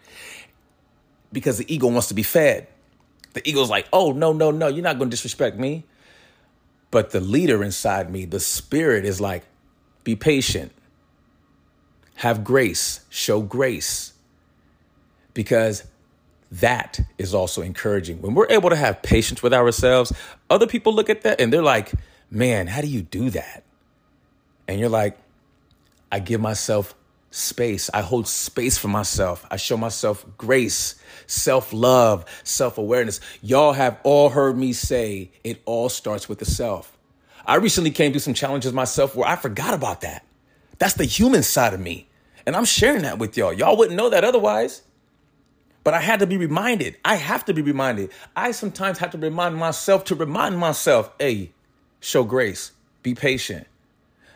Because 1.33 1.59
the 1.59 1.75
ego 1.75 1.87
wants 1.87 2.09
to 2.09 2.15
be 2.15 2.23
fed. 2.23 2.69
The 3.33 3.47
ego's 3.49 3.71
like, 3.71 3.87
oh, 3.93 4.13
no, 4.13 4.33
no, 4.33 4.51
no, 4.51 4.69
you're 4.69 4.83
not 4.83 4.99
going 4.99 5.11
to 5.11 5.15
disrespect 5.15 5.59
me. 5.59 5.85
But 6.91 7.11
the 7.11 7.21
leader 7.21 7.63
inside 7.63 8.11
me, 8.11 8.25
the 8.25 8.41
spirit, 8.41 9.05
is 9.05 9.21
like, 9.21 9.45
be 10.05 10.17
patient, 10.17 10.73
have 12.17 12.45
grace, 12.45 13.01
show 13.11 13.43
grace. 13.43 14.13
Because 15.35 15.85
that 16.53 17.01
is 17.19 17.35
also 17.35 17.63
encouraging. 17.63 18.23
When 18.23 18.35
we're 18.35 18.47
able 18.51 18.71
to 18.71 18.77
have 18.77 19.03
patience 19.03 19.43
with 19.43 19.53
ourselves, 19.53 20.13
other 20.49 20.67
people 20.67 20.95
look 20.95 21.11
at 21.11 21.23
that 21.23 21.41
and 21.41 21.53
they're 21.53 21.63
like, 21.63 21.93
man, 22.31 22.67
how 22.67 22.81
do 22.81 22.87
you 22.87 23.03
do 23.03 23.31
that? 23.31 23.65
And 24.69 24.81
you're 24.81 24.89
like, 24.89 25.19
I 26.11 26.21
give 26.21 26.41
myself 26.41 26.95
space. 27.31 27.91
I 27.93 28.01
hold 28.01 28.29
space 28.29 28.79
for 28.79 28.89
myself. 28.89 29.47
I 29.51 29.57
show 29.57 29.77
myself 29.77 30.25
grace, 30.39 30.95
self 31.27 31.73
love, 31.73 32.25
self 32.45 32.79
awareness. 32.79 33.21
Y'all 33.43 33.73
have 33.73 33.99
all 34.05 34.31
heard 34.31 34.57
me 34.57 34.73
say 34.73 35.31
it 35.45 35.61
all 35.65 35.89
starts 35.89 36.29
with 36.29 36.39
the 36.39 36.45
self. 36.45 36.97
I 37.45 37.57
recently 37.57 37.91
came 37.91 38.13
through 38.13 38.21
some 38.21 38.35
challenges 38.35 38.73
myself 38.73 39.15
where 39.15 39.29
I 39.29 39.37
forgot 39.37 39.75
about 39.75 40.01
that. 40.01 40.25
That's 40.79 40.95
the 40.95 41.05
human 41.05 41.43
side 41.43 41.75
of 41.75 41.81
me. 41.81 42.09
And 42.45 42.57
I'm 42.57 42.65
sharing 42.65 43.03
that 43.03 43.19
with 43.19 43.37
y'all. 43.37 43.53
Y'all 43.53 43.77
wouldn't 43.77 43.97
know 43.97 44.11
that 44.11 44.25
otherwise. 44.25 44.83
But 45.87 45.95
I 45.95 46.01
had 46.01 46.19
to 46.19 46.27
be 46.27 46.37
reminded. 46.37 46.97
I 47.05 47.15
have 47.15 47.45
to 47.45 47.55
be 47.55 47.63
reminded. 47.63 48.11
I 48.35 48.51
sometimes 48.51 48.99
have 48.99 49.13
to 49.13 49.19
remind 49.19 49.55
myself 49.55 50.03
to 50.07 50.17
remind 50.17 50.59
myself, 50.59 51.13
hey, 51.21 51.53
show 52.01 52.25
grace, 52.25 52.73
be 53.05 53.15
patient. 53.15 53.69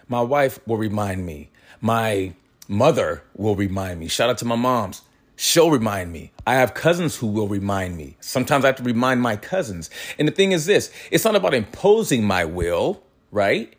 My 0.07 0.21
wife 0.21 0.61
will 0.65 0.77
remind 0.77 1.27
me. 1.27 1.51
My 1.81 2.35
mother 2.69 3.25
will 3.37 3.57
remind 3.57 3.99
me. 3.99 4.07
Shout 4.07 4.31
out 4.31 4.39
to 4.39 4.45
my 4.45 4.55
moms. 4.55 5.03
She'll 5.35 5.73
remind 5.73 6.13
me. 6.13 6.31
I 6.47 6.55
have 6.55 6.73
cousins 6.73 7.17
who 7.17 7.27
will 7.27 7.49
remind 7.49 7.97
me. 7.97 8.17
Sometimes 8.21 8.65
I 8.65 8.69
have 8.69 8.77
to 8.77 8.85
remind 8.85 9.21
my 9.21 9.35
cousins. 9.35 9.91
And 10.21 10.29
the 10.29 10.33
thing 10.33 10.53
is 10.53 10.67
this 10.67 10.93
it's 11.11 11.25
not 11.25 11.35
about 11.35 11.53
imposing 11.53 12.23
my 12.23 12.45
will, 12.45 13.03
right? 13.33 13.75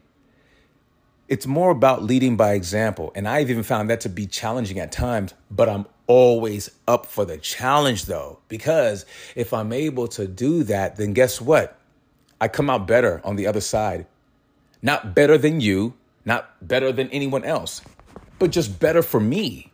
It's 1.31 1.47
more 1.47 1.71
about 1.71 2.03
leading 2.03 2.35
by 2.35 2.55
example. 2.55 3.13
And 3.15 3.25
I've 3.25 3.49
even 3.49 3.63
found 3.63 3.89
that 3.89 4.01
to 4.01 4.09
be 4.09 4.27
challenging 4.27 4.79
at 4.79 4.91
times, 4.91 5.33
but 5.49 5.69
I'm 5.69 5.85
always 6.05 6.69
up 6.89 7.05
for 7.05 7.23
the 7.23 7.37
challenge 7.37 8.03
though, 8.03 8.39
because 8.49 9.05
if 9.33 9.53
I'm 9.53 9.71
able 9.71 10.09
to 10.09 10.27
do 10.27 10.63
that, 10.63 10.97
then 10.97 11.13
guess 11.13 11.39
what? 11.39 11.79
I 12.41 12.49
come 12.49 12.69
out 12.69 12.85
better 12.85 13.21
on 13.23 13.37
the 13.37 13.47
other 13.47 13.61
side. 13.61 14.07
Not 14.81 15.15
better 15.15 15.37
than 15.37 15.61
you, 15.61 15.93
not 16.25 16.67
better 16.67 16.91
than 16.91 17.07
anyone 17.11 17.45
else, 17.45 17.81
but 18.37 18.51
just 18.51 18.81
better 18.81 19.01
for 19.01 19.21
me. 19.21 19.71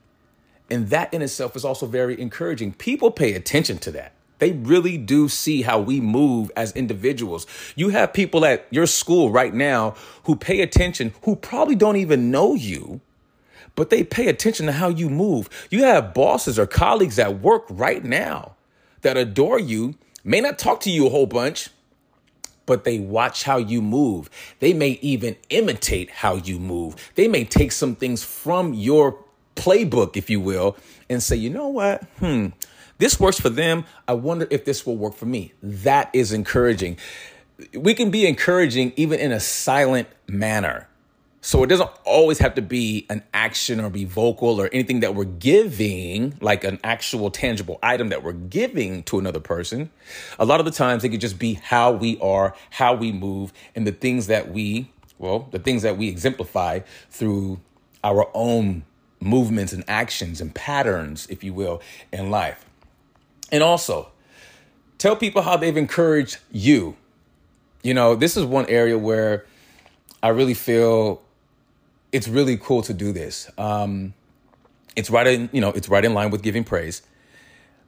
And 0.70 0.90
that 0.90 1.12
in 1.12 1.24
itself 1.24 1.56
is 1.56 1.66
also 1.66 1.88
very 1.88 2.22
encouraging. 2.22 2.74
People 2.74 3.10
pay 3.10 3.34
attention 3.34 3.80
to 3.80 3.92
that. 3.94 4.14
They 4.40 4.52
really 4.52 4.98
do 4.98 5.30
see 5.30 5.64
how 5.64 5.80
we 5.80 6.00
move 6.00 6.52
as 6.56 6.72
individuals. 6.74 7.48
You 7.76 7.90
have 7.90 8.14
people 8.14 8.46
at 8.46 8.68
your 8.70 8.86
school 8.86 9.32
right 9.32 9.54
now 9.54 9.96
who 10.24 10.36
pay 10.36 10.62
attention, 10.62 11.14
who 11.24 11.36
probably 11.36 11.76
don't 11.76 11.98
even 11.98 12.30
know 12.30 12.54
you, 12.54 13.02
but 13.76 13.90
they 13.90 14.04
pay 14.04 14.28
attention 14.28 14.66
to 14.68 14.72
how 14.74 14.90
you 14.90 15.10
move. 15.10 15.50
You 15.70 15.84
have 15.84 16.14
bosses 16.14 16.60
or 16.60 16.68
colleagues 16.68 17.20
at 17.20 17.42
work 17.42 17.66
right 17.70 18.04
now 18.04 18.56
that 19.02 19.18
adore 19.18 19.60
you, 19.60 19.96
may 20.24 20.42
not 20.42 20.60
talk 20.60 20.82
to 20.82 20.92
you 20.92 21.08
a 21.08 21.10
whole 21.10 21.28
bunch, 21.28 21.70
but 22.66 22.84
they 22.84 23.00
watch 23.00 23.44
how 23.44 23.58
you 23.58 23.82
move. 23.82 24.30
They 24.60 24.74
may 24.74 25.00
even 25.02 25.36
imitate 25.50 26.10
how 26.10 26.36
you 26.36 26.60
move. 26.60 27.12
They 27.16 27.28
may 27.28 27.46
take 27.46 27.72
some 27.72 27.96
things 27.96 28.24
from 28.24 28.74
your 28.74 29.24
playbook, 29.56 30.18
if 30.18 30.30
you 30.30 30.40
will, 30.40 30.78
and 31.10 31.24
say, 31.24 31.36
you 31.36 31.50
know 31.50 31.68
what? 31.70 32.04
Hmm, 32.20 32.48
this 32.98 33.20
works 33.20 33.40
for 33.40 33.50
them. 33.50 33.86
I 34.08 34.14
wonder 34.14 34.48
if 34.50 34.66
this 34.66 34.86
will 34.86 34.98
work 34.98 35.16
for 35.16 35.26
me. 35.26 35.54
That 35.62 36.10
is 36.14 36.32
encouraging. 36.32 36.98
We 37.74 37.94
can 37.94 38.12
be 38.12 38.28
encouraging 38.28 38.94
even 38.96 39.20
in 39.20 39.32
a 39.32 39.40
silent 39.40 40.08
manner. 40.28 40.88
So 41.42 41.64
it 41.64 41.68
doesn't 41.68 41.90
always 42.04 42.40
have 42.40 42.56
to 42.56 42.62
be 42.62 43.06
an 43.10 43.24
action 43.34 43.80
or 43.80 43.90
be 43.90 44.04
vocal 44.04 44.60
or 44.60 44.70
anything 44.74 45.00
that 45.00 45.16
we're 45.16 45.24
giving, 45.24 46.36
like 46.42 46.64
an 46.64 46.80
actual 46.84 47.32
tangible 47.32 47.80
item 47.82 48.10
that 48.10 48.22
we're 48.22 48.34
giving 48.34 49.04
to 49.04 49.18
another 49.18 49.40
person. 49.40 49.90
A 50.40 50.46
lot 50.46 50.60
of 50.60 50.66
the 50.66 50.74
times 50.74 51.04
it 51.04 51.10
could 51.10 51.22
just 51.22 51.40
be 51.40 51.54
how 51.54 51.92
we 51.94 52.20
are, 52.20 52.54
how 52.72 52.96
we 52.96 53.14
move, 53.14 53.54
and 53.76 53.88
the 53.88 53.94
things 53.94 54.28
that 54.28 54.52
we, 54.52 54.92
well, 55.20 55.48
the 55.52 55.60
things 55.60 55.84
that 55.84 55.98
we 55.98 56.10
exemplify 56.10 56.82
through 57.10 57.60
our 58.04 58.30
own 58.34 58.84
movements 59.22 59.72
and 59.72 59.86
actions 59.88 60.42
and 60.42 60.54
patterns, 60.54 61.28
if 61.30 61.44
you 61.44 61.54
will, 61.54 61.82
in 62.12 62.30
life. 62.30 62.67
And 63.52 63.64
also, 63.64 64.10
tell 64.98 65.16
people 65.16 65.42
how 65.42 65.58
they've 65.58 65.78
encouraged 65.78 66.38
you. 66.52 66.98
You 67.82 67.94
know, 67.94 68.16
this 68.16 68.36
is 68.36 68.46
one 68.46 68.66
area 68.68 68.98
where 68.98 69.46
I 70.22 70.30
really 70.30 70.54
feel 70.54 71.22
it's 72.12 72.28
really 72.28 72.58
cool 72.58 72.82
to 72.84 72.94
do 72.94 73.12
this. 73.12 73.50
Um, 73.58 74.14
it's 74.96 75.10
right 75.10 75.28
in, 75.28 75.50
you 75.54 75.62
know, 75.62 75.70
it's 75.70 75.88
right 75.88 76.04
in 76.04 76.14
line 76.14 76.32
with 76.32 76.42
giving 76.42 76.64
praise. 76.64 77.02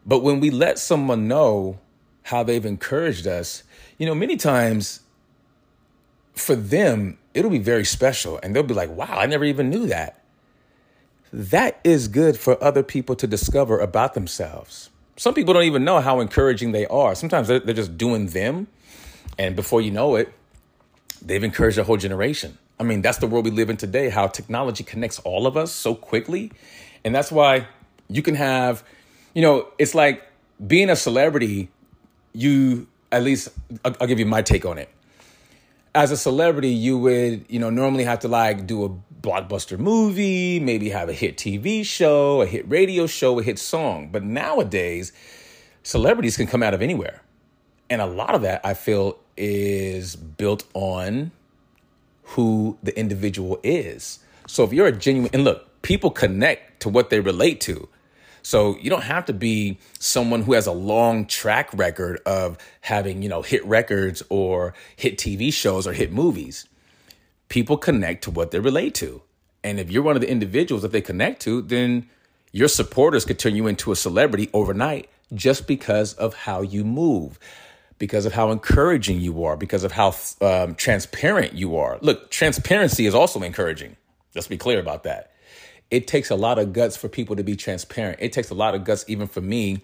But 0.06 0.20
when 0.20 0.40
we 0.40 0.50
let 0.50 0.80
someone 0.80 1.28
know 1.28 1.80
how 2.24 2.44
they've 2.44 2.66
encouraged 2.66 3.28
us, 3.28 3.64
you 3.98 4.06
know, 4.06 4.16
many 4.16 4.38
times 4.38 5.02
for 6.34 6.56
them, 6.56 7.18
it'll 7.34 7.52
be 7.52 7.60
very 7.60 7.86
special 7.86 8.40
and 8.42 8.56
they'll 8.56 8.64
be 8.64 8.74
like, 8.74 8.90
wow, 8.90 9.10
I 9.10 9.26
never 9.26 9.44
even 9.44 9.70
knew 9.70 9.88
that. 9.88 10.24
That 11.32 11.80
is 11.84 12.08
good 12.08 12.38
for 12.38 12.62
other 12.64 12.84
people 12.84 13.16
to 13.16 13.28
discover 13.28 13.80
about 13.80 14.14
themselves. 14.14 14.90
Some 15.20 15.34
people 15.34 15.54
don't 15.54 15.66
even 15.66 15.84
know 15.84 16.00
how 16.00 16.22
encouraging 16.22 16.72
they 16.72 16.86
are. 16.86 17.14
Sometimes 17.14 17.50
they're, 17.50 17.60
they're 17.60 17.76
just 17.76 17.98
doing 17.98 18.28
them. 18.28 18.68
And 19.38 19.54
before 19.54 19.82
you 19.82 19.92
know 19.92 20.16
it, 20.16 20.32
they've 21.22 21.44
encouraged 21.44 21.78
a 21.78 21.84
whole 21.84 21.98
generation. 21.98 22.58
I 22.80 22.84
mean, 22.84 23.02
that's 23.02 23.18
the 23.18 23.28
world 23.28 23.44
we 23.44 23.52
live 23.52 23.70
in 23.70 23.76
today, 23.76 24.08
how 24.08 24.28
technology 24.28 24.86
connects 24.86 25.20
all 25.20 25.46
of 25.46 25.58
us 25.58 25.74
so 25.74 25.94
quickly. 25.94 26.54
And 27.04 27.14
that's 27.14 27.34
why 27.34 27.68
you 28.08 28.22
can 28.22 28.36
have, 28.36 28.82
you 29.34 29.42
know, 29.42 29.68
it's 29.78 29.94
like 29.94 30.24
being 30.66 30.90
a 30.90 30.96
celebrity, 30.96 31.68
you, 32.32 32.88
at 33.12 33.22
least, 33.22 33.50
I'll, 33.84 33.94
I'll 34.00 34.08
give 34.08 34.20
you 34.20 34.26
my 34.26 34.42
take 34.42 34.66
on 34.66 34.78
it. 34.78 34.88
as 35.96 36.12
a 36.12 36.18
celebrity, 36.18 36.70
you 36.70 36.98
would, 36.98 37.46
you 37.50 37.60
know, 37.60 37.70
normally 37.70 38.04
have 38.04 38.20
to 38.20 38.28
like 38.28 38.68
do 38.68 38.86
a 38.86 38.90
blockbuster 39.22 39.78
movie, 39.78 40.60
maybe 40.60 40.90
have 40.90 41.10
a 41.10 41.14
hit 41.14 41.38
TV 41.38 41.86
show, 41.86 42.42
a 42.42 42.46
hit 42.46 42.70
radio 42.70 43.08
show, 43.08 43.40
a 43.40 43.44
hit 43.44 43.60
song. 43.60 44.10
But 44.12 44.24
nowadays, 44.24 45.12
celebrities 45.84 46.38
can 46.38 46.48
come 46.48 46.64
out 46.64 46.74
of 46.74 46.82
anywhere. 46.82 47.22
And 47.90 48.02
a 48.02 48.06
lot 48.06 48.36
of 48.36 48.44
that 48.44 48.62
I 48.64 48.74
feel 48.74 49.20
is 49.36 50.16
built 50.16 50.64
on 50.74 51.32
who 52.24 52.78
the 52.84 52.98
individual 52.98 53.60
is. 53.64 54.20
So 54.48 54.64
if 54.64 54.74
you're 54.74 54.88
a 54.88 54.92
genuine, 54.92 55.32
and 55.34 55.44
look, 55.44 55.82
people 55.82 56.12
connect 56.12 56.82
to 56.82 56.90
what 56.90 57.10
they 57.10 57.20
relate 57.20 57.62
to. 57.62 57.90
So 58.42 58.78
you 58.80 58.90
don't 58.90 59.04
have 59.04 59.26
to 59.26 59.34
be 59.34 59.80
someone 60.00 60.44
who 60.44 60.54
has 60.54 60.66
a 60.66 60.72
long 60.72 61.26
track 61.26 61.70
record 61.74 62.22
of 62.26 62.58
having, 62.82 63.22
you 63.22 63.30
know, 63.30 63.42
hit 63.42 63.66
records 63.66 64.24
or 64.30 64.74
hit 64.96 65.18
TV 65.18 65.52
shows 65.52 65.86
or 65.86 65.94
hit 65.94 66.12
movies. 66.12 66.66
People 67.50 67.78
connect 67.78 68.24
to 68.24 68.32
what 68.32 68.52
they 68.52 68.60
relate 68.60 68.96
to. 68.96 69.22
And 69.64 69.80
if 69.80 69.92
you're 69.92 70.04
one 70.04 70.16
of 70.16 70.22
the 70.22 70.30
individuals 70.30 70.84
that 70.84 70.92
they 70.92 71.02
connect 71.02 71.42
to, 71.44 71.62
then 71.62 72.10
your 72.52 72.68
supporters 72.68 73.26
could 73.26 73.40
turn 73.40 73.56
you 73.56 73.68
into 73.68 73.92
a 73.92 73.96
celebrity 73.96 74.50
overnight 74.54 75.10
just 75.34 75.68
because 75.68 76.14
of 76.14 76.34
how 76.34 76.62
you 76.62 76.84
move, 76.84 77.40
because 77.98 78.26
of 78.26 78.34
how 78.34 78.52
encouraging 78.52 79.20
you 79.20 79.44
are, 79.44 79.58
because 79.58 79.84
of 79.84 79.92
how 79.92 80.16
um, 80.42 80.76
transparent 80.76 81.54
you 81.54 81.76
are. 81.78 81.98
Look, 82.02 82.32
transparency 82.32 83.06
is 83.06 83.14
also 83.14 83.42
encouraging. 83.42 83.96
Let's 84.34 84.48
be 84.48 84.58
clear 84.58 84.80
about 84.80 85.04
that. 85.04 85.32
It 85.92 86.08
takes 86.08 86.30
a 86.30 86.36
lot 86.36 86.60
of 86.60 86.72
guts 86.72 86.96
for 86.96 87.10
people 87.10 87.36
to 87.36 87.44
be 87.44 87.56
transparent. 87.56 88.20
It 88.22 88.32
takes 88.32 88.50
a 88.50 88.56
lot 88.56 88.76
of 88.76 88.84
guts, 88.84 89.06
even 89.08 89.28
for 89.28 89.42
me, 89.42 89.82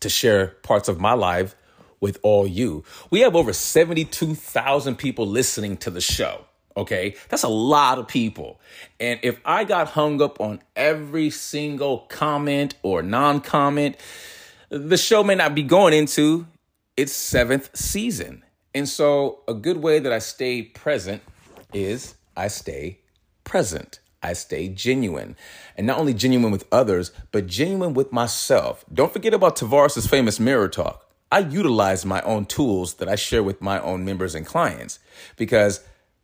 to 0.00 0.08
share 0.08 0.48
parts 0.62 0.88
of 0.88 1.00
my 1.00 1.14
life 1.14 1.54
with 2.00 2.18
all 2.22 2.46
you. 2.46 2.84
We 3.10 3.20
have 3.20 3.34
over 3.34 3.52
72,000 3.52 4.96
people 4.96 5.26
listening 5.26 5.76
to 5.78 5.90
the 5.90 6.00
show. 6.00 6.44
Okay, 6.76 7.16
that's 7.28 7.42
a 7.42 7.48
lot 7.48 7.98
of 7.98 8.08
people. 8.08 8.60
And 8.98 9.20
if 9.22 9.40
I 9.44 9.64
got 9.64 9.88
hung 9.88 10.22
up 10.22 10.40
on 10.40 10.60
every 10.74 11.30
single 11.30 12.00
comment 12.08 12.74
or 12.82 13.02
non 13.02 13.40
comment, 13.40 13.96
the 14.70 14.96
show 14.96 15.22
may 15.22 15.34
not 15.34 15.54
be 15.54 15.62
going 15.62 15.92
into 15.92 16.46
its 16.96 17.12
seventh 17.12 17.76
season. 17.76 18.42
And 18.74 18.88
so, 18.88 19.40
a 19.46 19.54
good 19.54 19.78
way 19.78 19.98
that 19.98 20.12
I 20.12 20.18
stay 20.18 20.62
present 20.62 21.22
is 21.74 22.14
I 22.36 22.48
stay 22.48 23.00
present. 23.44 24.00
I 24.22 24.32
stay 24.34 24.68
genuine. 24.68 25.36
And 25.76 25.86
not 25.86 25.98
only 25.98 26.14
genuine 26.14 26.52
with 26.52 26.64
others, 26.72 27.10
but 27.32 27.46
genuine 27.48 27.92
with 27.92 28.12
myself. 28.12 28.84
Don't 28.92 29.12
forget 29.12 29.34
about 29.34 29.56
Tavares' 29.56 30.08
famous 30.08 30.38
mirror 30.38 30.68
talk. 30.68 31.06
I 31.30 31.40
utilize 31.40 32.04
my 32.04 32.20
own 32.22 32.44
tools 32.44 32.94
that 32.94 33.08
I 33.08 33.16
share 33.16 33.42
with 33.42 33.60
my 33.60 33.80
own 33.80 34.04
members 34.04 34.34
and 34.34 34.46
clients 34.46 34.98
because 35.36 35.80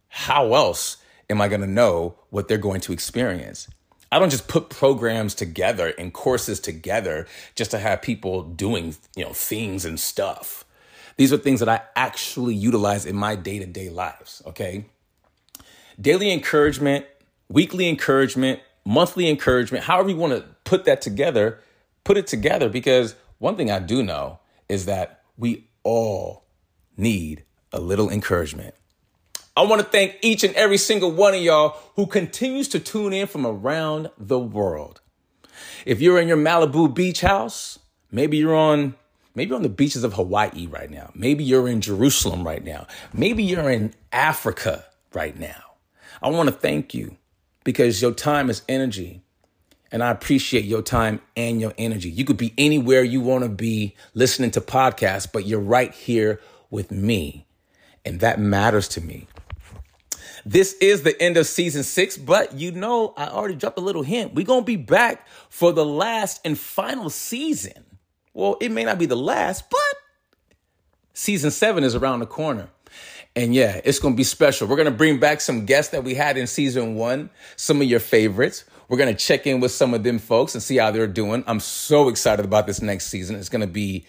how 0.08 0.54
else 0.54 0.98
am 1.30 1.40
I 1.40 1.48
going 1.48 1.60
to 1.60 1.66
know 1.66 2.18
what 2.30 2.48
they're 2.48 2.58
going 2.58 2.80
to 2.82 2.92
experience? 2.92 3.68
I 4.10 4.18
don't 4.18 4.30
just 4.30 4.48
put 4.48 4.70
programs 4.70 5.34
together 5.34 5.88
and 5.98 6.12
courses 6.12 6.60
together 6.60 7.26
just 7.54 7.70
to 7.72 7.78
have 7.78 8.00
people 8.00 8.42
doing, 8.42 8.96
you 9.14 9.24
know, 9.24 9.32
things 9.32 9.84
and 9.84 10.00
stuff. 10.00 10.64
These 11.16 11.32
are 11.32 11.36
things 11.36 11.60
that 11.60 11.68
I 11.68 11.82
actually 11.94 12.54
utilize 12.54 13.04
in 13.04 13.16
my 13.16 13.34
day-to-day 13.34 13.90
lives, 13.90 14.42
okay? 14.46 14.86
Daily 16.00 16.32
encouragement, 16.32 17.06
weekly 17.48 17.88
encouragement, 17.88 18.60
monthly 18.84 19.28
encouragement, 19.28 19.84
however 19.84 20.08
you 20.08 20.16
want 20.16 20.32
to 20.32 20.44
put 20.64 20.84
that 20.86 21.02
together, 21.02 21.60
put 22.04 22.16
it 22.16 22.26
together 22.26 22.68
because 22.68 23.14
one 23.38 23.56
thing 23.56 23.70
I 23.70 23.80
do 23.80 24.02
know 24.02 24.38
is 24.68 24.86
that 24.86 25.22
we 25.36 25.68
all 25.82 26.44
need 26.96 27.44
a 27.72 27.80
little 27.80 28.08
encouragement. 28.08 28.74
I 29.58 29.62
want 29.62 29.82
to 29.82 29.88
thank 29.88 30.18
each 30.22 30.44
and 30.44 30.54
every 30.54 30.76
single 30.76 31.10
one 31.10 31.34
of 31.34 31.42
y'all 31.42 31.76
who 31.96 32.06
continues 32.06 32.68
to 32.68 32.78
tune 32.78 33.12
in 33.12 33.26
from 33.26 33.44
around 33.44 34.08
the 34.16 34.38
world. 34.38 35.00
If 35.84 36.00
you're 36.00 36.20
in 36.20 36.28
your 36.28 36.36
Malibu 36.36 36.94
beach 36.94 37.22
house, 37.22 37.80
maybe 38.12 38.36
you're 38.36 38.54
on 38.54 38.94
maybe 39.34 39.52
on 39.52 39.62
the 39.62 39.68
beaches 39.68 40.04
of 40.04 40.12
Hawaii 40.12 40.68
right 40.68 40.88
now. 40.88 41.10
Maybe 41.12 41.42
you're 41.42 41.66
in 41.66 41.80
Jerusalem 41.80 42.46
right 42.46 42.62
now. 42.62 42.86
Maybe 43.12 43.42
you're 43.42 43.68
in 43.68 43.94
Africa 44.12 44.84
right 45.12 45.36
now. 45.36 45.64
I 46.22 46.28
want 46.28 46.48
to 46.48 46.54
thank 46.54 46.94
you 46.94 47.16
because 47.64 48.00
your 48.00 48.12
time 48.12 48.50
is 48.50 48.62
energy. 48.68 49.22
And 49.90 50.04
I 50.04 50.12
appreciate 50.12 50.66
your 50.66 50.82
time 50.82 51.20
and 51.36 51.60
your 51.60 51.74
energy. 51.76 52.10
You 52.10 52.24
could 52.24 52.36
be 52.36 52.54
anywhere 52.56 53.02
you 53.02 53.20
want 53.20 53.42
to 53.42 53.50
be 53.50 53.96
listening 54.14 54.52
to 54.52 54.60
podcasts, 54.60 55.26
but 55.32 55.46
you're 55.46 55.58
right 55.58 55.92
here 55.92 56.40
with 56.70 56.92
me. 56.92 57.44
And 58.04 58.20
that 58.20 58.38
matters 58.38 58.86
to 58.90 59.00
me. 59.00 59.26
This 60.50 60.72
is 60.80 61.02
the 61.02 61.20
end 61.20 61.36
of 61.36 61.46
season 61.46 61.82
six, 61.82 62.16
but 62.16 62.54
you 62.54 62.72
know, 62.72 63.12
I 63.18 63.26
already 63.26 63.54
dropped 63.54 63.76
a 63.76 63.82
little 63.82 64.00
hint. 64.02 64.32
We're 64.32 64.46
going 64.46 64.62
to 64.62 64.66
be 64.66 64.76
back 64.76 65.28
for 65.50 65.72
the 65.72 65.84
last 65.84 66.40
and 66.42 66.58
final 66.58 67.10
season. 67.10 67.84
Well, 68.32 68.56
it 68.58 68.70
may 68.72 68.84
not 68.84 68.98
be 68.98 69.04
the 69.04 69.14
last, 69.14 69.68
but 69.68 69.78
season 71.12 71.50
seven 71.50 71.84
is 71.84 71.94
around 71.94 72.20
the 72.20 72.26
corner. 72.26 72.70
And 73.36 73.54
yeah, 73.54 73.82
it's 73.84 73.98
going 73.98 74.14
to 74.14 74.16
be 74.16 74.24
special. 74.24 74.66
We're 74.66 74.76
going 74.76 74.90
to 74.90 74.90
bring 74.90 75.20
back 75.20 75.42
some 75.42 75.66
guests 75.66 75.92
that 75.92 76.02
we 76.02 76.14
had 76.14 76.38
in 76.38 76.46
season 76.46 76.94
one, 76.94 77.28
some 77.56 77.82
of 77.82 77.86
your 77.86 78.00
favorites. 78.00 78.64
We're 78.88 78.96
going 78.96 79.14
to 79.14 79.22
check 79.22 79.46
in 79.46 79.60
with 79.60 79.72
some 79.72 79.92
of 79.92 80.02
them 80.02 80.18
folks 80.18 80.54
and 80.54 80.62
see 80.62 80.78
how 80.78 80.90
they're 80.92 81.06
doing. 81.06 81.44
I'm 81.46 81.60
so 81.60 82.08
excited 82.08 82.46
about 82.46 82.66
this 82.66 82.80
next 82.80 83.08
season. 83.08 83.36
It's 83.36 83.50
going 83.50 83.60
to 83.60 83.66
be, 83.66 84.06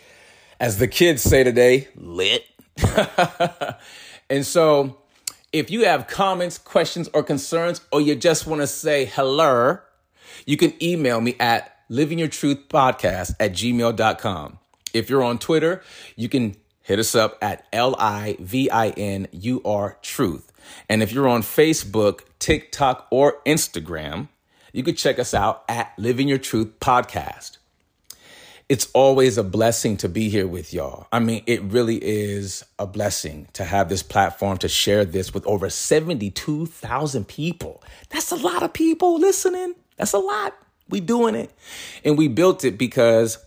as 0.57 0.77
the 0.77 0.87
kids 0.87 1.21
say 1.21 1.43
today, 1.43 1.89
lit. 1.97 2.45
and 4.29 4.45
so, 4.45 4.99
if 5.51 5.71
you 5.71 5.85
have 5.85 6.07
comments, 6.07 6.57
questions, 6.57 7.09
or 7.13 7.23
concerns, 7.23 7.81
or 7.91 8.01
you 8.01 8.15
just 8.15 8.45
want 8.45 8.61
to 8.61 8.67
say 8.67 9.05
hello, 9.05 9.79
you 10.45 10.57
can 10.57 10.73
email 10.83 11.21
me 11.21 11.35
at 11.39 11.75
livingyourtruthpodcast 11.89 13.35
at 13.39 13.51
gmail.com. 13.53 14.59
If 14.93 15.09
you're 15.09 15.23
on 15.23 15.39
Twitter, 15.39 15.83
you 16.15 16.29
can 16.29 16.55
hit 16.81 16.99
us 16.99 17.13
up 17.13 17.37
at 17.41 17.67
L 17.71 17.95
I 17.99 18.37
V 18.39 18.69
I 18.69 18.89
N 18.89 19.27
U 19.31 19.61
R 19.63 19.97
Truth. 20.01 20.51
And 20.87 21.03
if 21.03 21.11
you're 21.11 21.27
on 21.27 21.41
Facebook, 21.41 22.21
TikTok, 22.39 23.07
or 23.11 23.41
Instagram, 23.45 24.29
you 24.73 24.83
can 24.83 24.95
check 24.95 25.19
us 25.19 25.33
out 25.33 25.63
at 25.69 25.93
Living 25.97 26.27
Your 26.27 26.37
Truth 26.37 26.79
Podcast. 26.79 27.58
It's 28.69 28.87
always 28.93 29.39
a 29.39 29.43
blessing 29.43 29.97
to 29.97 30.07
be 30.07 30.29
here 30.29 30.45
with 30.45 30.75
y'all. 30.75 31.07
I 31.11 31.17
mean, 31.17 31.41
it 31.47 31.63
really 31.63 31.97
is 31.97 32.63
a 32.77 32.85
blessing 32.85 33.47
to 33.53 33.63
have 33.63 33.89
this 33.89 34.03
platform 34.03 34.59
to 34.59 34.69
share 34.69 35.05
this 35.05 35.33
with 35.33 35.43
over 35.47 35.71
72,000 35.71 37.27
people. 37.27 37.83
That's 38.11 38.31
a 38.31 38.35
lot 38.35 38.61
of 38.61 38.71
people 38.71 39.17
listening. 39.17 39.73
That's 39.97 40.13
a 40.13 40.19
lot. 40.19 40.55
We 40.87 40.99
doing 40.99 41.33
it. 41.33 41.51
And 42.05 42.15
we 42.15 42.27
built 42.27 42.63
it 42.63 42.77
because 42.77 43.43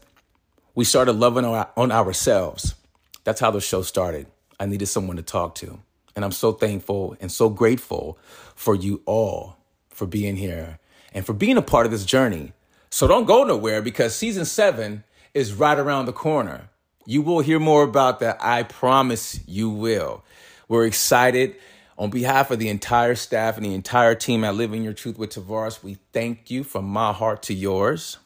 we 0.75 0.85
started 0.85 1.13
loving 1.13 1.45
on 1.45 1.93
ourselves. 1.93 2.75
That's 3.23 3.39
how 3.39 3.53
the 3.53 3.61
show 3.61 3.83
started. 3.83 4.27
I 4.59 4.67
needed 4.67 4.87
someone 4.87 5.19
to 5.19 5.23
talk 5.23 5.55
to. 5.57 5.79
And 6.17 6.25
I'm 6.25 6.33
so 6.33 6.51
thankful 6.51 7.17
and 7.21 7.31
so 7.31 7.49
grateful 7.49 8.19
for 8.57 8.75
you 8.75 9.03
all 9.07 9.57
for 9.89 10.05
being 10.07 10.35
here 10.35 10.81
and 11.15 11.25
for 11.25 11.33
being 11.33 11.57
a 11.57 11.63
part 11.63 11.87
of 11.87 11.93
this 11.93 12.05
journey. 12.05 12.55
So 12.91 13.07
don't 13.07 13.25
go 13.25 13.45
nowhere 13.45 13.81
because 13.83 14.17
season 14.17 14.45
seven 14.45 15.05
is 15.35 15.55
right 15.55 15.79
around 15.79 16.07
the 16.07 16.13
corner. 16.13 16.69
You 17.07 17.23
will 17.23 17.41
hear 17.41 17.59
more 17.59 17.83
about 17.83 18.21
that. 18.21 18.37
I 18.41 18.63
promise 18.63 19.41
you 19.47 19.71
will. 19.71 20.25
We're 20.69 20.87
excited. 20.87 21.57
On 21.99 22.11
behalf 22.11 22.51
of 22.51 22.59
the 22.59 22.69
entire 22.69 23.15
staff 23.15 23.57
and 23.57 23.67
the 23.67 23.75
entire 23.75 24.15
team 24.15 24.45
at 24.45 24.55
Living 24.55 24.83
Your 24.83 24.93
Truth 24.93 25.19
with 25.19 25.31
Tavares, 25.31 25.83
we 25.83 25.99
thank 26.13 26.51
you 26.51 26.65
from 26.65 26.85
my 26.85 27.13
heart 27.13 27.43
to 27.45 27.55
yours. 27.55 28.19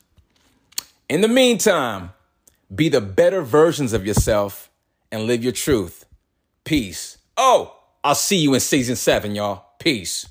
In 1.09 1.21
the 1.21 1.29
meantime, 1.29 2.11
be 2.75 2.89
the 2.89 3.01
better 3.01 3.43
versions 3.43 3.93
of 3.93 4.07
yourself 4.07 4.71
and 5.11 5.27
live 5.27 5.43
your 5.43 5.53
truth. 5.53 6.05
Peace. 6.65 7.19
Oh, 7.37 7.77
I'll 8.03 8.15
see 8.15 8.39
you 8.39 8.55
in 8.55 8.61
season 8.61 8.97
seven, 8.97 9.35
y'all. 9.35 9.65
Peace. 9.79 10.27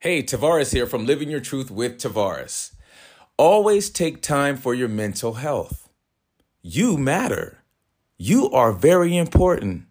Hey, 0.00 0.22
Tavares 0.22 0.72
here 0.72 0.86
from 0.86 1.06
Living 1.06 1.30
Your 1.30 1.40
Truth 1.40 1.70
with 1.70 1.98
Tavares. 1.98 2.72
Always 3.38 3.88
take 3.88 4.20
time 4.20 4.56
for 4.56 4.74
your 4.74 4.88
mental 4.88 5.34
health. 5.34 5.88
You 6.60 6.96
matter. 6.98 7.62
You 8.16 8.50
are 8.50 8.72
very 8.72 9.16
important, 9.16 9.84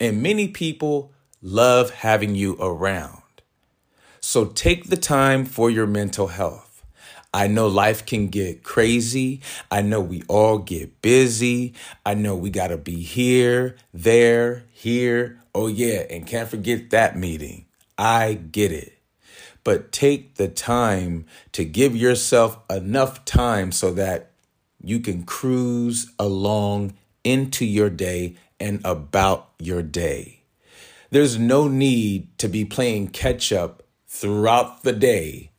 and 0.00 0.20
many 0.20 0.48
people 0.48 1.12
love 1.40 1.90
having 1.90 2.34
you 2.34 2.56
around. 2.60 3.22
So 4.18 4.46
take 4.46 4.88
the 4.88 4.96
time 4.96 5.44
for 5.44 5.70
your 5.70 5.86
mental 5.86 6.26
health. 6.26 6.84
I 7.32 7.46
know 7.46 7.68
life 7.68 8.04
can 8.04 8.26
get 8.26 8.64
crazy. 8.64 9.42
I 9.70 9.80
know 9.82 10.00
we 10.00 10.24
all 10.26 10.58
get 10.58 11.00
busy. 11.00 11.74
I 12.04 12.14
know 12.14 12.34
we 12.34 12.50
got 12.50 12.68
to 12.68 12.76
be 12.76 13.00
here, 13.00 13.76
there, 13.94 14.64
here. 14.72 15.40
Oh, 15.54 15.68
yeah, 15.68 16.02
and 16.10 16.26
can't 16.26 16.48
forget 16.48 16.90
that 16.90 17.16
meeting. 17.16 17.66
I 17.96 18.34
get 18.34 18.72
it 18.72 18.97
but 19.68 19.92
take 19.92 20.36
the 20.36 20.48
time 20.48 21.26
to 21.52 21.62
give 21.62 21.94
yourself 21.94 22.58
enough 22.70 23.22
time 23.26 23.70
so 23.70 23.90
that 23.90 24.30
you 24.82 24.98
can 24.98 25.24
cruise 25.24 26.10
along 26.18 26.94
into 27.22 27.66
your 27.66 27.90
day 27.90 28.34
and 28.58 28.80
about 28.82 29.50
your 29.58 29.82
day. 29.82 30.40
There's 31.10 31.38
no 31.38 31.68
need 31.68 32.38
to 32.38 32.48
be 32.48 32.64
playing 32.64 33.08
catch 33.08 33.52
up 33.52 33.82
throughout 34.06 34.84
the 34.84 34.94
day. 34.94 35.50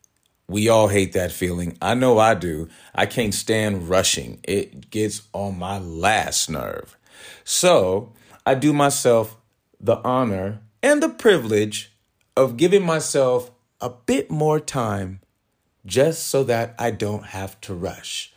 We 0.48 0.70
all 0.70 0.88
hate 0.88 1.14
that 1.14 1.32
feeling. 1.32 1.78
I 1.80 1.94
know 1.94 2.18
I 2.18 2.34
do. 2.34 2.68
I 2.96 3.06
can't 3.06 3.36
stand 3.36 3.90
rushing. 3.90 4.40
It 4.44 4.90
gets 4.90 5.22
on 5.34 5.60
my 5.60 5.78
last 5.78 6.50
nerve. 6.50 6.98
So 7.44 8.14
I 8.44 8.56
do 8.56 8.74
myself 8.74 9.38
the 9.80 9.98
honor 9.98 10.62
and 10.82 11.04
the 11.04 11.10
privilege 11.10 11.94
of 12.36 12.58
giving 12.58 12.84
myself 12.84 13.52
a 13.82 13.90
bit 13.90 14.30
more 14.30 14.60
time 14.60 15.22
just 15.86 16.28
so 16.28 16.44
that 16.44 16.76
I 16.78 16.92
don't 16.92 17.26
have 17.28 17.60
to 17.62 17.74
rush. 17.74 18.34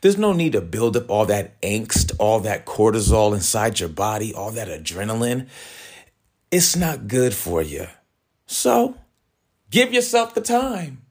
There's 0.00 0.18
no 0.18 0.32
need 0.32 0.52
to 0.52 0.60
build 0.60 0.96
up 0.96 1.10
all 1.10 1.26
that 1.26 1.60
angst, 1.62 2.14
all 2.18 2.40
that 2.40 2.66
cortisol 2.66 3.34
inside 3.34 3.80
your 3.80 3.88
body, 3.88 4.32
all 4.32 4.50
that 4.52 4.68
adrenaline. 4.68 5.48
It's 6.50 6.76
not 6.76 7.08
good 7.08 7.34
for 7.34 7.62
you. 7.62 7.88
So 8.46 8.96
give 9.70 9.92
yourself 9.92 10.34
the 10.34 10.40
time 10.40 11.02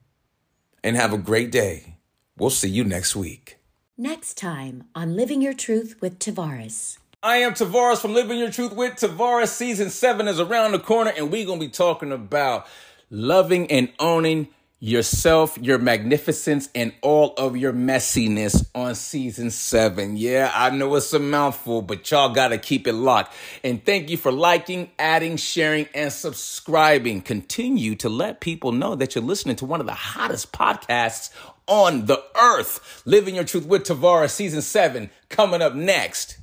and 0.82 0.96
have 0.96 1.12
a 1.12 1.18
great 1.18 1.50
day. 1.50 1.96
We'll 2.38 2.50
see 2.50 2.68
you 2.68 2.84
next 2.84 3.16
week. 3.16 3.58
Next 3.98 4.34
time 4.34 4.84
on 4.94 5.16
Living 5.16 5.40
Your 5.40 5.54
Truth 5.54 5.96
with 6.00 6.18
Tavares. 6.18 6.98
I 7.22 7.38
am 7.38 7.54
Tavares 7.54 7.98
from 7.98 8.14
Living 8.14 8.38
Your 8.38 8.50
Truth 8.50 8.74
with 8.74 8.94
Tavares. 8.94 9.48
Season 9.48 9.90
7 9.90 10.28
is 10.28 10.38
around 10.38 10.72
the 10.72 10.78
corner, 10.78 11.12
and 11.16 11.32
we're 11.32 11.46
going 11.46 11.58
to 11.58 11.66
be 11.66 11.72
talking 11.72 12.12
about 12.12 12.66
loving 13.10 13.70
and 13.70 13.92
owning 13.98 14.48
yourself, 14.78 15.56
your 15.58 15.78
magnificence, 15.78 16.68
and 16.74 16.92
all 17.00 17.32
of 17.38 17.56
your 17.56 17.72
messiness 17.72 18.68
on 18.74 18.94
season 18.94 19.50
seven. 19.50 20.16
Yeah, 20.16 20.52
I 20.54 20.70
know 20.70 20.94
it's 20.96 21.12
a 21.12 21.18
mouthful, 21.18 21.82
but 21.82 22.10
y'all 22.10 22.34
gotta 22.34 22.58
keep 22.58 22.86
it 22.86 22.92
locked. 22.92 23.34
And 23.64 23.84
thank 23.84 24.10
you 24.10 24.16
for 24.16 24.30
liking, 24.30 24.90
adding, 24.98 25.36
sharing, 25.38 25.88
and 25.94 26.12
subscribing. 26.12 27.22
Continue 27.22 27.94
to 27.96 28.08
let 28.08 28.40
people 28.40 28.72
know 28.72 28.94
that 28.94 29.14
you're 29.14 29.24
listening 29.24 29.56
to 29.56 29.64
one 29.64 29.80
of 29.80 29.86
the 29.86 29.94
hottest 29.94 30.52
podcasts 30.52 31.30
on 31.66 32.06
the 32.06 32.22
earth. 32.36 33.02
Living 33.06 33.34
Your 33.34 33.44
Truth 33.44 33.66
with 33.66 33.84
Tavares, 33.84 34.30
season 34.30 34.62
seven, 34.62 35.10
coming 35.28 35.62
up 35.62 35.74
next. 35.74 36.38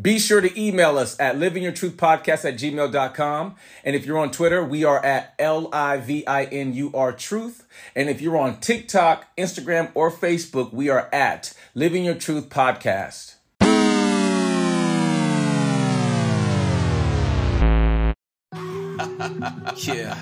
Be 0.00 0.18
sure 0.18 0.40
to 0.40 0.60
email 0.60 0.98
us 0.98 1.18
at 1.18 1.36
livingyourtruthpodcast 1.36 2.44
at 2.44 2.54
gmail.com. 2.54 3.56
And 3.84 3.96
if 3.96 4.06
you're 4.06 4.18
on 4.18 4.30
Twitter, 4.30 4.64
we 4.64 4.84
are 4.84 5.04
at 5.04 5.34
L-I-V-I-N-U-R 5.38 7.12
Truth. 7.12 7.66
And 7.94 8.08
if 8.08 8.20
you're 8.20 8.38
on 8.38 8.60
TikTok, 8.60 9.36
Instagram, 9.36 9.90
or 9.94 10.10
Facebook, 10.10 10.72
we 10.72 10.88
are 10.88 11.08
at 11.12 11.52
Living 11.74 12.04
Your 12.04 12.14
Truth 12.14 12.48
Podcast. 12.48 13.34
yeah. 19.76 20.14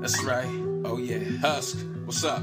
That's 0.00 0.22
right. 0.24 0.48
Oh 0.84 0.98
yeah. 0.98 1.18
Husk, 1.40 1.78
what's 2.04 2.24
up? 2.24 2.42